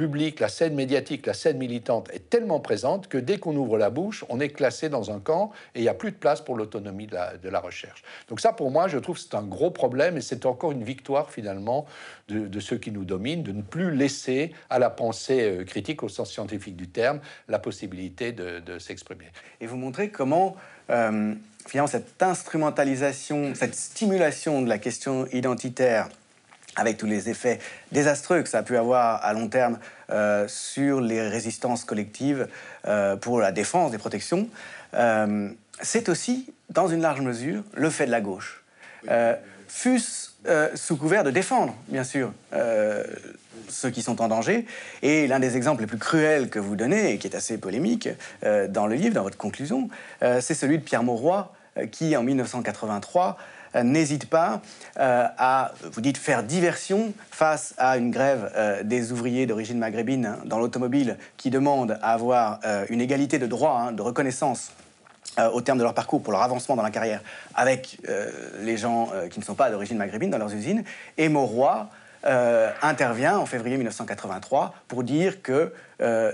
publique, 0.00 0.40
la 0.40 0.48
scène 0.48 0.74
médiatique, 0.74 1.26
la 1.26 1.34
scène 1.34 1.58
militante 1.58 2.08
est 2.14 2.30
tellement 2.30 2.58
présente 2.58 3.06
que 3.06 3.18
dès 3.18 3.36
qu'on 3.36 3.54
ouvre 3.54 3.76
la 3.76 3.90
bouche, 3.90 4.24
on 4.30 4.40
est 4.40 4.48
classé 4.48 4.88
dans 4.88 5.10
un 5.10 5.20
camp 5.20 5.52
et 5.74 5.80
il 5.80 5.82
n'y 5.82 5.90
a 5.90 5.94
plus 5.94 6.10
de 6.10 6.16
place 6.16 6.40
pour 6.40 6.56
l'autonomie 6.56 7.06
de 7.06 7.48
la, 7.50 7.60
recherche. 7.60 8.02
Donc 8.30 8.40
ça, 8.40 8.54
pour 8.54 8.70
moi, 8.70 8.88
je 8.88 8.96
trouve 8.96 9.16
que 9.16 9.20
c'est 9.20 9.34
un 9.34 9.42
gros 9.42 9.70
problème 9.70 10.16
et 10.16 10.22
c'est 10.22 10.46
encore 10.46 10.72
une 10.72 10.84
victoire 10.84 11.30
finalement 11.30 11.84
de, 12.28 12.60
ceux 12.60 12.78
qui 12.78 12.92
nous 12.92 13.04
dominent, 13.04 13.42
de 13.42 13.52
ne 13.52 13.60
plus 13.60 13.94
laisser 13.94 14.54
à 14.70 14.78
la 14.78 14.88
pensée 14.88 15.42
euh, 15.42 15.64
critique 15.64 16.02
au 16.02 16.08
sens 16.08 16.30
scientifique 16.30 16.76
du 16.76 16.88
terme 16.88 17.20
la 17.48 17.58
possibilité 17.58 18.32
de, 18.32 18.78
s'exprimer. 18.78 19.26
Et 19.60 19.66
vous 19.66 19.76
montrez 19.76 20.08
comment... 20.08 20.56
Euh, 20.88 21.34
finalement, 21.66 21.88
cette 21.88 22.22
instrumentalisation, 22.22 23.54
cette 23.54 23.74
stimulation 23.74 24.62
de 24.62 24.68
la 24.70 24.78
question 24.78 25.26
identitaire 25.26 26.08
avec 26.76 26.96
tous 26.96 27.06
les 27.06 27.28
effets 27.28 27.58
désastreux 27.92 28.42
que 28.42 28.48
ça 28.48 28.58
a 28.58 28.62
pu 28.62 28.76
avoir 28.76 29.24
à 29.24 29.32
long 29.32 29.48
terme 29.48 29.78
euh, 30.10 30.46
sur 30.48 31.00
les 31.00 31.22
résistances 31.22 31.84
collectives 31.84 32.48
euh, 32.86 33.16
pour 33.16 33.40
la 33.40 33.52
défense 33.52 33.90
des 33.90 33.98
protections, 33.98 34.48
euh, 34.94 35.50
c'est 35.82 36.08
aussi, 36.08 36.52
dans 36.68 36.88
une 36.88 37.00
large 37.00 37.20
mesure, 37.20 37.62
le 37.74 37.90
fait 37.90 38.06
de 38.06 38.10
la 38.10 38.20
gauche. 38.20 38.62
Fût-ce 39.68 40.30
sous 40.74 40.96
couvert 40.96 41.22
de 41.22 41.30
défendre, 41.30 41.74
bien 41.88 42.04
sûr, 42.04 42.32
ceux 43.68 43.90
qui 43.90 44.02
sont 44.02 44.20
en 44.20 44.28
danger. 44.28 44.66
Et 45.02 45.26
l'un 45.26 45.38
des 45.38 45.56
exemples 45.56 45.82
les 45.82 45.86
plus 45.86 45.98
cruels 45.98 46.50
que 46.50 46.58
vous 46.58 46.76
donnez, 46.76 47.12
et 47.12 47.18
qui 47.18 47.28
est 47.28 47.36
assez 47.36 47.56
polémique 47.56 48.08
dans 48.42 48.86
le 48.86 48.94
livre, 48.94 49.14
dans 49.14 49.22
votre 49.22 49.38
conclusion, 49.38 49.88
c'est 50.20 50.54
celui 50.54 50.78
de 50.78 50.82
Pierre 50.82 51.02
Mauroy, 51.02 51.52
qui, 51.92 52.16
en 52.16 52.22
1983, 52.22 53.38
euh, 53.38 53.59
n'hésite 53.74 54.28
pas 54.28 54.60
euh, 54.98 55.26
à, 55.38 55.72
vous 55.92 56.00
dites, 56.00 56.18
faire 56.18 56.42
diversion 56.42 57.12
face 57.30 57.74
à 57.78 57.96
une 57.96 58.10
grève 58.10 58.50
euh, 58.56 58.82
des 58.82 59.12
ouvriers 59.12 59.46
d'origine 59.46 59.78
maghrébine 59.78 60.26
hein, 60.26 60.38
dans 60.44 60.58
l'automobile 60.58 61.16
qui 61.36 61.50
demandent 61.50 61.98
à 62.02 62.12
avoir 62.12 62.60
une 62.88 63.00
égalité 63.00 63.38
de 63.38 63.46
droit, 63.46 63.78
hein, 63.78 63.92
de 63.92 64.02
reconnaissance 64.02 64.72
au 65.52 65.60
terme 65.60 65.78
de 65.78 65.84
leur 65.84 65.94
parcours 65.94 66.22
pour 66.22 66.32
leur 66.32 66.42
avancement 66.42 66.76
dans 66.76 66.82
la 66.82 66.90
carrière 66.90 67.22
avec 67.54 67.98
les 68.60 68.76
gens 68.76 69.10
qui 69.30 69.38
ne 69.38 69.44
sont 69.44 69.54
pas 69.54 69.70
d'origine 69.70 69.96
maghrébine 69.96 70.30
dans 70.30 70.38
leurs 70.38 70.52
usines. 70.52 70.82
Et 71.18 71.28
Mauroy 71.28 71.88
intervient 72.82 73.38
en 73.38 73.46
février 73.46 73.76
1983 73.76 74.74
pour 74.88 75.04
dire 75.04 75.40
que 75.42 75.72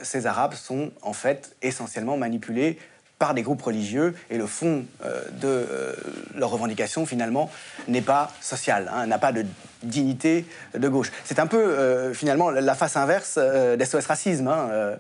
ces 0.03 0.27
Arabes 0.27 0.55
sont 0.55 0.91
en 1.03 1.13
fait 1.13 1.55
essentiellement 1.63 2.17
manipulés 2.17 2.79
par 3.19 3.35
des 3.35 3.43
groupes 3.43 3.63
religieux 3.63 4.15
et 4.31 4.39
le 4.39 4.47
fond 4.47 4.85
euh, 5.05 5.23
de 5.41 5.47
euh, 5.49 5.93
leur 6.35 6.51
revendication 6.51 7.07
finalement 7.07 7.51
n'est 7.89 8.03
pas 8.03 8.33
social, 8.41 8.91
hein, 8.93 9.07
n'a 9.07 9.19
pas 9.19 9.33
de 9.33 9.47
dignité 9.83 10.45
de 10.75 10.89
gauche. 10.89 11.13
C'est 11.25 11.39
un 11.39 11.47
peu 11.47 11.59
euh, 11.59 12.15
finalement 12.15 12.51
la 12.51 12.75
face 12.75 12.97
inverse 12.97 13.39
d'SOS 13.39 14.07
Racisme. 14.07 14.49
Hein, 14.49 14.97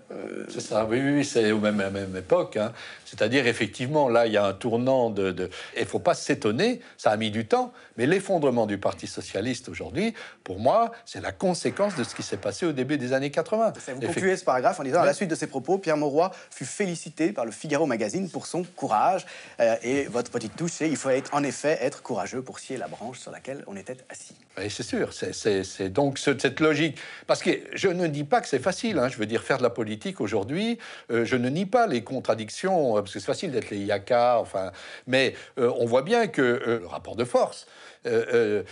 c'est 0.49 0.61
ça, 0.61 0.85
oui, 0.85 1.01
oui, 1.01 1.24
c'est 1.24 1.53
au 1.53 1.59
même, 1.59 1.81
à 1.81 1.85
la 1.85 1.91
même 1.91 2.16
époque. 2.16 2.57
Hein. 2.57 2.72
C'est-à-dire, 3.07 3.47
effectivement, 3.47 4.09
là, 4.09 4.27
il 4.27 4.33
y 4.33 4.37
a 4.37 4.45
un 4.45 4.53
tournant 4.53 5.11
de. 5.11 5.49
Il 5.77 5.83
ne 5.83 5.87
faut 5.87 6.01
pas 6.01 6.14
s'étonner, 6.14 6.81
ça 6.99 7.11
a 7.11 7.16
mis 7.16 7.31
du 7.31 7.47
temps, 7.47 7.72
mais 7.97 8.07
l'effondrement 8.07 8.66
du 8.66 8.79
Parti 8.79 9.07
Socialiste 9.07 9.68
aujourd'hui, 9.68 10.12
pour 10.45 10.59
moi, 10.59 10.93
c'est 11.05 11.20
la 11.20 11.33
conséquence 11.33 11.95
de 11.97 12.05
ce 12.05 12.14
qui 12.14 12.22
s'est 12.22 12.37
passé 12.37 12.66
au 12.66 12.72
début 12.72 12.99
des 12.99 13.12
années 13.12 13.31
80. 13.31 13.72
Vous 13.95 14.07
concluez 14.07 14.37
ce 14.37 14.45
paragraphe 14.45 14.81
en 14.81 14.83
disant 14.83 15.01
à 15.01 15.07
la 15.07 15.14
suite 15.14 15.31
de 15.31 15.35
ces 15.35 15.47
propos, 15.47 15.79
Pierre 15.79 15.97
Mauroy 15.97 16.31
fut 16.51 16.64
félicité 16.64 17.33
par 17.33 17.45
le 17.45 17.53
Figaro 17.53 17.87
Magazine 17.87 18.29
pour 18.29 18.47
son 18.47 18.64
courage. 18.64 19.24
Euh, 19.61 19.77
et 19.83 20.05
votre 20.05 20.31
petite 20.31 20.57
touche, 20.57 20.72
c'est 20.72 20.89
il 20.89 20.97
faut 20.97 21.11
être, 21.11 21.33
en 21.33 21.43
effet 21.43 21.79
être 21.81 22.03
courageux 22.03 22.43
pour 22.43 22.59
scier 22.59 22.77
la 22.77 22.89
branche 22.89 23.18
sur 23.18 23.31
laquelle 23.31 23.62
on 23.66 23.77
était 23.77 23.97
assis. 24.09 24.35
Oui, 24.59 24.65
c'est 24.68 24.82
sûr, 24.82 25.10
c'est 25.12 25.88
donc 25.88 26.18
cette 26.18 26.60
logique. 26.60 26.98
Parce 27.26 27.42
que 27.42 27.50
je 27.74 27.88
ne 27.88 28.06
dis 28.06 28.24
pas 28.24 28.40
que 28.40 28.48
c'est 28.48 28.58
facile, 28.58 28.98
hein. 28.98 29.08
je 29.08 29.16
veux 29.16 29.26
dire, 29.26 29.42
faire 29.42 29.58
de 29.58 29.62
la 29.62 29.70
politique 29.70 30.20
aujourd'hui, 30.20 30.78
euh, 31.10 31.24
je 31.24 31.36
ne 31.36 31.48
nie 31.48 31.66
pas 31.66 31.86
les 31.86 32.02
contradictions 32.02 32.94
parce 32.94 33.12
que 33.12 33.20
c'est 33.20 33.26
facile 33.26 33.50
d'être 33.50 33.70
les 33.70 33.78
Yaka, 33.78 34.38
enfin, 34.38 34.72
mais 35.06 35.34
euh, 35.58 35.72
on 35.78 35.86
voit 35.86 36.02
bien 36.02 36.26
que 36.26 36.42
euh, 36.42 36.80
le 36.80 36.86
rapport 36.86 37.16
de 37.16 37.24
force 37.24 37.66
euh, 38.06 38.62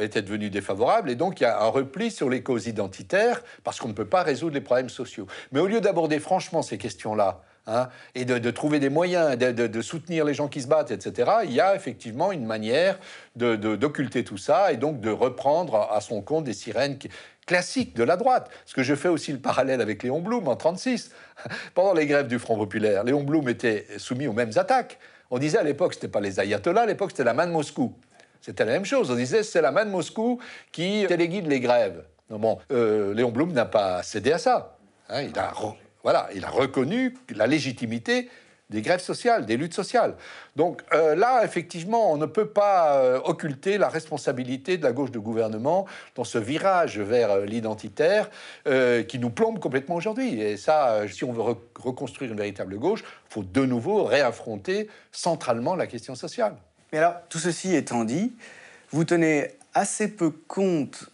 était 0.00 0.22
devenu 0.22 0.50
défavorable, 0.50 1.10
et 1.10 1.14
donc 1.14 1.40
il 1.40 1.44
y 1.44 1.46
a 1.46 1.62
un 1.62 1.68
repli 1.68 2.10
sur 2.10 2.28
les 2.28 2.42
causes 2.42 2.66
identitaires, 2.66 3.42
parce 3.64 3.80
qu'on 3.80 3.88
ne 3.88 3.94
peut 3.94 4.06
pas 4.06 4.22
résoudre 4.22 4.54
les 4.54 4.60
problèmes 4.60 4.90
sociaux. 4.90 5.26
Mais 5.52 5.60
au 5.60 5.66
lieu 5.66 5.80
d'aborder 5.80 6.18
franchement 6.18 6.62
ces 6.62 6.76
questions-là, 6.76 7.42
Hein, 7.68 7.88
et 8.14 8.24
de, 8.24 8.50
trouver 8.50 8.78
des 8.78 8.90
moyens 8.90 9.36
de, 9.36 9.82
soutenir 9.82 10.24
les 10.24 10.34
gens 10.34 10.46
qui 10.46 10.62
se 10.62 10.68
battent, 10.68 10.92
etc., 10.92 11.30
il 11.44 11.52
y 11.52 11.60
a 11.60 11.74
effectivement 11.74 12.30
une 12.30 12.46
manière 12.46 12.96
d'occulter 13.34 14.22
tout 14.22 14.38
ça 14.38 14.72
et 14.72 14.76
donc 14.76 15.00
de 15.00 15.10
reprendre 15.10 15.88
à 15.90 16.00
son 16.00 16.22
compte 16.22 16.44
des 16.44 16.52
sirènes 16.52 16.96
classiques 17.44 17.96
de 17.96 18.04
la 18.04 18.16
droite. 18.16 18.50
Ce 18.66 18.74
que 18.74 18.84
je 18.84 18.94
fais 18.94 19.08
aussi 19.08 19.32
le 19.32 19.38
parallèle 19.38 19.80
avec 19.80 20.04
Léon 20.04 20.20
Blum 20.20 20.46
en 20.46 20.54
36. 20.54 21.10
Pendant 21.74 21.92
les 21.92 22.06
grèves 22.06 22.28
du 22.28 22.38
Front 22.38 22.56
populaire, 22.56 23.02
Léon 23.02 23.24
Blum 23.24 23.48
était 23.48 23.86
soumis 23.98 24.28
aux 24.28 24.32
mêmes 24.32 24.52
attaques. 24.56 24.98
On 25.32 25.38
disait 25.38 25.58
à 25.58 25.64
l'époque, 25.64 25.94
c'était 25.94 26.08
pas 26.08 26.20
les 26.20 26.38
ayatollahs, 26.38 26.82
à 26.82 26.86
l'époque, 26.86 27.10
c'était 27.10 27.24
la 27.24 27.34
main 27.34 27.48
de 27.48 27.52
Moscou. 27.52 27.94
C'était 28.40 28.64
la 28.64 28.72
même 28.72 28.84
chose. 28.84 29.10
On 29.10 29.16
disait, 29.16 29.42
c'est 29.42 29.60
la 29.60 29.72
main 29.72 29.84
de 29.84 29.90
Moscou 29.90 30.38
qui 30.70 31.04
téléguide 31.08 31.48
les 31.48 31.58
grèves. 31.58 32.04
bon, 32.30 32.58
euh, 32.70 33.12
Léon 33.12 33.32
Blum 33.32 33.52
n'a 33.52 33.64
pas 33.64 34.04
cédé 34.04 34.32
à 34.32 34.38
ça. 34.38 34.76
Hein, 35.08 35.22
il 35.22 35.38
a 35.38 35.52
voilà, 36.06 36.28
il 36.36 36.44
a 36.44 36.50
reconnu 36.50 37.16
la 37.34 37.48
légitimité 37.48 38.30
des 38.70 38.80
grèves 38.80 39.00
sociales, 39.00 39.44
des 39.44 39.56
luttes 39.56 39.74
sociales. 39.74 40.14
Donc 40.54 40.84
euh, 40.94 41.16
là, 41.16 41.42
effectivement, 41.42 42.12
on 42.12 42.16
ne 42.16 42.26
peut 42.26 42.46
pas 42.46 42.98
euh, 42.98 43.18
occulter 43.24 43.76
la 43.76 43.88
responsabilité 43.88 44.78
de 44.78 44.84
la 44.84 44.92
gauche 44.92 45.10
de 45.10 45.18
gouvernement 45.18 45.84
dans 46.14 46.22
ce 46.22 46.38
virage 46.38 47.00
vers 47.00 47.32
euh, 47.32 47.44
l'identitaire 47.44 48.30
qui 49.08 49.18
nous 49.18 49.30
plombe 49.30 49.58
complètement 49.58 49.96
aujourd'hui. 49.96 50.40
Et 50.40 50.56
ça, 50.56 51.08
si 51.08 51.24
on 51.24 51.32
veut 51.32 51.42
reconstruire 51.76 52.30
une 52.30 52.38
véritable 52.38 52.78
gauche, 52.78 53.00
il 53.02 53.32
faut 53.34 53.42
de 53.42 53.66
nouveau 53.66 54.04
réaffronter 54.04 54.88
centralement 55.10 55.74
la 55.74 55.88
question 55.88 56.14
sociale. 56.14 56.54
Mais 56.92 56.98
alors, 56.98 57.14
tout 57.30 57.38
ceci 57.38 57.74
étant 57.74 58.04
dit, 58.04 58.32
vous 58.92 59.02
tenez 59.02 59.48
assez 59.74 60.06
peu 60.06 60.30
compte 60.30 61.10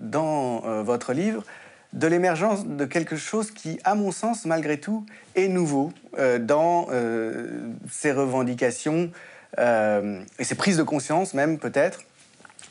dans 0.00 0.82
votre 0.82 1.12
livre 1.12 1.44
de 1.92 2.06
l'émergence 2.06 2.66
de 2.66 2.84
quelque 2.84 3.16
chose 3.16 3.50
qui, 3.50 3.78
à 3.84 3.94
mon 3.94 4.12
sens, 4.12 4.44
malgré 4.44 4.78
tout, 4.78 5.04
est 5.34 5.48
nouveau 5.48 5.92
dans 6.40 6.88
ces 7.90 8.12
revendications 8.12 9.10
et 9.58 10.44
ces 10.44 10.54
prises 10.54 10.78
de 10.78 10.82
conscience 10.82 11.34
même 11.34 11.58
peut-être 11.58 12.00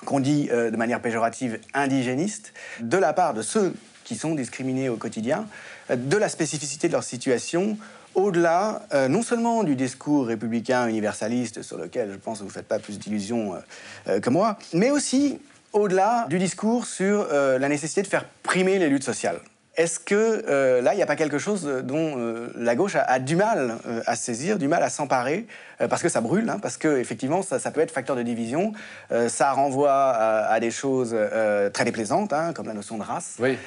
qu'on 0.05 0.19
dit 0.19 0.47
de 0.47 0.76
manière 0.76 1.01
péjorative 1.01 1.59
indigéniste, 1.74 2.53
de 2.80 2.97
la 2.97 3.13
part 3.13 3.34
de 3.34 3.41
ceux 3.43 3.74
qui 4.03 4.15
sont 4.15 4.36
discriminés 4.36 4.89
au 4.89 4.97
quotidien, 4.97 5.45
de 5.89 6.17
la 6.17 6.30
spécificité 6.30 6.88
de 6.88 6.93
leur 6.93 7.03
situation, 7.03 7.78
au-delà 8.15 8.84
euh, 8.93 9.07
non 9.07 9.22
seulement 9.22 9.63
du 9.63 9.76
discours 9.76 10.28
républicain 10.28 10.88
universaliste 10.88 11.61
sur 11.61 11.78
lequel 11.78 12.11
je 12.11 12.17
pense 12.17 12.39
que 12.39 12.43
vous 12.43 12.49
ne 12.49 12.53
faites 12.53 12.67
pas 12.67 12.80
plus 12.80 12.99
d'illusions 12.99 13.53
euh, 13.53 13.59
euh, 14.07 14.19
que 14.19 14.30
moi, 14.30 14.57
mais 14.74 14.91
aussi 14.91 15.39
au-delà 15.74 16.26
du 16.30 16.39
discours 16.39 16.86
sur 16.86 17.28
la 17.32 17.69
nécessité 17.69 18.01
de 18.01 18.07
faire 18.07 18.26
primer 18.43 18.80
les 18.80 18.89
luttes 18.89 19.03
sociales. 19.03 19.39
Est-ce 19.78 19.99
que 19.99 20.82
là, 20.82 20.93
il 20.93 20.97
n'y 20.97 21.03
a 21.03 21.05
pas 21.05 21.15
quelque 21.15 21.38
chose 21.38 21.65
dont 21.84 22.15
la 22.55 22.76
gauche 22.76 22.95
a, 22.95 23.19
du 23.19 23.36
mal 23.36 23.78
à 24.05 24.15
saisir, 24.15 24.59
du 24.59 24.67
mal 24.67 24.84
à 24.84 24.89
s'emparer, 24.89 25.47
parce 25.89 26.01
que 26.01 26.09
ça 26.09 26.19
brûle, 26.19 26.49
hein, 26.49 26.59
parce 26.61 26.78
que 26.78 26.97
effectivement, 26.97 27.41
ça, 27.41 27.72
peut 27.72 27.80
être 27.80 27.91
facteur 27.91 28.15
de 28.15 28.22
division, 28.22 28.74
ça 29.28 29.53
renvoie 29.53 29.93
à, 29.93 30.59
des 30.59 30.72
choses 30.72 31.15
très 31.74 31.86
déplaisantes, 31.86 32.34
hein, 32.34 32.51
comme 32.53 32.67
la 32.67 32.74
notion 32.74 32.97
de 32.97 33.03
race. 33.03 33.38
oui. 33.39 33.57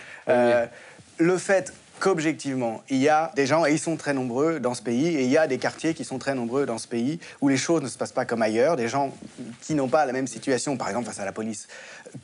Le 1.18 1.38
fait 1.38 1.72
qu'objectivement, 2.00 2.82
il 2.90 2.98
y 2.98 3.08
a 3.08 3.32
des 3.36 3.46
gens, 3.46 3.66
et 3.66 3.72
ils 3.72 3.78
sont 3.78 3.96
très 3.96 4.14
nombreux 4.14 4.60
dans 4.60 4.74
ce 4.74 4.82
pays, 4.82 5.08
et 5.08 5.22
il 5.22 5.30
y 5.30 5.38
a 5.38 5.46
des 5.46 5.58
quartiers 5.58 5.94
qui 5.94 6.04
sont 6.04 6.18
très 6.18 6.34
nombreux 6.34 6.66
dans 6.66 6.78
ce 6.78 6.88
pays, 6.88 7.18
où 7.40 7.48
les 7.48 7.56
choses 7.56 7.82
ne 7.82 7.88
se 7.88 7.96
passent 7.96 8.12
pas 8.12 8.24
comme 8.24 8.42
ailleurs, 8.42 8.76
des 8.76 8.88
gens 8.88 9.14
qui 9.62 9.74
n'ont 9.74 9.88
pas 9.88 10.04
la 10.06 10.12
même 10.12 10.26
situation, 10.26 10.76
par 10.76 10.88
exemple 10.88 11.06
face 11.06 11.20
à 11.20 11.24
la 11.24 11.32
police, 11.32 11.68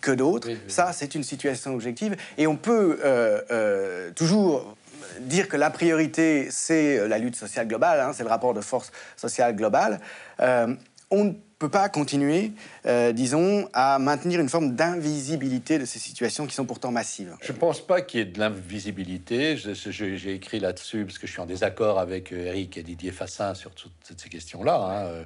que 0.00 0.12
d'autres. 0.12 0.48
Ça, 0.68 0.92
c'est 0.92 1.14
une 1.14 1.24
situation 1.24 1.74
objective, 1.74 2.16
et 2.38 2.46
on 2.46 2.56
peut 2.56 3.00
euh, 3.04 3.40
euh, 3.50 4.10
toujours 4.12 4.76
dire 5.20 5.48
que 5.48 5.56
la 5.56 5.70
priorité, 5.70 6.48
c'est 6.50 7.08
la 7.08 7.18
lutte 7.18 7.36
sociale 7.36 7.68
globale, 7.68 8.00
hein, 8.00 8.12
c'est 8.14 8.22
le 8.22 8.28
rapport 8.28 8.54
de 8.54 8.60
force 8.60 8.92
sociale 9.16 9.56
globale. 9.56 10.00
Euh, 10.40 10.74
on 11.10 11.34
peut 11.58 11.68
pas 11.68 11.88
continuer, 11.88 12.52
euh, 12.86 13.12
disons, 13.12 13.68
à 13.72 13.98
maintenir 13.98 14.40
une 14.40 14.48
forme 14.48 14.74
d'invisibilité 14.74 15.78
de 15.78 15.84
ces 15.84 15.98
situations 15.98 16.46
qui 16.46 16.54
sont 16.54 16.64
pourtant 16.64 16.90
massives. 16.90 17.36
Je 17.42 17.52
ne 17.52 17.58
pense 17.58 17.80
pas 17.80 18.00
qu'il 18.00 18.20
y 18.20 18.22
ait 18.22 18.26
de 18.26 18.38
l'invisibilité. 18.38 19.56
J'ai 19.56 20.34
écrit 20.34 20.60
là-dessus 20.60 21.04
parce 21.04 21.18
que 21.18 21.26
je 21.26 21.32
suis 21.32 21.40
en 21.40 21.46
désaccord 21.46 21.98
avec 21.98 22.32
euh, 22.32 22.46
Eric 22.46 22.78
et 22.78 22.82
Didier 22.82 23.12
Fassin 23.12 23.54
sur 23.54 23.72
toutes 23.72 23.92
ces 24.16 24.28
questions-là. 24.28 24.76
Hein. 24.76 25.24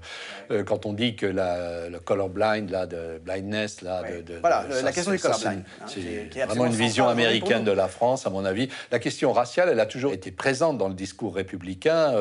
Euh, 0.50 0.64
quand 0.64 0.86
on 0.86 0.92
dit 0.92 1.14
que 1.14 1.26
la, 1.26 1.88
le 1.88 2.00
colorblind, 2.00 2.70
là, 2.70 2.86
de 2.86 3.20
blindness, 3.24 3.82
là, 3.82 4.02
de, 4.02 4.34
voilà, 4.40 4.66
la 4.82 4.92
question 4.92 5.12
du 5.12 5.18
colorblind, 5.18 5.62
c'est 5.86 6.30
hein, 6.42 6.46
vraiment 6.46 6.66
une 6.66 6.72
vision 6.72 7.08
américaine 7.08 7.64
de 7.64 7.72
la 7.72 7.88
France, 7.88 8.26
à 8.26 8.30
mon 8.30 8.44
avis. 8.44 8.68
La 8.90 8.98
question 8.98 9.32
raciale, 9.32 9.68
elle 9.68 9.80
a 9.80 9.86
toujours 9.86 10.12
été 10.12 10.32
présente 10.32 10.78
dans 10.78 10.88
le 10.88 10.94
discours 10.94 11.34
républicain. 11.34 12.14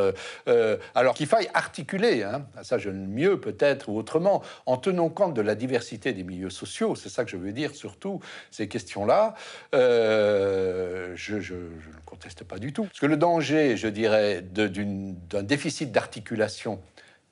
alors 0.95 1.15
qu'il 1.15 1.27
faille 1.27 1.49
articuler, 1.53 2.23
hein, 2.23 2.45
ça 2.61 2.77
je 2.77 2.89
mieux 2.89 3.39
peut-être 3.39 3.89
ou 3.89 3.97
autrement, 3.97 4.41
en 4.65 4.77
tenant 4.77 5.09
compte 5.09 5.22
de 5.29 5.41
la 5.41 5.55
diversité 5.55 6.13
des 6.13 6.23
milieux 6.23 6.49
sociaux. 6.49 6.95
C'est 6.95 7.09
ça 7.09 7.25
que 7.25 7.31
je 7.31 7.37
veux 7.37 7.51
dire, 7.51 7.75
surtout, 7.75 8.19
ces 8.51 8.67
questions-là. 8.67 9.35
Euh, 9.73 11.13
je, 11.15 11.35
ne 11.35 12.01
conteste 12.05 12.43
pas 12.43 12.59
du 12.59 12.73
tout. 12.73 12.83
Parce 12.83 12.99
que 12.99 13.05
le 13.05 13.17
danger, 13.17 13.77
je 13.77 13.87
dirais, 13.87 14.41
d'un 14.41 15.43
déficit 15.43 15.91
d'articulation 15.91 16.81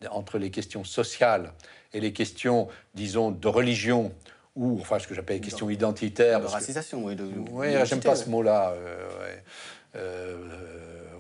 entre 0.09 0.37
les 0.37 0.49
questions 0.49 0.83
sociales 0.83 1.53
et 1.93 1.99
les 1.99 2.13
questions, 2.13 2.67
disons, 2.95 3.31
de 3.31 3.47
religion, 3.47 4.11
ou 4.55 4.79
enfin 4.79 4.99
ce 4.99 5.07
que 5.07 5.13
j'appelle 5.13 5.37
les 5.37 5.41
questions 5.41 5.69
identitaires. 5.69 6.41
De 6.41 6.45
racisation, 6.45 7.05
oui. 7.05 7.15
oui, 7.51 7.67
j'aime 7.85 8.01
pas 8.01 8.15
ce 8.15 8.29
mot-là. 8.29 8.71
Euh, 8.71 9.37
euh, 9.95 10.37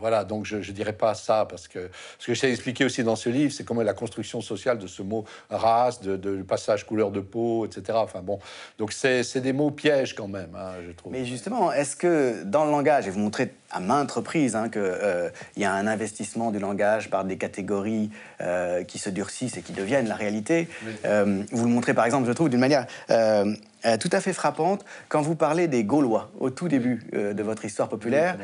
voilà, 0.01 0.25
donc 0.25 0.45
je 0.45 0.57
ne 0.57 0.61
dirais 0.61 0.93
pas 0.93 1.13
ça, 1.13 1.45
parce 1.47 1.67
que 1.67 1.89
ce 2.19 2.25
que 2.25 2.33
j'essaie 2.33 2.49
d'expliquer 2.49 2.83
aussi 2.83 3.03
dans 3.03 3.15
ce 3.15 3.29
livre, 3.29 3.53
c'est 3.53 3.63
comment 3.63 3.83
la 3.83 3.93
construction 3.93 4.41
sociale 4.41 4.79
de 4.79 4.87
ce 4.87 5.01
mot 5.03 5.23
race, 5.49 6.01
de, 6.01 6.41
passage 6.41 6.85
couleur 6.85 7.11
de 7.11 7.19
peau, 7.19 7.65
etc. 7.65 7.97
Enfin 8.01 8.21
bon, 8.21 8.39
donc 8.77 8.91
c'est 8.91 9.39
des 9.39 9.53
mots 9.53 9.71
pièges 9.71 10.15
quand 10.15 10.27
même, 10.27 10.55
hein, 10.55 10.73
je 10.85 10.91
trouve. 10.91 11.11
Mais 11.13 11.23
justement, 11.23 11.71
est-ce 11.71 11.95
que 11.95 12.43
dans 12.43 12.65
le 12.65 12.71
langage, 12.71 13.07
et 13.07 13.11
vous 13.11 13.19
montrez 13.19 13.53
à 13.71 13.79
maintes 13.79 14.11
reprises 14.11 14.55
hein, 14.55 14.69
qu'il 14.69 14.81
euh, 14.83 15.29
y 15.57 15.63
a 15.63 15.73
un 15.73 15.87
investissement 15.87 16.51
du 16.51 16.59
langage 16.59 17.09
par 17.09 17.25
des 17.25 17.37
catégories 17.37 18.09
euh, 18.41 18.83
qui 18.83 18.99
se 18.99 19.09
durcissent 19.09 19.57
et 19.57 19.61
qui 19.61 19.73
deviennent 19.73 20.07
la 20.07 20.15
réalité, 20.15 20.67
euh, 21.05 21.43
vous 21.51 21.65
le 21.65 21.71
montrez 21.71 21.93
par 21.93 22.05
exemple, 22.05 22.27
je 22.27 22.33
trouve, 22.33 22.49
d'une 22.49 22.59
manière 22.59 22.85
tout 23.99 24.09
à 24.11 24.21
fait 24.21 24.33
frappante 24.33 24.85
quand 25.09 25.21
vous 25.21 25.35
parlez 25.35 25.67
des 25.67 25.83
Gaulois 25.83 26.31
au 26.39 26.49
tout 26.49 26.67
début 26.67 27.03
de 27.13 27.43
votre 27.43 27.65
histoire 27.65 27.89
populaire. 27.89 28.37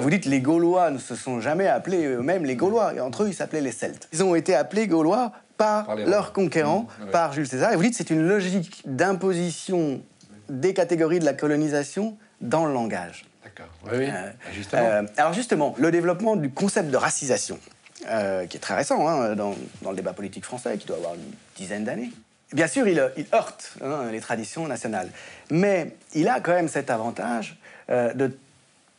Vous 0.00 0.10
dites 0.10 0.24
les 0.24 0.40
Gaulois 0.40 0.90
ne 0.90 0.98
se 0.98 1.14
sont 1.14 1.40
jamais 1.40 1.66
appelés 1.66 2.06
eux-mêmes 2.06 2.44
les 2.44 2.56
Gaulois, 2.56 2.94
et 2.94 3.00
entre 3.00 3.24
eux 3.24 3.28
ils 3.28 3.34
s'appelaient 3.34 3.60
les 3.60 3.72
Celtes. 3.72 4.08
Ils 4.12 4.24
ont 4.24 4.34
été 4.34 4.54
appelés 4.54 4.86
Gaulois 4.86 5.32
par, 5.56 5.96
leurs 5.96 6.32
conquérants, 6.32 6.86
mmh, 7.00 7.10
par 7.10 7.32
Jules 7.32 7.48
César. 7.48 7.72
Et 7.72 7.76
vous 7.76 7.82
dites 7.82 7.94
c'est 7.94 8.10
une 8.10 8.26
logique 8.26 8.82
d'imposition 8.86 10.00
des 10.48 10.72
catégories 10.72 11.18
de 11.18 11.24
la 11.24 11.34
colonisation 11.34 12.16
dans 12.40 12.64
le 12.64 12.72
langage. 12.72 13.27
D'accord. 13.58 13.72
Oui, 13.84 13.98
oui. 13.98 14.54
justement. 14.54 15.06
alors 15.16 15.32
justement, 15.32 15.74
le 15.78 15.90
développement 15.90 16.36
du 16.36 16.50
concept 16.50 16.90
de 16.90 16.96
racisation, 16.96 17.58
qui 18.00 18.06
est 18.06 18.60
très 18.60 18.76
récent 18.76 19.06
hein, 19.08 19.34
dans, 19.34 19.56
dans, 19.82 19.90
le 19.90 19.96
débat 19.96 20.12
politique 20.12 20.44
français, 20.44 20.78
qui 20.78 20.86
doit 20.86 20.96
avoir 20.96 21.14
une 21.14 21.32
dizaine 21.56 21.84
d'années. 21.84 22.12
Bien 22.52 22.66
sûr, 22.66 22.88
il, 22.88 22.98
heurte 23.34 23.74
hein, 23.82 24.08
les 24.10 24.20
traditions 24.20 24.66
nationales, 24.66 25.10
mais 25.50 25.92
il 26.14 26.28
a 26.28 26.40
quand 26.40 26.52
même 26.52 26.68
cet 26.68 26.88
avantage 26.88 27.58
euh, 27.90 28.14
de 28.14 28.34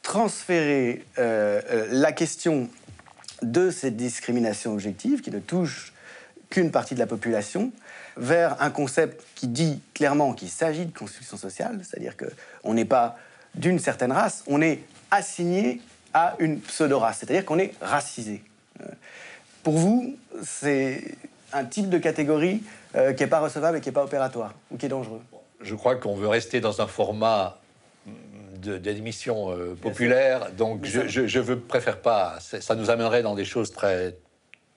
transférer 0.04 1.04
euh, 1.18 1.60
euh, 1.72 1.88
la 1.90 2.12
question 2.12 2.70
de 3.42 3.72
cette 3.72 3.96
discrimination 3.96 4.74
objective 4.74 5.22
qui 5.22 5.32
ne 5.32 5.40
touche 5.40 5.94
qu'une 6.52 6.70
partie 6.70 6.94
de 6.94 7.00
la 7.00 7.08
population 7.08 7.72
vers 8.18 8.62
un 8.62 8.70
concept 8.70 9.24
qui 9.34 9.48
dit 9.48 9.82
clairement 9.96 10.34
qu'il 10.34 10.50
s'agit 10.50 10.86
de 10.86 10.96
construction 10.96 11.38
sociale, 11.38 11.80
c'est-à-dire 11.84 12.16
qu'on 12.18 12.74
n'est 12.74 12.86
pas 12.86 13.18
d'une 13.60 13.78
certaine 13.78 14.12
race, 14.12 14.44
on 14.48 14.62
est 14.62 14.80
assigné 15.12 15.82
à 16.14 16.36
une 16.40 16.60
pseudo-race, 16.62 17.20
c'est-à-dire 17.20 17.46
qu'on 17.46 17.60
est 17.60 17.74
racisé. 17.82 18.42
Pour 19.64 19.78
vous, 19.78 20.16
c'est 20.44 21.04
un 21.54 21.66
type 21.66 21.90
de 21.90 21.98
catégorie 21.98 22.64
euh, 22.96 23.14
qui 23.14 23.24
n'est 23.24 23.30
pas 23.30 23.42
recevable 23.42 23.78
et 23.78 23.82
qui 23.82 23.90
n'est 23.90 23.94
pas 23.94 24.04
opératoire 24.04 24.54
ou 24.72 24.78
qui 24.78 24.86
est 24.86 24.90
dangereux? 24.90 25.22
Je 25.62 25.76
crois 25.76 25.96
qu'on 25.96 26.16
veut 26.16 26.30
rester 26.30 26.62
dans 26.62 26.82
un 26.82 26.88
format 26.88 27.60
d'émission 28.56 29.52
euh, 29.52 29.76
populaire, 29.76 30.52
donc 30.54 30.86
je, 30.86 31.08
je, 31.08 31.40
veux, 31.40 31.60
préfère 31.60 32.02
pas. 32.02 32.40
Ça 32.40 32.76
nous 32.76 32.90
amènerait 32.90 33.24
dans 33.24 33.36
des 33.36 33.46
choses 33.46 33.72
très 33.72 34.16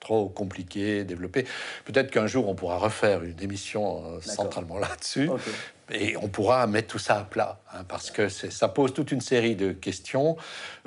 trop 0.03 0.29
compliquées, 0.29 1.03
développées. 1.03 1.45
Peut-être 1.85 2.11
qu'un 2.11 2.27
jour 2.27 2.47
on 2.47 2.55
pourra 2.55 2.77
refaire 2.77 3.23
une 3.23 3.41
émission 3.41 4.03
euh, 4.05 4.21
centralement 4.21 4.77
là-dessus 4.77 5.29
et 5.91 6.15
on 6.17 6.27
pourra 6.27 6.65
mettre 6.67 6.87
tout 6.87 6.99
ça 6.99 7.19
à 7.19 7.23
plat, 7.23 7.59
hein, 7.73 7.83
parce 7.87 8.09
que 8.09 8.29
ça 8.29 8.67
pose 8.67 8.93
toute 8.93 9.11
une 9.11 9.21
série 9.21 9.55
de 9.55 9.71
questions, 9.71 10.37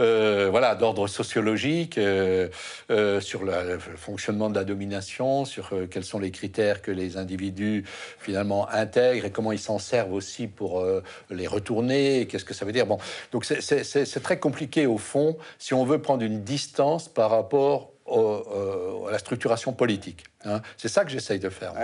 euh, 0.00 0.48
voilà, 0.50 0.74
d'ordre 0.74 1.06
sociologique, 1.06 1.98
euh, 1.98 2.48
euh, 2.90 3.20
sur 3.20 3.44
le 3.44 3.78
fonctionnement 3.78 4.48
de 4.48 4.54
la 4.54 4.64
domination, 4.64 5.44
sur 5.44 5.70
quels 5.90 6.04
sont 6.04 6.18
les 6.18 6.30
critères 6.30 6.80
que 6.82 6.90
les 6.90 7.16
individus 7.16 7.84
finalement 8.18 8.68
intègrent 8.70 9.26
et 9.26 9.30
comment 9.30 9.52
ils 9.52 9.58
s'en 9.58 9.78
servent 9.78 10.14
aussi 10.14 10.46
pour 10.46 10.84
les 11.30 11.46
retourner. 11.46 12.26
Qu'est-ce 12.26 12.44
que 12.44 12.54
ça 12.54 12.64
veut 12.64 12.72
dire 12.72 12.86
Bon, 12.86 12.98
donc 13.32 13.44
c'est 13.44 14.22
très 14.22 14.38
compliqué 14.38 14.86
au 14.86 14.98
fond 14.98 15.36
si 15.58 15.74
on 15.74 15.84
veut 15.84 16.00
prendre 16.00 16.22
une 16.22 16.42
distance 16.42 17.08
par 17.08 17.30
rapport 17.30 17.90
à 18.08 19.10
la 19.10 19.18
structuration 19.18 19.72
politique. 19.72 20.24
Hein. 20.44 20.60
C'est 20.76 20.88
ça 20.88 21.04
que 21.04 21.10
j'essaye 21.10 21.38
de 21.38 21.48
faire. 21.48 21.74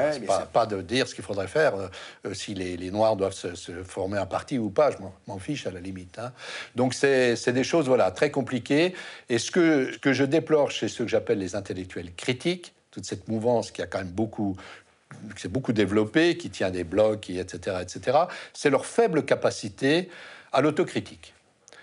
pas, 0.52 0.66
de 0.66 0.80
dire 0.80 1.08
ce 1.08 1.14
qu'il 1.14 1.24
faudrait 1.24 1.48
faire, 1.48 1.74
euh, 1.74 1.88
euh, 2.26 2.34
si 2.34 2.54
les, 2.54 2.90
Noirs 2.90 3.16
doivent 3.16 3.32
se, 3.32 3.72
former 3.82 4.18
un 4.18 4.26
parti 4.26 4.58
ou 4.58 4.70
pas, 4.70 4.90
je 4.90 4.96
m'en 5.26 5.38
fiche 5.38 5.66
à 5.66 5.70
la 5.70 5.80
limite. 5.80 6.18
Hein. 6.18 6.32
Donc 6.76 6.94
c'est 6.94 7.52
des 7.52 7.64
choses 7.64 7.86
voilà, 7.86 8.10
très 8.10 8.30
compliquées. 8.30 8.94
Et 9.28 9.38
ce 9.38 9.50
que, 9.50 9.96
que 9.98 10.12
je 10.12 10.24
déplore 10.24 10.70
chez 10.70 10.88
ceux 10.88 11.04
que 11.04 11.10
j'appelle 11.10 11.38
les 11.38 11.56
intellectuels 11.56 12.12
critiques, 12.14 12.74
toute 12.90 13.04
cette 13.04 13.28
mouvance 13.28 13.70
qui 13.70 13.82
a 13.82 13.86
quand 13.86 13.98
même 13.98 14.08
beaucoup 14.08 14.56
qui 15.36 15.42
s'est 15.42 15.48
beaucoup 15.48 15.74
développée, 15.74 16.38
qui 16.38 16.48
tient 16.48 16.70
des 16.70 16.84
blogs, 16.84 17.30
etc., 17.30 17.76
etc., 17.82 18.18
c'est 18.54 18.70
leur 18.70 18.86
faible 18.86 19.24
capacité 19.24 20.08
à 20.52 20.62
l'autocritique. 20.62 21.34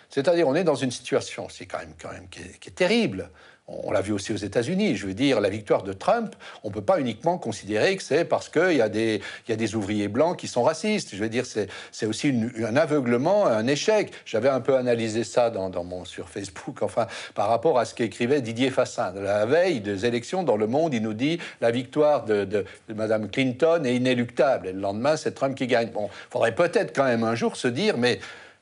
C'est-à-dire, 0.10 0.48
on 0.48 0.56
est 0.56 0.64
dans 0.64 0.76
une 0.76 0.90
situation, 0.90 1.48
c'est 1.48 1.68
quand 1.68 1.78
même, 1.78 1.94
quand 2.02 2.12
même 2.12 2.28
qui 2.28 2.42
est 2.42 2.76
terrible. 2.76 3.30
On 3.72 3.92
l'a 3.92 4.02
vu 4.02 4.14
aussi 4.14 4.34
aux 4.34 4.38
États-Unis. 4.38 4.96
Je 4.96 5.06
veux 5.06 5.14
dire, 5.14 5.40
la 5.40 5.50
victoire 5.50 5.84
de 5.84 5.94
Trump, 5.94 6.36
on 6.64 6.70
ne 6.70 6.74
peut 6.74 6.82
pas 6.82 7.00
uniquement 7.00 7.38
considérer 7.38 7.96
que 7.96 8.04
c'est 8.04 8.26
parce 8.26 8.50
qu'il 8.50 8.74
y, 8.74 8.82
a 8.82 8.90
des, 8.90 9.76
ouvriers 9.76 10.08
blancs 10.08 10.38
qui 10.38 10.48
sont 10.48 10.64
racistes. 10.64 11.10
Je 11.14 11.22
veux 11.22 11.30
dire, 11.30 11.46
c'est 11.46 12.06
aussi 12.06 12.34
un 12.66 12.76
aveuglement, 12.76 13.46
un 13.46 13.68
échec. 13.68 14.12
J'avais 14.26 14.50
un 14.50 14.60
peu 14.60 14.76
analysé 14.76 15.24
ça 15.24 15.50
dans, 15.50 15.84
mon, 15.84 16.04
sur 16.06 16.30
Facebook, 16.30 16.82
enfin, 16.82 17.08
par 17.36 17.48
rapport 17.48 17.78
à 17.78 17.86
ce 17.86 17.94
qu'écrivait 17.94 18.42
Didier 18.42 18.72
Fassin. 18.72 19.14
La 19.16 19.46
veille 19.46 19.82
des 19.82 20.06
élections 20.06 20.44
dans 20.44 20.58
le 20.58 20.68
monde, 20.68 20.94
il 20.94 21.04
nous 21.04 21.14
dit 21.14 21.40
la 21.62 21.72
victoire 21.72 22.26
de, 22.26 22.46
de, 22.46 22.66
Mme 22.94 23.30
Clinton 23.30 23.84
est 23.86 23.96
inéluctable. 23.96 24.68
Et 24.68 24.74
le 24.74 24.80
lendemain, 24.80 25.16
c'est 25.16 25.34
Trump 25.34 25.56
qui 25.56 25.68
gagne. 25.68 25.90
Bon, 25.92 26.10
faudrait 26.32 26.56
peut-être 26.56 26.96
quand 26.96 27.06
même 27.06 27.24
un 27.24 27.36
jour 27.36 27.56
se 27.56 27.68
dire, 27.68 27.98
mais 27.98 28.20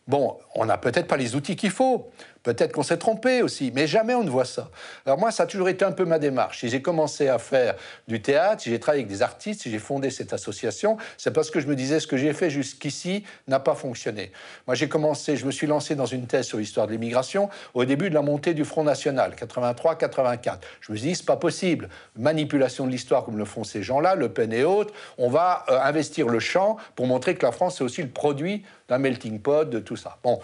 bon, 0.08 0.38
on 0.56 0.66
n'a 0.66 0.78
peut-être 0.78 1.08
pas 1.08 1.18
les 1.18 1.36
outils 1.36 1.56
qu'il 1.56 1.72
faut. 1.72 2.10
Peut-être 2.48 2.72
qu'on 2.72 2.84
s'est 2.84 2.96
trompé 2.96 3.42
aussi, 3.42 3.74
mais 3.76 3.88
jamais 3.88 4.16
on 4.16 4.24
ne 4.24 4.30
voit 4.30 4.46
ça. 4.46 4.70
Alors 5.06 5.20
moi, 5.20 5.32
ça 5.32 5.44
a 5.44 5.46
toujours 5.48 5.68
été 5.68 5.84
un 5.84 5.92
peu 5.92 6.06
ma 6.06 6.18
démarche. 6.18 6.62
Si 6.62 6.70
j'ai 6.70 6.82
commencé 6.82 7.28
à 7.28 7.40
faire 7.40 7.76
du 8.08 8.22
théâtre, 8.22 8.62
si 8.62 8.70
j'ai 8.70 8.80
travaillé 8.80 9.04
avec 9.04 9.12
des 9.12 9.22
artistes, 9.22 9.64
si 9.64 9.70
j'ai 9.70 9.80
fondé 9.80 10.10
cette 10.12 10.32
association, 10.32 10.96
c'est 11.18 11.32
parce 11.32 11.52
que 11.52 11.60
je 11.60 11.68
me 11.68 11.76
disais 11.76 12.00
ce 12.00 12.08
que 12.08 12.16
j'ai 12.16 12.32
fait 12.32 12.50
jusqu'ici 12.50 13.26
n'a 13.50 13.60
pas 13.60 13.76
fonctionné. 13.76 14.32
Moi, 14.66 14.76
j'ai 14.76 14.88
commencé, 14.88 15.36
je 15.36 15.46
me 15.46 15.52
suis 15.52 15.68
lancé 15.68 15.96
dans 15.96 16.06
une 16.06 16.26
thèse 16.26 16.46
sur 16.46 16.58
l'histoire 16.58 16.88
de 16.88 16.94
l'immigration 16.94 17.50
au 17.74 17.84
début 17.84 18.10
de 18.10 18.16
la 18.16 18.22
montée 18.22 18.54
du 18.54 18.64
Front 18.64 18.86
National, 18.86 19.36
83-84. 19.36 20.60
Je 20.80 20.94
me 20.94 20.98
suis 20.98 21.10
dit, 21.10 21.16
c'est 21.16 21.26
pas 21.26 21.36
possible. 21.36 21.90
Manipulation 22.16 22.86
de 22.86 22.92
l'histoire 22.92 23.26
comme 23.26 23.38
le 23.38 23.44
font 23.44 23.66
ces 23.66 23.84
gens-là, 23.84 24.16
Le 24.16 24.30
Pen 24.30 24.54
et 24.54 24.64
autres, 24.64 24.94
on 25.18 25.30
va 25.30 25.66
euh, 25.68 25.82
investir 25.82 26.30
le 26.30 26.40
champ 26.40 26.78
pour 26.96 27.08
montrer 27.08 27.36
que 27.36 27.46
la 27.46 27.52
France 27.52 27.82
est 27.82 27.84
aussi 27.84 28.02
le 28.02 28.08
produit 28.08 28.64
d'un 28.88 29.00
melting 29.00 29.42
pot, 29.42 29.70
de 29.70 29.80
tout 29.80 29.98
ça. 29.98 30.18
Bon, 30.24 30.40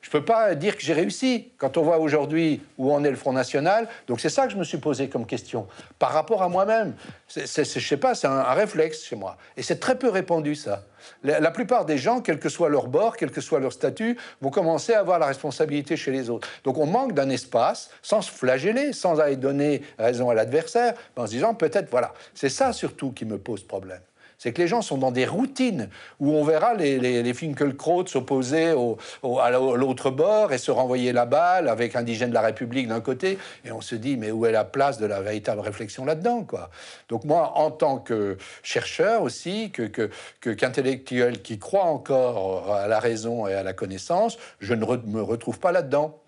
je 0.00 0.08
ne 0.08 0.12
peux 0.12 0.24
pas 0.24 0.54
dire 0.54 0.76
que 0.76 0.82
j'ai 0.82 0.92
réussi 0.92 1.50
quand 1.58 1.76
on 1.76 1.82
voit 1.82 1.98
aujourd'hui 1.98 2.62
où 2.78 2.92
en 2.92 3.02
est 3.02 3.10
le 3.10 3.16
Front 3.16 3.32
National. 3.32 3.88
Donc 4.06 4.20
c'est 4.20 4.28
ça 4.28 4.46
que 4.46 4.52
je 4.52 4.56
me 4.56 4.64
suis 4.64 4.78
posé 4.78 5.08
comme 5.08 5.26
question 5.26 5.66
par 5.98 6.12
rapport 6.12 6.42
à 6.42 6.48
moi-même. 6.48 6.94
Je 7.34 7.44
sais 7.44 7.96
pas, 7.96 8.14
c'est 8.14 8.28
un, 8.28 8.42
réflexe 8.54 9.04
chez 9.04 9.16
moi. 9.16 9.36
Et 9.56 9.62
c'est 9.62 9.80
très 9.80 9.98
peu 9.98 10.08
répandu 10.08 10.54
ça. 10.54 10.84
La, 11.24 11.50
plupart 11.50 11.84
des 11.84 11.98
gens, 11.98 12.20
quel 12.20 12.38
que 12.38 12.48
soit 12.48 12.68
leur 12.68 12.86
bord, 12.86 13.16
quel 13.16 13.30
que 13.30 13.40
soit 13.40 13.58
leur 13.58 13.72
statut, 13.72 14.16
vont 14.40 14.50
commencer 14.50 14.94
à 14.94 15.00
avoir 15.00 15.18
la 15.18 15.26
responsabilité 15.26 15.96
chez 15.96 16.12
les 16.12 16.30
autres. 16.30 16.48
Donc 16.64 16.78
on 16.78 16.86
manque 16.86 17.12
d'un 17.12 17.28
espace 17.30 17.90
sans 18.02 18.22
se 18.22 18.30
flageller, 18.30 18.92
sans 18.92 19.18
aller 19.18 19.36
donner 19.36 19.82
raison 19.98 20.30
à 20.30 20.34
l'adversaire, 20.34 20.94
en 21.16 21.26
se 21.26 21.32
disant 21.32 21.54
peut-être, 21.54 21.90
voilà, 21.90 22.14
c'est 22.34 22.48
ça 22.48 22.72
surtout 22.72 23.10
qui 23.12 23.24
me 23.24 23.38
pose 23.38 23.64
problème 23.64 24.00
c'est 24.38 24.52
que 24.52 24.62
les 24.62 24.68
gens 24.68 24.82
sont 24.82 24.98
dans 24.98 25.10
des 25.10 25.26
routines 25.26 25.88
où 26.20 26.32
on 26.32 26.44
verra 26.44 26.74
les, 26.74 26.98
les, 26.98 27.34
Finkelkraut 27.34 28.06
s'opposer 28.06 28.72
au, 28.72 28.98
à 29.38 29.50
l'autre 29.50 30.10
bord 30.10 30.52
et 30.52 30.58
se 30.58 30.70
renvoyer 30.70 31.12
la 31.12 31.26
balle 31.26 31.68
avec 31.68 31.94
indigènes 31.96 32.30
de 32.30 32.34
la 32.34 32.40
République 32.40 32.88
d'un 32.88 33.00
côté, 33.00 33.38
et 33.64 33.72
on 33.72 33.80
se 33.80 33.94
dit 33.94 34.16
mais 34.16 34.30
où 34.30 34.46
est 34.46 34.52
la 34.52 34.64
place 34.64 34.98
de 34.98 35.06
la 35.06 35.20
véritable 35.20 35.60
réflexion 35.60 36.04
là-dedans 36.04 36.44
quoi? 36.44 36.70
Donc 37.08 37.24
moi, 37.24 37.52
en 37.56 37.70
tant 37.70 37.98
que 37.98 38.38
chercheur 38.62 39.22
aussi, 39.22 39.70
que 39.70 40.10
qu'intellectuel 40.40 41.42
qui 41.42 41.58
croit 41.58 41.84
encore 41.84 42.72
à 42.74 42.86
la 42.86 42.98
raison 42.98 43.46
et 43.46 43.54
à 43.54 43.62
la 43.62 43.72
connaissance, 43.72 44.38
je 44.60 44.74
ne 44.74 44.84
me 44.84 45.22
retrouve 45.22 45.58
pas 45.58 45.72
là-dedans. 45.72 46.20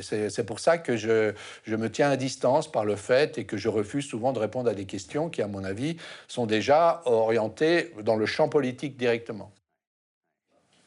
C'est 0.00 0.46
pour 0.46 0.60
ça 0.60 0.78
que 0.78 0.96
je, 0.96 1.34
me 1.68 1.90
tiens 1.90 2.10
à 2.10 2.16
distance 2.16 2.70
par 2.70 2.84
le 2.84 2.96
fait 2.96 3.38
et 3.38 3.44
que 3.44 3.56
je 3.56 3.68
refuse 3.68 4.06
souvent 4.06 4.32
de 4.32 4.38
répondre 4.38 4.70
à 4.70 4.74
des 4.74 4.86
questions 4.86 5.28
qui, 5.28 5.42
à 5.42 5.46
mon 5.46 5.64
avis, 5.64 5.96
sont 6.28 6.46
déjà 6.46 7.02
orientées 7.04 7.92
dans 8.02 8.16
le 8.16 8.26
champ 8.26 8.48
politique 8.48 8.96
directement. 8.96 9.52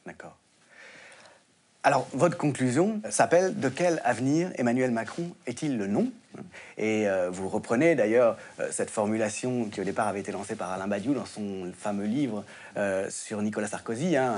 D'accord. 0.05 0.37
Alors, 1.83 2.07
votre 2.13 2.37
conclusion 2.37 3.01
s'appelle 3.09 3.59
De 3.59 3.69
quel 3.69 4.01
avenir 4.03 4.51
Emmanuel 4.55 4.91
Macron 4.91 5.29
est-il 5.45 5.77
le 5.77 5.87
nom? 5.87 6.11
Et 6.77 7.07
euh, 7.07 7.29
vous 7.31 7.47
reprenez 7.47 7.95
d'ailleurs 7.95 8.37
euh, 8.59 8.67
cette 8.71 8.89
formulation 8.89 9.65
qui 9.65 9.81
au 9.81 9.83
départ 9.83 10.07
avait 10.07 10.19
été 10.19 10.31
lancée 10.31 10.55
par 10.55 10.71
Alain 10.71 10.87
Badiou 10.87 11.13
dans 11.13 11.25
son 11.25 11.71
fameux 11.77 12.05
livre 12.05 12.43
euh, 12.77 13.07
sur 13.09 13.41
Nicolas 13.41 13.67
Sarkozy. 13.67 14.17
Hein, 14.17 14.33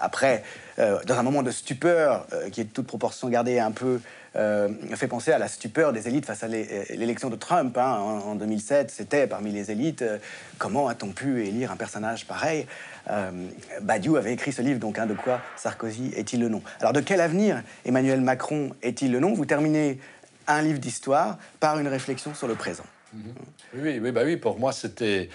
après, 0.00 0.42
dans 0.78 1.18
un 1.18 1.22
moment 1.22 1.42
de 1.42 1.50
stupeur 1.50 2.26
qui 2.50 2.60
est 2.60 2.64
de 2.64 2.70
toute 2.70 2.86
proportion 2.86 3.28
gardée 3.28 3.58
un 3.58 3.70
peu 3.70 4.00
fait 4.34 5.08
penser 5.08 5.32
à 5.32 5.38
la 5.38 5.48
stupeur 5.48 5.92
des 5.92 6.08
élites 6.08 6.26
face 6.26 6.42
à 6.42 6.48
l'élection 6.48 7.30
de 7.30 7.36
Trump 7.36 7.76
hein, 7.76 7.98
en, 8.24 8.34
2007. 8.34 8.90
C'était 8.90 9.26
parmi 9.26 9.50
les 9.52 9.70
élites, 9.70 10.04
comment 10.58 10.88
a-t-on 10.88 11.08
pu 11.08 11.46
élire 11.46 11.70
un 11.70 11.76
personnage 11.76 12.26
pareil? 12.26 12.66
Badiou 13.82 14.16
avait 14.16 14.32
écrit 14.32 14.52
ce 14.52 14.62
livre, 14.62 14.80
donc 14.80 14.98
hein, 14.98 15.06
de 15.06 15.14
quoi 15.14 15.40
Sarkozy 15.56 16.12
est-il 16.16 16.40
le 16.40 16.48
nom? 16.48 16.62
Alors 16.80 16.92
de 16.92 17.00
quel 17.00 17.20
avenir 17.20 17.62
Emmanuel 17.84 18.20
Macron 18.20 18.70
est-il 18.82 19.12
le 19.12 19.20
nom? 19.20 19.34
Vous 19.34 19.46
terminez 19.46 19.98
un 20.46 20.62
livre 20.62 20.78
d'histoire 20.78 21.38
par 21.60 21.78
une 21.78 21.88
réflexion 21.88 22.34
sur 22.34 22.48
le 22.48 22.54
présent. 22.54 22.84
Oui, 23.74 23.98
oui, 24.00 24.10
bah 24.12 24.22
oui, 24.24 24.36
pour 24.36 24.58
moi 24.58 24.72
c'était 24.72 25.28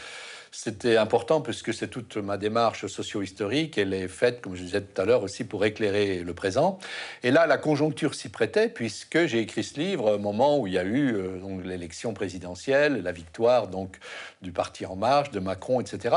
c'était 0.52 0.98
important 0.98 1.41
puisque 1.41 1.74
c'est 1.74 1.88
toute 1.88 2.18
ma 2.18 2.38
démarche 2.38 2.88
socio-historique. 2.88 3.78
Elle 3.78 3.93
est 3.93 4.08
faite, 4.08 4.41
comme 4.41 4.56
je 4.56 4.64
disais 4.64 4.82
tout 4.82 5.02
à 5.02 5.06
l'heure, 5.06 5.24
aussi 5.24 5.43
pour 5.43 5.66
éclairer 5.66 6.20
le 6.20 6.34
présent. 6.34 6.80
Et 7.24 7.32
là, 7.32 7.48
la 7.48 7.58
conjoncture 7.58 8.16
s'y 8.16 8.30
prêtait 8.30 8.70
puisque 8.70 9.26
j'ai 9.26 9.39
écrit 9.39 9.64
ce 9.64 9.80
livre 9.80 10.16
au 10.16 10.20
moment 10.20 10.60
où 10.60 10.68
il 10.68 10.74
y 10.74 10.78
a 10.78 10.84
eu 10.84 11.16
euh, 11.16 11.39
l'élection 11.64 12.14
présidentielle, 12.14 13.02
la 13.04 13.12
victoire 13.12 13.68
donc 13.68 13.98
du 14.41 14.52
parti 14.52 14.86
En 14.86 14.95
Marche, 14.95 15.32
de 15.32 15.39
Macron, 15.39 15.82
etc. 15.82 16.16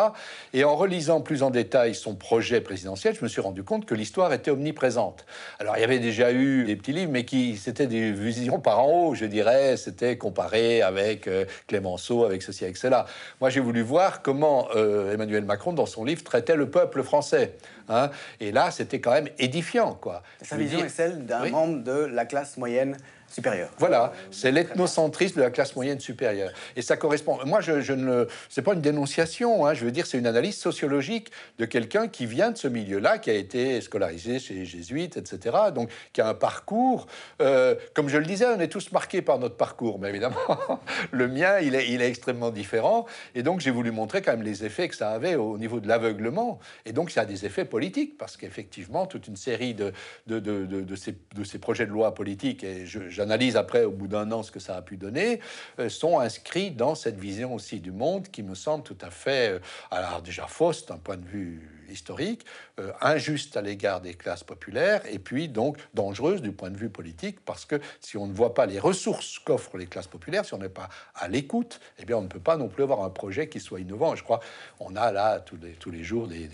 Et 0.52 0.64
en 0.64 0.76
relisant 0.76 1.20
plus 1.20 1.42
en 1.42 1.50
détail 1.50 1.94
son 1.94 2.14
projet 2.14 2.60
présidentiel, 2.60 3.14
je 3.14 3.24
me 3.24 3.28
suis 3.28 3.40
rendu 3.40 3.62
compte 3.62 3.86
que 3.86 3.94
l'histoire 3.94 4.32
était 4.32 4.50
omniprésente. 4.50 5.24
Alors 5.58 5.76
il 5.76 5.80
y 5.80 5.84
avait 5.84 5.98
déjà 5.98 6.32
eu 6.32 6.64
des 6.64 6.76
petits 6.76 6.92
livres, 6.92 7.12
mais 7.12 7.24
qui 7.24 7.56
c'était 7.56 7.86
des 7.86 8.12
visions 8.12 8.60
par 8.60 8.80
en 8.80 8.90
haut, 8.90 9.14
je 9.14 9.24
dirais. 9.24 9.76
C'était 9.76 10.16
comparé 10.16 10.82
avec 10.82 11.26
euh, 11.26 11.44
Clémenceau, 11.66 12.24
avec 12.24 12.42
ceci, 12.42 12.64
avec 12.64 12.76
cela. 12.76 13.06
Moi, 13.40 13.50
j'ai 13.50 13.60
voulu 13.60 13.82
voir 13.82 14.19
comment 14.22 14.68
euh, 14.74 15.12
Emmanuel 15.12 15.44
Macron, 15.44 15.72
dans 15.72 15.86
son 15.86 16.04
livre, 16.04 16.22
traitait 16.22 16.56
le 16.56 16.70
peuple 16.70 17.02
français. 17.02 17.56
Hein. 17.88 18.10
Et 18.40 18.52
là, 18.52 18.70
c'était 18.70 19.00
quand 19.00 19.12
même 19.12 19.28
édifiant, 19.38 19.94
quoi. 19.94 20.22
Sa 20.42 20.56
vision 20.56 20.84
est 20.84 20.88
celle 20.88 21.26
d'un 21.26 21.48
membre 21.48 21.82
de 21.82 22.04
la 22.04 22.24
classe 22.24 22.56
moyenne 22.56 22.96
supérieure. 23.30 23.70
Voilà, 23.78 24.12
c'est 24.30 24.52
l'ethnocentrisme 24.52 25.36
de 25.36 25.42
la 25.42 25.50
classe 25.50 25.76
moyenne 25.76 26.00
supérieure. 26.00 26.52
Et 26.76 26.82
ça 26.82 26.96
correspond. 26.96 27.38
Moi, 27.46 27.60
je, 27.60 27.80
je 27.80 27.92
ne. 27.92 28.26
C'est 28.48 28.62
pas 28.62 28.74
une 28.74 28.80
dénonciation. 28.80 29.66
Hein, 29.66 29.74
je 29.74 29.84
veux 29.84 29.92
dire, 29.92 30.06
c'est 30.06 30.18
une 30.18 30.26
analyse 30.26 30.58
sociologique 30.58 31.30
de 31.58 31.64
quelqu'un 31.64 32.08
qui 32.08 32.26
vient 32.26 32.50
de 32.50 32.58
ce 32.58 32.68
milieu-là, 32.68 33.18
qui 33.18 33.30
a 33.30 33.34
été 33.34 33.80
scolarisé 33.80 34.38
chez 34.38 34.54
les 34.54 34.64
jésuites, 34.64 35.16
etc. 35.16 35.56
Donc, 35.74 35.90
qui 36.12 36.20
a 36.20 36.28
un 36.28 36.34
parcours. 36.34 37.06
Euh, 37.40 37.74
comme 37.94 38.08
je 38.08 38.18
le 38.18 38.26
disais, 38.26 38.46
on 38.46 38.60
est 38.60 38.68
tous 38.68 38.92
marqués 38.92 39.22
par 39.22 39.38
notre 39.38 39.56
parcours, 39.56 39.98
mais 39.98 40.08
évidemment, 40.08 40.36
le 41.12 41.28
mien, 41.28 41.60
il 41.60 41.74
est, 41.74 41.88
il 41.90 42.02
est 42.02 42.08
extrêmement 42.08 42.50
différent. 42.50 43.06
Et 43.34 43.42
donc, 43.42 43.60
j'ai 43.60 43.70
voulu 43.70 43.92
montrer 43.92 44.22
quand 44.22 44.32
même 44.32 44.42
les 44.42 44.64
effets 44.64 44.88
que 44.88 44.96
ça 44.96 45.10
avait 45.10 45.36
au 45.36 45.56
niveau 45.58 45.80
de 45.80 45.88
l'aveuglement. 45.88 46.58
Et 46.84 46.92
donc, 46.92 47.10
ça 47.10 47.22
a 47.22 47.26
des 47.26 47.46
effets 47.46 47.64
politiques, 47.64 48.18
parce 48.18 48.36
qu'effectivement, 48.36 49.06
toute 49.06 49.28
une 49.28 49.36
série 49.36 49.74
de, 49.74 49.92
de, 50.26 50.40
de, 50.40 50.66
de, 50.66 50.96
ces, 50.96 51.14
de 51.34 51.44
ces 51.44 51.58
projets 51.58 51.86
de 51.86 51.92
loi 51.92 52.14
politiques, 52.14 52.64
et 52.64 52.86
je 52.86 53.19
j'analyse 53.20 53.56
après 53.56 53.84
au 53.84 53.90
bout 53.90 54.08
d'un 54.08 54.32
an 54.32 54.42
ce 54.42 54.50
que 54.50 54.60
ça 54.60 54.76
a 54.76 54.82
pu 54.82 54.96
donner, 54.96 55.40
euh, 55.78 55.90
sont 55.90 56.18
inscrits 56.18 56.70
dans 56.70 56.94
cette 56.94 57.18
vision 57.18 57.54
aussi 57.54 57.78
du 57.80 57.92
monde 57.92 58.28
qui 58.28 58.42
me 58.42 58.54
semble 58.54 58.82
tout 58.82 58.96
à 59.02 59.10
fait, 59.10 59.52
euh, 59.52 59.58
alors 59.90 60.22
déjà 60.22 60.46
fausse 60.46 60.86
d'un 60.86 60.96
point 60.96 61.18
de 61.18 61.26
vue 61.26 61.84
historique, 61.90 62.46
euh, 62.78 62.92
injuste 63.02 63.58
à 63.58 63.62
l'égard 63.62 64.00
des 64.00 64.14
classes 64.14 64.44
populaires, 64.44 65.02
et 65.10 65.18
puis 65.18 65.48
donc 65.48 65.76
dangereuse 65.92 66.40
du 66.40 66.52
point 66.52 66.70
de 66.70 66.78
vue 66.78 66.88
politique, 66.88 67.44
parce 67.44 67.66
que 67.66 67.78
si 68.00 68.16
on 68.16 68.26
ne 68.26 68.32
voit 68.32 68.54
pas 68.54 68.64
les 68.64 68.78
ressources 68.78 69.38
qu'offrent 69.38 69.76
les 69.76 69.86
classes 69.86 70.06
populaires, 70.06 70.46
si 70.46 70.54
on 70.54 70.58
n'est 70.58 70.70
pas 70.70 70.88
à 71.14 71.28
l'écoute, 71.28 71.78
eh 71.98 72.06
bien 72.06 72.16
on 72.16 72.22
ne 72.22 72.28
peut 72.28 72.40
pas 72.40 72.56
non 72.56 72.68
plus 72.68 72.84
avoir 72.84 73.04
un 73.04 73.10
projet 73.10 73.48
qui 73.50 73.60
soit 73.60 73.80
innovant. 73.80 74.14
Je 74.16 74.22
crois 74.22 74.40
on 74.78 74.96
a 74.96 75.12
là 75.12 75.40
tous 75.40 75.58
les, 75.60 75.72
tous 75.72 75.90
les 75.90 76.04
jours 76.04 76.26
des, 76.26 76.48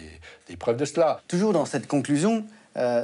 des 0.49 0.57
preuves 0.57 0.79
de 0.79 0.85
cela. 0.85 1.21
Toujours 1.29 1.53
dans 1.53 1.67
cette 1.67 1.87
conclusion, 1.87 2.45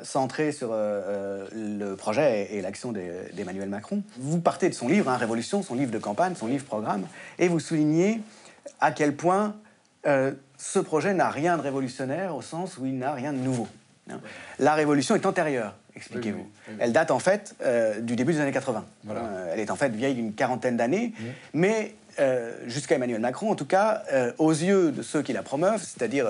centré 0.04 0.52
sur 0.52 0.72
euh, 0.72 0.76
euh, 0.76 1.48
le 1.52 1.96
projet 1.96 2.48
et, 2.52 2.60
l'action 2.60 2.92
d'Emmanuel 2.92 3.68
Macron. 3.68 4.02
Vous 4.18 4.40
partez 4.40 4.68
de 4.68 4.74
son 4.74 4.88
livre, 4.88 5.08
hein, 5.08 5.16
Révolution, 5.16 5.62
son 5.62 5.74
livre 5.74 5.90
de 5.90 5.98
campagne, 5.98 6.34
son 6.34 6.46
livre 6.46 6.64
programme, 6.64 7.06
et 7.38 7.48
vous 7.48 7.60
soulignez 7.60 8.20
à 8.80 8.92
quel 8.92 9.14
point 9.14 9.56
ce 10.04 10.80
projet 10.80 11.14
n'a 11.14 11.30
rien 11.30 11.56
de 11.56 11.62
révolutionnaire 11.62 12.34
au 12.34 12.42
sens 12.42 12.76
où 12.76 12.86
il 12.86 12.98
n'a 12.98 13.12
rien 13.12 13.32
de 13.32 13.38
nouveau. 13.38 13.68
Hein. 14.10 14.18
La 14.58 14.74
révolution 14.74 15.14
est 15.14 15.24
antérieure, 15.26 15.76
expliquez-vous. 15.94 16.44
Elle 16.80 16.92
date 16.92 17.12
en 17.12 17.20
fait 17.20 17.54
du 18.00 18.16
début 18.16 18.32
des 18.32 18.40
années 18.40 18.52
80. 18.52 18.84
elle 19.52 19.60
est 19.60 19.70
en 19.70 19.76
fait 19.76 19.90
vieille 19.90 20.14
d'une 20.14 20.34
quarantaine 20.34 20.76
d'années, 20.76 21.12
mais 21.54 21.94
jusqu'à 22.66 22.96
Emmanuel 22.96 23.20
Macron, 23.20 23.52
en 23.52 23.54
tout 23.54 23.66
cas, 23.66 24.02
aux 24.38 24.50
yeux 24.50 24.90
de 24.90 25.02
ceux 25.02 25.22
qui 25.22 25.32
la 25.32 25.44
promeuvent, 25.44 25.82
c'est-à-dire 25.82 26.26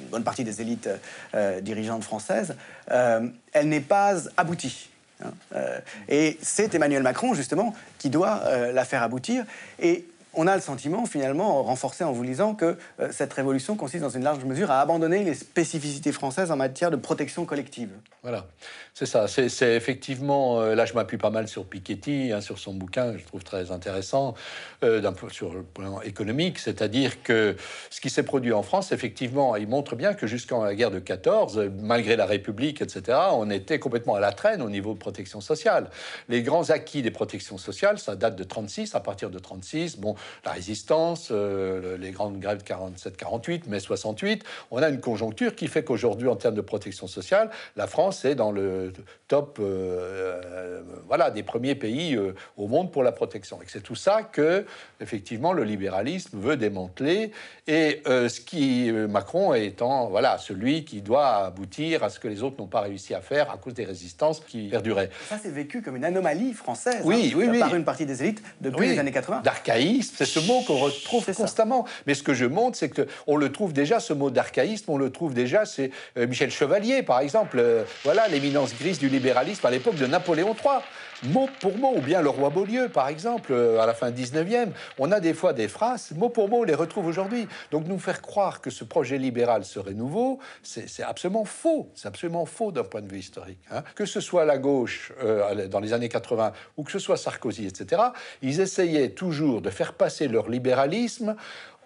une 0.00 0.08
bonne 0.08 0.24
partie 0.24 0.44
des 0.44 0.60
élites 0.60 0.88
euh, 1.34 1.60
dirigeantes 1.60 2.04
françaises, 2.04 2.54
euh, 2.90 3.28
elle 3.52 3.68
n'est 3.68 3.80
pas 3.80 4.14
aboutie. 4.36 4.90
Hein. 5.24 5.32
Euh, 5.54 5.78
et 6.08 6.38
c'est 6.42 6.74
Emmanuel 6.74 7.02
Macron, 7.02 7.34
justement, 7.34 7.74
qui 7.98 8.10
doit 8.10 8.42
la 8.72 8.84
faire 8.84 9.02
aboutir. 9.02 9.44
Et 9.78 10.06
on 10.34 10.46
a 10.46 10.54
le 10.54 10.60
sentiment, 10.60 11.06
finalement, 11.06 11.62
renforcé 11.62 12.04
en 12.04 12.12
vous 12.12 12.22
lisant, 12.22 12.54
que 12.54 12.76
euh, 13.00 13.08
cette 13.10 13.32
révolution 13.32 13.76
consiste 13.76 14.02
dans 14.02 14.10
une 14.10 14.22
large 14.22 14.44
mesure 14.44 14.70
à 14.70 14.80
abandonner 14.80 15.24
les 15.24 15.34
spécificités 15.34 16.12
françaises 16.12 16.50
en 16.50 16.56
matière 16.56 16.90
de 16.90 16.96
protection 16.96 17.44
collective. 17.44 17.90
Voilà, 18.22 18.46
c'est 18.94 19.06
ça. 19.06 19.28
C'est 19.28 19.74
effectivement, 19.74 20.60
euh, 20.60 20.74
là 20.74 20.84
je 20.84 20.94
m'appuie 20.94 21.18
pas 21.18 21.30
mal 21.30 21.48
sur 21.48 21.64
Piketty, 21.64 22.32
hein, 22.32 22.40
sur 22.40 22.58
son 22.58 22.74
bouquin, 22.74 23.16
je 23.16 23.24
trouve 23.24 23.44
très 23.44 23.70
intéressant, 23.70 24.34
euh, 24.82 25.00
sur 25.30 25.52
le 25.52 25.62
plan 25.62 26.00
économique, 26.02 26.58
c'est-à-dire 26.58 27.22
que 27.22 27.56
ce 27.90 28.00
qui 28.00 28.10
s'est 28.10 28.22
produit 28.22 28.52
en 28.52 28.62
France, 28.62 28.92
effectivement, 28.92 29.56
il 29.56 29.68
montre 29.68 29.96
bien 29.96 30.14
que 30.14 30.26
jusqu'en 30.26 30.64
la 30.64 30.74
guerre 30.74 30.90
de 30.90 30.98
14, 30.98 31.70
malgré 31.80 32.16
la 32.16 32.26
République, 32.26 32.80
etc., 32.82 33.18
on 33.32 33.50
était 33.50 33.78
complètement 33.78 34.14
à 34.14 34.20
la 34.20 34.32
traîne 34.32 34.62
au 34.62 34.70
niveau 34.70 34.94
de 34.94 34.98
protection 34.98 35.40
sociale. 35.40 35.90
Les 36.28 36.42
grands 36.42 36.70
acquis 36.70 37.02
des 37.02 37.10
protections 37.10 37.58
sociales, 37.58 37.98
ça 37.98 38.16
date 38.16 38.36
de 38.36 38.44
36, 38.44 38.94
à 38.94 39.00
partir 39.00 39.30
de 39.30 39.38
36, 39.38 39.98
bon, 39.98 40.14
la 40.44 40.52
résistance, 40.52 41.28
euh, 41.30 41.96
les 41.98 42.10
grandes 42.10 42.38
grèves 42.40 42.58
de 42.58 42.64
47-48, 42.64 43.68
mai 43.68 43.80
68, 43.80 44.44
on 44.70 44.82
a 44.82 44.88
une 44.88 45.00
conjoncture 45.00 45.54
qui 45.54 45.68
fait 45.68 45.84
qu'aujourd'hui, 45.84 46.28
en 46.28 46.36
termes 46.36 46.54
de 46.54 46.60
protection 46.60 47.06
sociale, 47.06 47.50
la 47.76 47.86
France 47.86 48.24
est 48.24 48.34
dans 48.34 48.52
le 48.52 48.89
top 49.28 49.58
euh, 49.60 50.40
euh, 50.44 50.82
voilà, 51.06 51.30
des 51.30 51.42
premiers 51.42 51.74
pays 51.74 52.18
au 52.56 52.66
monde 52.66 52.92
pour 52.92 53.02
la 53.02 53.12
protection. 53.12 53.60
Et 53.62 53.66
c'est 53.68 53.82
tout 53.82 53.94
ça 53.94 54.22
que, 54.22 54.64
effectivement, 55.00 55.52
le 55.52 55.64
libéralisme 55.64 56.38
veut 56.38 56.56
démanteler. 56.56 57.32
Et 57.66 58.02
ce 58.06 58.40
qui, 58.40 58.90
Macron 58.92 59.54
étant 59.54 60.08
voilà, 60.08 60.38
celui 60.38 60.84
qui 60.84 61.02
doit 61.02 61.46
aboutir 61.46 62.04
à 62.04 62.10
ce 62.10 62.18
que 62.18 62.28
les 62.28 62.42
autres 62.42 62.56
n'ont 62.58 62.66
pas 62.66 62.80
réussi 62.80 63.14
à 63.14 63.20
faire 63.20 63.50
à 63.50 63.56
cause 63.56 63.74
des 63.74 63.84
résistances 63.84 64.40
qui 64.40 64.68
perduraient. 64.68 65.10
Ça, 65.28 65.38
c'est 65.42 65.50
vécu 65.50 65.82
comme 65.82 65.96
une 65.96 66.04
anomalie 66.04 66.52
française 66.52 67.02
oui, 67.04 67.32
hein, 67.34 67.48
oui, 67.50 67.58
par 67.58 67.74
une 67.74 67.84
partie 67.84 68.06
des 68.06 68.22
élites 68.22 68.42
depuis 68.60 68.88
les 68.88 68.98
années 68.98 69.12
80. 69.12 69.42
D'archaïsme, 69.42 70.14
c'est 70.16 70.26
ce 70.26 70.40
mot 70.40 70.62
qu'on 70.66 70.78
retrouve 70.78 71.24
constamment. 71.34 71.86
Mais 72.06 72.14
ce 72.14 72.22
que 72.22 72.34
je 72.34 72.46
montre, 72.46 72.76
c'est 72.76 72.88
que 72.88 73.06
on 73.26 73.36
le 73.36 73.50
trouve 73.52 73.72
déjà, 73.72 74.00
ce 74.00 74.12
mot 74.12 74.30
d'archaïsme, 74.30 74.90
on 74.90 74.98
le 74.98 75.10
trouve 75.10 75.34
déjà, 75.34 75.64
c'est 75.64 75.90
euh, 76.16 76.26
Michel 76.26 76.50
Chevalier, 76.50 77.02
par 77.02 77.20
exemple. 77.20 77.58
Euh, 77.58 77.84
voilà, 78.04 78.28
l'éminence 78.28 78.69
grise 78.74 78.98
du 78.98 79.08
libéralisme 79.08 79.66
à 79.66 79.70
l'époque 79.70 79.96
de 79.96 80.06
Napoléon 80.06 80.54
III 80.54 80.80
mot 81.24 81.48
pour 81.60 81.76
mot, 81.76 81.92
ou 81.96 82.00
bien 82.00 82.22
le 82.22 82.28
roi 82.28 82.50
Beaulieu, 82.50 82.88
par 82.88 83.08
exemple, 83.08 83.52
euh, 83.52 83.80
à 83.80 83.86
la 83.86 83.94
fin 83.94 84.10
19e. 84.10 84.70
On 84.98 85.12
a 85.12 85.20
des 85.20 85.34
fois 85.34 85.52
des 85.52 85.68
phrases, 85.68 86.12
mot 86.12 86.28
pour 86.28 86.48
mot, 86.48 86.60
on 86.60 86.64
les 86.64 86.74
retrouve 86.74 87.06
aujourd'hui. 87.06 87.46
Donc 87.70 87.86
nous 87.86 87.98
faire 87.98 88.22
croire 88.22 88.60
que 88.60 88.70
ce 88.70 88.84
projet 88.84 89.18
libéral 89.18 89.64
serait 89.64 89.94
nouveau, 89.94 90.38
c'est 90.62 91.02
absolument 91.02 91.44
faux. 91.44 91.90
C'est 91.94 92.08
absolument 92.08 92.46
faux 92.46 92.72
d'un 92.72 92.84
point 92.84 93.02
de 93.02 93.08
vue 93.08 93.18
historique. 93.18 93.58
Hein. 93.70 93.82
Que 93.94 94.06
ce 94.06 94.20
soit 94.20 94.44
la 94.44 94.58
gauche 94.58 95.12
euh, 95.22 95.68
dans 95.68 95.80
les 95.80 95.92
années 95.92 96.08
80 96.08 96.52
ou 96.76 96.84
que 96.84 96.92
ce 96.92 96.98
soit 96.98 97.16
Sarkozy, 97.16 97.66
etc., 97.66 98.02
ils 98.42 98.60
essayaient 98.60 99.10
toujours 99.10 99.60
de 99.60 99.70
faire 99.70 99.94
passer 99.94 100.28
leur 100.28 100.48
libéralisme 100.48 101.36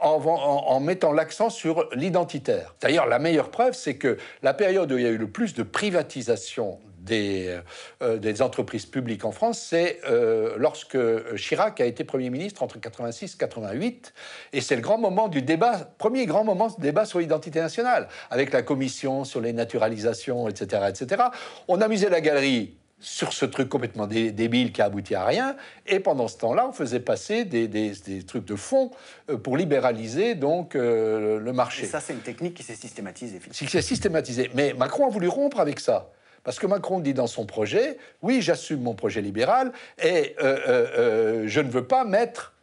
en, 0.05 0.81
mettant 0.81 1.13
l'accent 1.13 1.51
sur 1.51 1.89
l'identitaire. 1.95 2.75
D'ailleurs, 2.81 3.07
la 3.07 3.19
meilleure 3.19 3.51
preuve, 3.51 3.75
c'est 3.75 3.97
que 3.97 4.19
la 4.43 4.55
période 4.55 4.93
où 4.93 4.99
il 4.99 5.05
y 5.05 5.07
a 5.07 5.11
eu 5.11 5.19
le 5.19 5.29
plus 5.29 5.55
de 5.55 5.63
privatisation 5.63 6.79
des, 6.99 7.59
euh, 8.03 8.35
entreprises 8.41 8.87
publiques 8.87 9.25
en 9.25 9.33
France, 9.33 9.59
c'est 9.61 10.01
euh, 10.09 10.55
lorsque 10.57 10.99
Chirac 11.37 11.81
a 11.81 11.85
été 11.85 12.03
Premier 12.05 12.31
ministre 12.31 12.63
entre 12.63 12.81
86 12.81 13.35
et 13.35 13.39
88. 13.39 14.15
Et 14.53 14.61
c'est 14.61 14.77
le 14.77 14.83
grand 14.83 14.99
moment 14.99 15.29
du 15.29 15.43
débat, 15.43 15.91
premier 15.99 16.27
grand 16.27 16.45
moment 16.45 16.69
du 16.69 16.81
débat 16.81 17.05
sur 17.05 17.19
l'identité 17.19 17.61
nationale, 17.61 18.09
avec 18.31 18.53
la 18.53 18.63
commission 18.63 19.25
sur 19.25 19.41
les 19.41 19.53
naturalisations, 19.53 20.49
etc. 20.49 20.83
etc. 20.89 21.25
On 21.69 21.81
a 21.81 21.89
misé 21.89 22.09
la 22.09 22.21
galerie 22.21 22.77
sur 23.05 23.33
ce 23.33 23.45
truc 23.45 23.69
complètement 23.69 24.07
débile 24.07 24.73
qui 24.73 24.81
a 24.83 24.87
abouti 24.87 25.15
à 25.15 25.25
rien. 25.25 25.57
Et 25.87 26.01
pendant 26.01 26.27
ce 26.27 26.39
temps-là, 26.39 26.67
on 26.69 26.73
faisait 26.73 27.01
passer 27.01 27.45
des, 27.45 27.69
des, 27.69 28.23
trucs 28.27 28.47
de 28.47 28.57
fond 28.57 28.91
euh, 29.31 29.37
pour 29.37 29.57
libéraliser 29.57 30.35
donc 30.35 30.75
le 30.75 31.53
marché. 31.53 31.85
Et 31.85 31.89
ça, 31.89 32.01
c'est 32.01 32.15
une 32.15 32.21
technique 32.21 32.55
qui 32.55 32.63
s'est 32.63 32.75
systématisée. 32.75 33.41
Qui 33.53 33.67
s'est 33.67 33.83
systématisée. 33.83 34.51
Mais 34.55 34.73
Macron 34.73 35.07
a 35.07 35.11
voulu 35.11 35.29
rompre 35.29 35.61
avec 35.61 35.81
ça. 35.81 36.11
Parce 36.45 36.59
que 36.59 36.67
Macron 36.67 37.01
dit 37.01 37.15
dans 37.15 37.27
son 37.27 37.47
projet, 37.47 37.97
oui, 38.23 38.43
j'assume 38.43 38.83
mon 38.83 38.95
projet 38.95 39.23
libéral 39.23 39.73
et 40.03 40.37
euh, 40.41 40.59
euh, 40.69 40.87
euh, 40.99 41.43
je 41.47 41.61
ne 41.61 41.71
veux 41.71 41.87
pas 41.87 42.05
mettre 42.05 42.54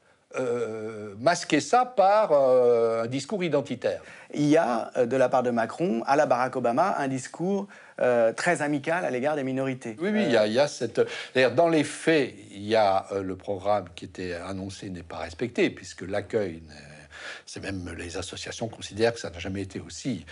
masquer 1.20 1.60
ça 1.60 1.86
par 1.86 2.32
un 2.32 3.08
discours 3.08 3.44
identitaire. 3.44 4.02
Il 4.34 4.48
y 4.48 4.58
a, 4.58 4.92
de 5.06 5.18
la 5.18 5.30
part 5.30 5.44
de 5.44 5.50
Macron, 5.50 6.04
à 6.06 6.16
la 6.16 6.26
Barack 6.26 6.56
Obama, 6.56 6.96
un 6.98 7.08
discours 7.08 7.68
très 8.36 8.62
amical 8.62 9.06
à 9.06 9.12
l'égard 9.12 9.36
des 9.36 9.44
minorités. 9.44 9.98
Oui, 10.00 10.10
oui, 10.12 10.24
il, 10.26 10.32
y 10.32 10.60
a, 10.60 10.68
cette... 10.68 11.02
D'ailleurs, 11.36 11.54
dans 11.54 11.68
les 11.68 11.84
faits, 11.84 12.34
il 12.52 12.64
y 12.64 12.76
a 12.76 13.06
le 13.22 13.36
programme 13.36 13.86
qui 13.96 14.06
était 14.06 14.34
annoncé 14.34 14.90
n'est 14.90 15.04
pas 15.04 15.18
respecté, 15.18 15.70
puisque 15.70 16.02
l'accueil 16.02 16.62
c'est 17.46 17.62
même 17.62 17.94
les 17.98 18.18
associations 18.18 18.68
considèrent 18.68 19.14
que 19.14 19.20
ça 19.20 19.30
n'a 19.30 19.40
jamais 19.40 19.62
été 19.62 19.80
aussi 19.80 20.26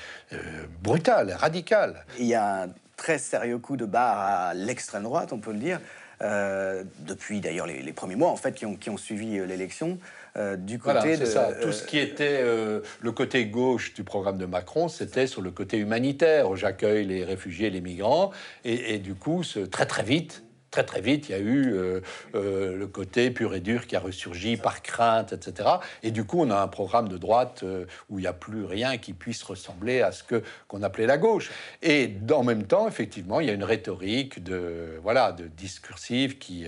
brutal, 0.81 1.31
radical. 1.33 2.05
Il 2.17 2.25
y 2.25 2.35
a 2.35 2.63
un 2.63 2.69
très 2.99 3.17
sérieux 3.17 3.59
coup 3.59 3.77
de 3.77 3.85
barre 3.85 4.19
à 4.19 4.53
l'extrême 4.53 5.03
droite, 5.03 5.31
on 5.31 5.39
peut 5.39 5.53
le 5.53 5.59
dire, 5.59 5.79
euh, 5.79 6.08
depuis 6.21 7.39
d'ailleurs 7.39 7.67
les, 7.67 7.93
premiers 7.93 8.15
mois 8.15 8.29
en 8.29 8.35
fait 8.35 8.53
qui 8.53 8.65
ont, 8.65 8.75
qui 8.75 8.89
ont 8.89 8.97
suivi 8.97 9.37
euh, 9.37 9.45
l'élection. 9.45 9.97
Euh, 10.37 10.55
du 10.55 10.77
côté 10.77 11.17
de 11.17 11.25
ça. 11.25 11.49
tout 11.61 11.71
ce 11.71 11.83
qui 11.83 11.97
était 11.97 12.43
le 12.43 13.11
côté 13.11 13.45
gauche 13.47 13.93
du 13.93 14.03
programme 14.03 14.37
de 14.37 14.45
Macron, 14.45 14.87
c'était 14.87 15.27
sur 15.27 15.41
le 15.41 15.49
côté 15.49 15.77
humanitaire. 15.77 16.55
J'accueille 16.55 17.05
les 17.05 17.23
réfugiés, 17.23 17.69
les 17.69 17.81
migrants, 17.81 18.31
et, 18.63 18.93
et 18.93 18.99
du 18.99 19.15
coup, 19.15 19.43
très 19.71 19.87
très 19.87 20.03
vite, 20.03 20.43
très 20.71 20.83
très 20.83 21.01
vite, 21.01 21.29
il 21.29 21.31
y 21.31 21.35
a 21.35 21.39
eu 21.39 21.73
euh, 21.73 22.01
euh, 22.35 22.77
le 22.77 22.87
côté 22.87 23.31
pur 23.31 23.55
et 23.55 23.59
dur 23.59 23.87
qui 23.87 23.95
a 23.95 23.99
ressurgi 23.99 24.57
par 24.57 24.81
crainte, 24.81 25.33
etc. 25.33 25.69
Et 26.03 26.11
du 26.11 26.23
coup, 26.23 26.41
on 26.41 26.51
a 26.51 26.57
un 26.57 26.67
programme 26.67 27.07
de 27.07 27.17
droite 27.17 27.61
euh, 27.63 27.85
où 28.09 28.19
il 28.19 28.23
n'y 28.23 28.27
a 28.27 28.33
plus 28.33 28.65
rien 28.65 28.97
qui 28.97 29.13
puisse 29.13 29.41
ressembler 29.43 30.01
à 30.01 30.11
ce 30.11 30.23
que 30.23 30.43
qu'on 30.67 30.83
appelait 30.83 31.07
la 31.07 31.17
gauche. 31.17 31.51
Et 31.81 32.13
en 32.31 32.43
même 32.43 32.63
temps, 32.63 32.87
effectivement, 32.87 33.39
il 33.39 33.47
y 33.47 33.49
a 33.49 33.53
une 33.53 33.63
rhétorique 33.63 34.43
de 34.43 34.99
voilà 35.01 35.31
de 35.31 35.45
discursive 35.45 36.37
qui 36.37 36.65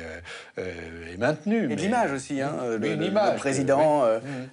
est 0.57 1.17
maintenue. 1.17 1.71
Et 1.71 1.75
l'image 1.75 2.11
aussi, 2.11 2.41
hein, 2.41 2.55
le, 2.79 2.87
une 2.87 3.03
image, 3.03 3.37
président 3.37 4.03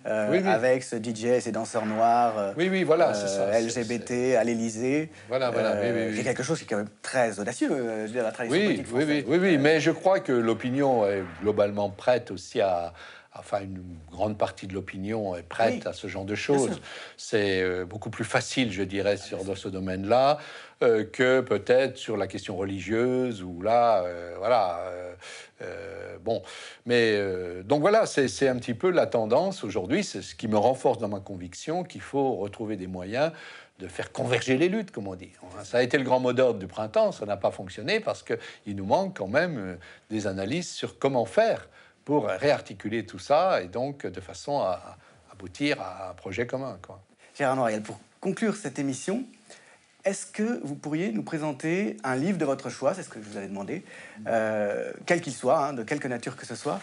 avec 0.04 0.82
ce 0.82 0.96
DJ, 0.96 1.40
ces 1.40 1.52
danseurs 1.52 1.86
noirs, 1.86 2.54
oui, 2.56 2.68
oui, 2.70 2.82
voilà, 2.82 3.14
ça, 3.14 3.58
LGBT 3.60 4.36
à 4.38 4.44
l'Élysée. 4.44 5.10
Voilà, 5.28 5.50
voilà, 5.50 5.76
c'est 6.14 6.22
quelque 6.22 6.42
chose 6.42 6.58
qui 6.58 6.64
est 6.64 6.68
quand 6.68 6.76
même 6.76 6.88
très 7.02 7.38
audacieux, 7.38 7.68
je 7.68 8.06
veux 8.06 8.08
dire, 8.08 8.22
la 8.22 8.32
tradition 8.32 8.60
politique 8.64 8.86
française. 8.86 9.08
Oui, 9.08 9.24
oui, 9.26 9.37
mais 9.38 9.80
je 9.80 9.90
crois 9.90 10.20
que 10.20 10.32
l'opinion 10.32 11.06
est 11.06 11.22
globalement 11.42 11.90
prête 11.90 12.30
aussi 12.30 12.60
à, 12.60 12.92
enfin 13.38 13.60
une 13.62 13.82
grande 14.10 14.36
partie 14.36 14.66
de 14.66 14.74
l'opinion 14.74 15.36
est 15.36 15.42
prête 15.42 15.86
à 15.86 15.92
ce 15.92 16.06
genre 16.08 16.24
de 16.24 16.34
choses. 16.34 16.80
C'est 17.16 17.62
euh, 17.62 17.84
beaucoup 17.84 18.10
plus 18.10 18.24
facile, 18.24 18.72
je 18.72 18.82
dirais, 18.82 19.16
sur 19.16 19.44
dans 19.44 19.54
ce 19.54 19.68
domaine-là 19.68 20.38
euh, 20.82 21.04
que 21.04 21.40
peut-être 21.40 21.96
sur 21.96 22.16
la 22.16 22.26
question 22.26 22.56
religieuse 22.56 23.42
ou 23.42 23.62
là, 23.62 24.02
euh, 24.04 24.34
voilà. 24.38 24.80
bon, 26.22 26.42
mais 26.86 27.20
donc 27.64 27.80
voilà, 27.80 28.06
c'est 28.06 28.48
un 28.48 28.56
petit 28.56 28.74
peu 28.74 28.90
la 28.90 29.06
tendance 29.06 29.64
aujourd'hui. 29.64 30.04
C'est 30.04 30.22
ce 30.22 30.34
qui 30.34 30.48
me 30.48 30.56
renforce 30.58 30.98
dans 30.98 31.08
ma 31.08 31.20
conviction 31.20 31.84
qu'il 31.84 32.00
faut 32.00 32.36
retrouver 32.36 32.76
des 32.76 32.86
moyens 32.86 33.32
de 33.78 33.86
faire 33.86 34.12
converger 34.12 34.56
les 34.56 34.68
luttes, 34.68 34.90
comme 34.90 35.06
on 35.06 35.14
dit. 35.14 35.32
Ça 35.64 35.78
a 35.78 35.82
été 35.82 35.98
le 35.98 36.04
grand 36.04 36.20
mot 36.20 36.32
d'ordre 36.32 36.58
du 36.58 36.66
printemps, 36.66 37.12
ça 37.12 37.26
n'a 37.26 37.36
pas 37.36 37.50
fonctionné 37.50 38.00
parce 38.00 38.22
qu'il 38.22 38.76
nous 38.76 38.84
manque 38.84 39.18
quand 39.18 39.28
même 39.28 39.58
euh, 39.58 39.76
des 40.10 40.26
analyses 40.26 40.70
sur 40.70 40.98
comment 40.98 41.24
faire 41.24 41.68
pour 42.04 42.26
réarticuler 42.26 43.04
tout 43.04 43.18
ça 43.18 43.62
et 43.62 43.68
donc 43.68 44.06
de 44.06 44.20
façon 44.20 44.60
à 44.60 44.96
aboutir 45.30 45.80
à 45.80 46.10
un 46.10 46.14
projet 46.14 46.46
commun. 46.46 46.78
Quoi. 46.84 47.00
Gérard 47.36 47.56
Noiriel, 47.56 47.82
pour 47.82 48.00
conclure 48.20 48.56
cette 48.56 48.78
émission, 48.78 49.24
est-ce 50.04 50.26
que 50.26 50.60
vous 50.64 50.74
pourriez 50.74 51.12
nous 51.12 51.22
présenter 51.22 51.96
un 52.02 52.16
livre 52.16 52.38
de 52.38 52.44
votre 52.44 52.70
choix, 52.70 52.94
c'est 52.94 53.02
ce 53.02 53.08
que 53.08 53.20
je 53.22 53.28
vous 53.28 53.36
avais 53.36 53.48
demandé, 53.48 53.84
euh, 54.26 54.92
quel 55.06 55.20
qu'il 55.20 55.34
soit, 55.34 55.66
hein, 55.66 55.72
de 55.74 55.82
quelque 55.82 56.08
nature 56.08 56.36
que 56.36 56.46
ce 56.46 56.54
soit, 56.54 56.80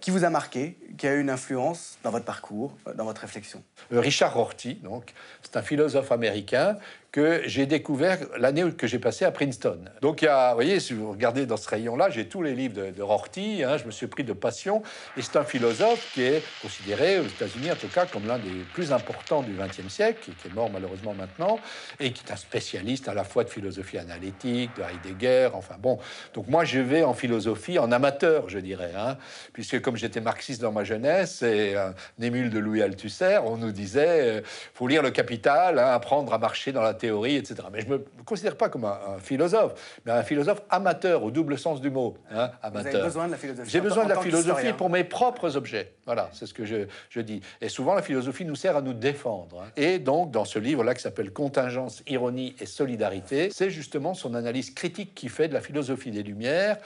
qui 0.00 0.10
vous 0.10 0.24
a 0.24 0.30
marqué, 0.30 0.78
qui 0.96 1.06
a 1.06 1.14
eu 1.14 1.20
une 1.20 1.30
influence 1.30 1.98
dans 2.02 2.10
votre 2.10 2.24
parcours, 2.24 2.76
dans 2.94 3.04
votre 3.04 3.20
réflexion? 3.20 3.62
Richard 3.90 4.34
Rorty, 4.34 4.74
donc, 4.76 5.12
c'est 5.42 5.56
un 5.56 5.62
philosophe 5.62 6.12
américain 6.12 6.78
que 7.14 7.42
j'ai 7.46 7.66
découvert 7.66 8.18
l'année 8.36 8.64
que 8.76 8.88
j'ai 8.88 8.98
passé 8.98 9.24
à 9.24 9.30
Princeton. 9.30 9.78
Donc, 10.00 10.22
il 10.22 10.24
y 10.24 10.28
a, 10.28 10.48
vous 10.48 10.56
voyez, 10.56 10.80
si 10.80 10.94
vous 10.94 11.12
regardez 11.12 11.46
dans 11.46 11.56
ce 11.56 11.68
rayon-là, 11.68 12.10
j'ai 12.10 12.26
tous 12.26 12.42
les 12.42 12.56
livres 12.56 12.90
de, 12.90 13.02
Rorty, 13.02 13.62
hein, 13.62 13.76
je 13.76 13.84
me 13.84 13.92
suis 13.92 14.08
pris 14.08 14.24
de 14.24 14.32
passion, 14.32 14.82
et 15.16 15.22
c'est 15.22 15.36
un 15.36 15.44
philosophe 15.44 16.10
qui 16.12 16.22
est 16.22 16.42
considéré 16.60 17.20
aux 17.20 17.26
États-Unis, 17.26 17.70
en 17.70 17.76
tout 17.76 17.86
cas, 17.86 18.06
comme 18.06 18.26
l'un 18.26 18.38
des 18.38 18.64
plus 18.72 18.92
importants 18.92 19.42
du 19.42 19.52
XXe 19.52 19.86
siècle, 19.86 20.32
qui 20.42 20.48
est 20.48 20.52
mort 20.52 20.68
malheureusement 20.70 21.14
maintenant, 21.14 21.60
et 22.00 22.10
qui 22.10 22.24
est 22.26 22.32
un 22.32 22.36
spécialiste 22.36 23.06
à 23.06 23.14
la 23.14 23.22
fois 23.22 23.44
de 23.44 23.48
philosophie 23.48 23.98
analytique, 23.98 24.70
de 24.76 24.82
Heidegger, 24.82 25.50
enfin 25.52 25.76
bon. 25.78 26.00
Donc, 26.32 26.48
moi, 26.48 26.64
je 26.64 26.80
vais 26.80 27.04
en 27.04 27.14
philosophie 27.14 27.78
en 27.78 27.92
amateur, 27.92 28.48
je 28.48 28.58
dirais, 28.58 28.90
hein, 28.98 29.18
puisque 29.52 29.80
comme 29.80 29.96
j'étais 29.96 30.20
marxiste 30.20 30.62
dans 30.62 30.72
ma 30.72 30.82
jeunesse, 30.82 31.42
et 31.42 31.76
un 31.76 31.94
émule 32.20 32.50
de 32.50 32.58
Louis 32.58 32.82
Althusser, 32.82 33.38
on 33.44 33.56
nous 33.56 33.70
disait, 33.70 34.38
euh, 34.38 34.40
faut 34.74 34.88
lire 34.88 35.04
le 35.04 35.12
Capital, 35.12 35.78
hein, 35.78 35.92
apprendre 35.92 36.34
à 36.34 36.38
marcher 36.38 36.72
dans 36.72 36.82
la 36.82 36.92
théorie, 37.04 37.36
etc. 37.36 37.56
Mais 37.72 37.80
je 37.82 37.86
ne 37.86 37.92
me 37.94 38.04
considère 38.24 38.56
pas 38.56 38.68
comme 38.68 38.84
un, 38.84 39.18
philosophe, 39.18 40.00
mais 40.04 40.12
un 40.12 40.22
philosophe 40.22 40.62
amateur 40.70 41.22
au 41.22 41.30
double 41.30 41.58
sens 41.58 41.80
du 41.80 41.90
mot. 41.90 42.16
Hein, 42.30 42.50
amateur. 42.62 42.90
Vous 42.90 42.96
avez 42.96 43.04
besoin 43.04 43.26
de 43.26 43.32
la 43.32 43.38
philosophie. 43.38 43.70
J'ai 43.70 43.80
besoin 43.80 44.04
de 44.04 44.08
la 44.08 44.20
philosophie 44.20 44.72
pour 44.72 44.90
mes 44.90 45.04
propres 45.04 45.56
objets. 45.56 45.92
Voilà, 46.06 46.30
c'est 46.32 46.46
ce 46.46 46.54
que 46.54 46.64
je, 46.64 46.86
je, 47.10 47.20
dis. 47.20 47.40
Et 47.60 47.68
souvent, 47.68 47.94
la 47.94 48.02
philosophie 48.02 48.44
nous 48.44 48.56
sert 48.56 48.76
à 48.76 48.82
nous 48.82 48.92
défendre. 48.92 49.62
Hein. 49.62 49.70
Et 49.76 49.98
donc, 49.98 50.30
dans 50.30 50.44
ce 50.44 50.58
livre-là 50.58 50.94
qui 50.94 51.02
s'appelle 51.02 51.32
Contingence, 51.32 52.02
ironie 52.06 52.54
et 52.60 52.66
solidarité, 52.66 53.50
c'est 53.50 53.70
justement 53.70 54.14
son 54.14 54.34
analyse 54.34 54.72
critique 54.72 55.14
qui 55.14 55.28
fait 55.28 55.48
de 55.48 55.54
la 55.54 55.60
philosophie 55.60 56.10
des 56.10 56.22
Lumières. 56.22 56.78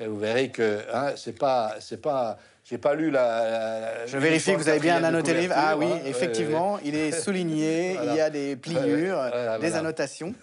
Et 0.00 0.06
vous 0.06 0.18
verrez 0.18 0.50
que 0.50 0.80
hein, 0.92 1.12
c'est 1.16 1.38
pas, 1.38 1.76
c'est 1.80 2.00
pas 2.00 2.38
j'ai 2.64 2.78
pas 2.78 2.94
lu 2.94 3.10
la. 3.10 4.06
je 4.06 4.16
vérifie 4.16 4.52
que 4.52 4.56
vous 4.56 4.68
avez 4.68 4.80
bien 4.80 5.04
annoté 5.04 5.34
le 5.34 5.40
livre. 5.40 5.54
Ah 5.56 5.76
oui, 5.76 5.88
effectivement, 6.06 6.78
il 6.82 6.94
est 6.94 7.12
souligné. 7.12 7.98
Il 8.04 8.14
y 8.14 8.20
a 8.20 8.30
des 8.30 8.56
pliures, 8.56 9.20
des 9.60 9.74
annotations. 9.74 10.34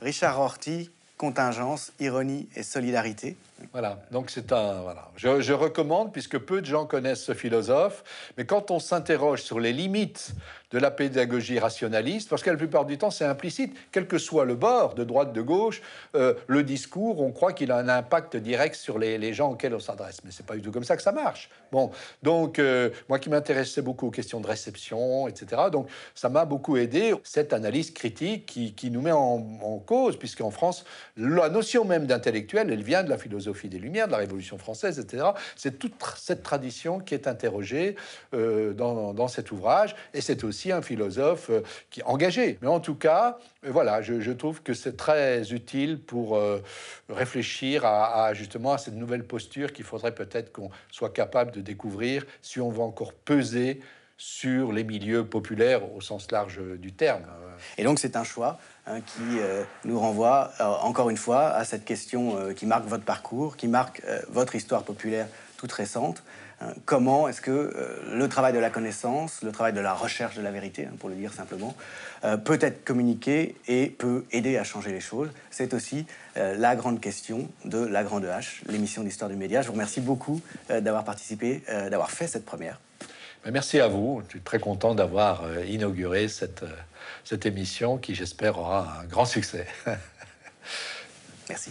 Richard 0.00 0.40
Horty, 0.40 0.90
contingence, 1.16 1.92
ironie 2.00 2.48
et 2.56 2.64
solidarité. 2.64 3.36
Voilà, 3.70 4.00
donc 4.10 4.30
c'est 4.30 4.52
un. 4.52 4.80
Voilà. 4.82 5.08
Je, 5.16 5.52
recommande, 5.52 6.12
puisque 6.12 6.36
peu 6.38 6.60
de 6.60 6.66
gens 6.66 6.84
connaissent 6.84 7.22
ce 7.22 7.32
philosophe, 7.32 8.02
mais 8.36 8.44
quand 8.44 8.72
on 8.72 8.80
s'interroge 8.80 9.42
sur 9.42 9.60
les 9.60 9.72
limites 9.72 10.32
de 10.72 10.78
la 10.78 10.90
pédagogie 10.90 11.58
rationaliste, 11.58 12.28
parce 12.28 12.42
que 12.42 12.50
la 12.50 12.56
plupart 12.56 12.84
du 12.84 12.98
temps 12.98 13.10
c'est 13.10 13.24
implicite, 13.24 13.74
quel 13.90 14.06
que 14.06 14.18
soit 14.18 14.44
le 14.44 14.54
bord, 14.54 14.94
de 14.94 15.04
droite, 15.04 15.32
de 15.32 15.42
gauche, 15.42 15.82
euh, 16.14 16.34
le 16.46 16.62
discours, 16.62 17.20
on 17.20 17.30
croit 17.30 17.52
qu'il 17.52 17.70
a 17.70 17.76
un 17.76 17.88
impact 17.88 18.36
direct 18.36 18.74
sur 18.74 18.98
les, 18.98 19.32
gens 19.32 19.52
auxquels 19.52 19.74
on 19.74 19.80
s'adresse, 19.80 20.18
mais 20.24 20.30
c'est 20.30 20.44
pas 20.44 20.54
du 20.54 20.62
tout 20.62 20.72
comme 20.72 20.84
ça 20.84 20.96
que 20.96 21.02
ça 21.02 21.12
marche. 21.12 21.48
Bon, 21.70 21.90
donc 22.22 22.58
euh, 22.58 22.90
moi 23.08 23.18
qui 23.18 23.30
m'intéressais 23.30 23.82
beaucoup 23.82 24.08
aux 24.08 24.10
questions 24.10 24.40
de 24.40 24.46
réception, 24.46 25.28
etc., 25.28 25.62
donc 25.70 25.88
ça 26.14 26.28
m'a 26.28 26.44
beaucoup 26.44 26.76
aidé 26.76 27.14
cette 27.22 27.52
analyse 27.52 27.92
critique 27.92 28.46
qui, 28.46 28.90
nous 28.90 29.00
met 29.00 29.12
en, 29.12 29.46
en 29.62 29.78
cause, 29.78 30.18
puisqu'en 30.18 30.50
France, 30.50 30.84
la 31.16 31.48
notion 31.48 31.84
même 31.84 32.06
d'intellectuel, 32.06 32.70
elle 32.70 32.82
vient 32.82 33.02
de 33.02 33.10
la 33.10 33.18
philosophie 33.18 33.68
des 33.68 33.78
Lumières, 33.78 34.06
de 34.06 34.12
la 34.12 34.18
Révolution 34.18 34.58
française, 34.58 34.98
etc. 34.98 35.24
C'est 35.56 35.78
toute 35.78 35.94
cette 36.16 36.42
tradition 36.42 37.00
qui 37.00 37.14
est 37.14 37.26
interrogée 37.26 37.96
euh, 38.34 38.72
dans, 38.72 39.28
cet 39.28 39.52
ouvrage, 39.52 39.94
et 40.14 40.20
c'est 40.20 40.44
aussi 40.44 40.61
un 40.70 40.82
philosophe 40.82 41.50
euh, 41.50 41.62
qui 41.90 42.00
est 42.00 42.04
engagé. 42.04 42.58
Mais 42.62 42.68
en 42.68 42.78
tout 42.78 42.94
cas, 42.94 43.38
euh, 43.64 43.70
voilà, 43.72 44.02
je, 44.02 44.30
trouve 44.30 44.62
que 44.62 44.74
c'est 44.74 44.96
très 44.96 45.52
utile 45.52 45.98
pour 45.98 46.38
réfléchir 47.08 47.84
à, 47.84 48.32
justement 48.34 48.72
à 48.72 48.78
cette 48.78 48.94
nouvelle 48.94 49.24
posture 49.24 49.72
qu'il 49.72 49.84
faudrait 49.84 50.14
peut-être 50.14 50.52
qu'on 50.52 50.70
soit 50.90 51.12
capable 51.12 51.52
de 51.52 51.60
découvrir 51.60 52.24
si 52.40 52.60
on 52.60 52.70
va 52.70 52.82
encore 52.82 53.12
peser 53.12 53.80
sur 54.16 54.72
les 54.72 54.84
milieux 54.84 55.24
populaires 55.24 55.92
au 55.94 56.00
sens 56.00 56.30
large 56.30 56.60
du 56.78 56.92
terme. 56.92 57.24
Et 57.78 57.84
donc 57.84 57.98
c'est 57.98 58.16
un 58.16 58.24
choix 58.24 58.58
hein, 58.86 59.00
qui 59.00 59.40
euh, 59.40 59.64
nous 59.84 59.98
renvoie 59.98 60.52
euh, 60.60 60.64
encore 60.64 61.10
une 61.10 61.16
fois 61.16 61.48
à 61.48 61.64
cette 61.64 61.84
question 61.84 62.36
euh, 62.36 62.52
qui 62.52 62.66
marque 62.66 62.86
votre 62.86 63.04
parcours, 63.04 63.56
qui 63.56 63.66
marque 63.66 64.02
votre 64.28 64.54
histoire 64.54 64.84
populaire 64.84 65.26
toute 65.56 65.72
récente. 65.72 66.22
Hein. 66.62 66.74
comment 66.84 67.28
est-ce 67.28 67.40
que 67.40 67.74
le 68.10 68.28
travail 68.28 68.52
de 68.52 68.58
la 68.58 68.70
connaissance, 68.70 69.42
le 69.42 69.52
travail 69.52 69.72
de 69.72 69.80
la 69.80 69.94
recherche 69.94 70.36
de 70.36 70.42
la 70.42 70.50
vérité, 70.50 70.86
hein, 70.86 70.94
pour 70.98 71.08
le 71.08 71.14
dire 71.14 71.32
simplement, 71.32 71.74
peut 72.44 72.58
être 72.60 72.84
communiqué 72.84 73.56
et 73.66 73.86
peut 73.86 74.24
aider 74.30 74.56
à 74.56 74.64
changer 74.64 74.92
les 74.92 75.00
choses? 75.00 75.28
C'est 75.50 75.74
aussi 75.74 76.06
la 76.36 76.76
grande 76.76 77.00
question 77.00 77.48
de 77.64 77.78
La 77.78 78.04
Grande 78.04 78.24
H, 78.24 78.62
l'émission 78.68 79.02
d'histoire 79.02 79.28
du 79.28 79.36
média. 79.36 79.62
Je 79.62 79.66
vous 79.66 79.72
remercie 79.72 80.00
beaucoup 80.00 80.40
d'avoir 80.68 81.04
participé, 81.04 81.62
d'avoir 81.68 82.10
fait 82.10 82.26
cette 82.26 82.44
première. 82.44 82.78
Merci 83.50 83.80
à 83.80 83.88
vous. 83.88 84.22
Je 84.26 84.30
suis 84.30 84.40
très 84.40 84.60
content 84.60 84.94
d'avoir 84.94 85.42
inauguré 85.66 86.28
cette 86.28 86.64
cette 87.24 87.46
émission 87.46 87.98
qui, 87.98 88.14
j'espère, 88.14 88.58
aura 88.58 89.00
un 89.00 89.04
grand 89.04 89.24
succès. 89.24 89.66
Merci. 91.48 91.70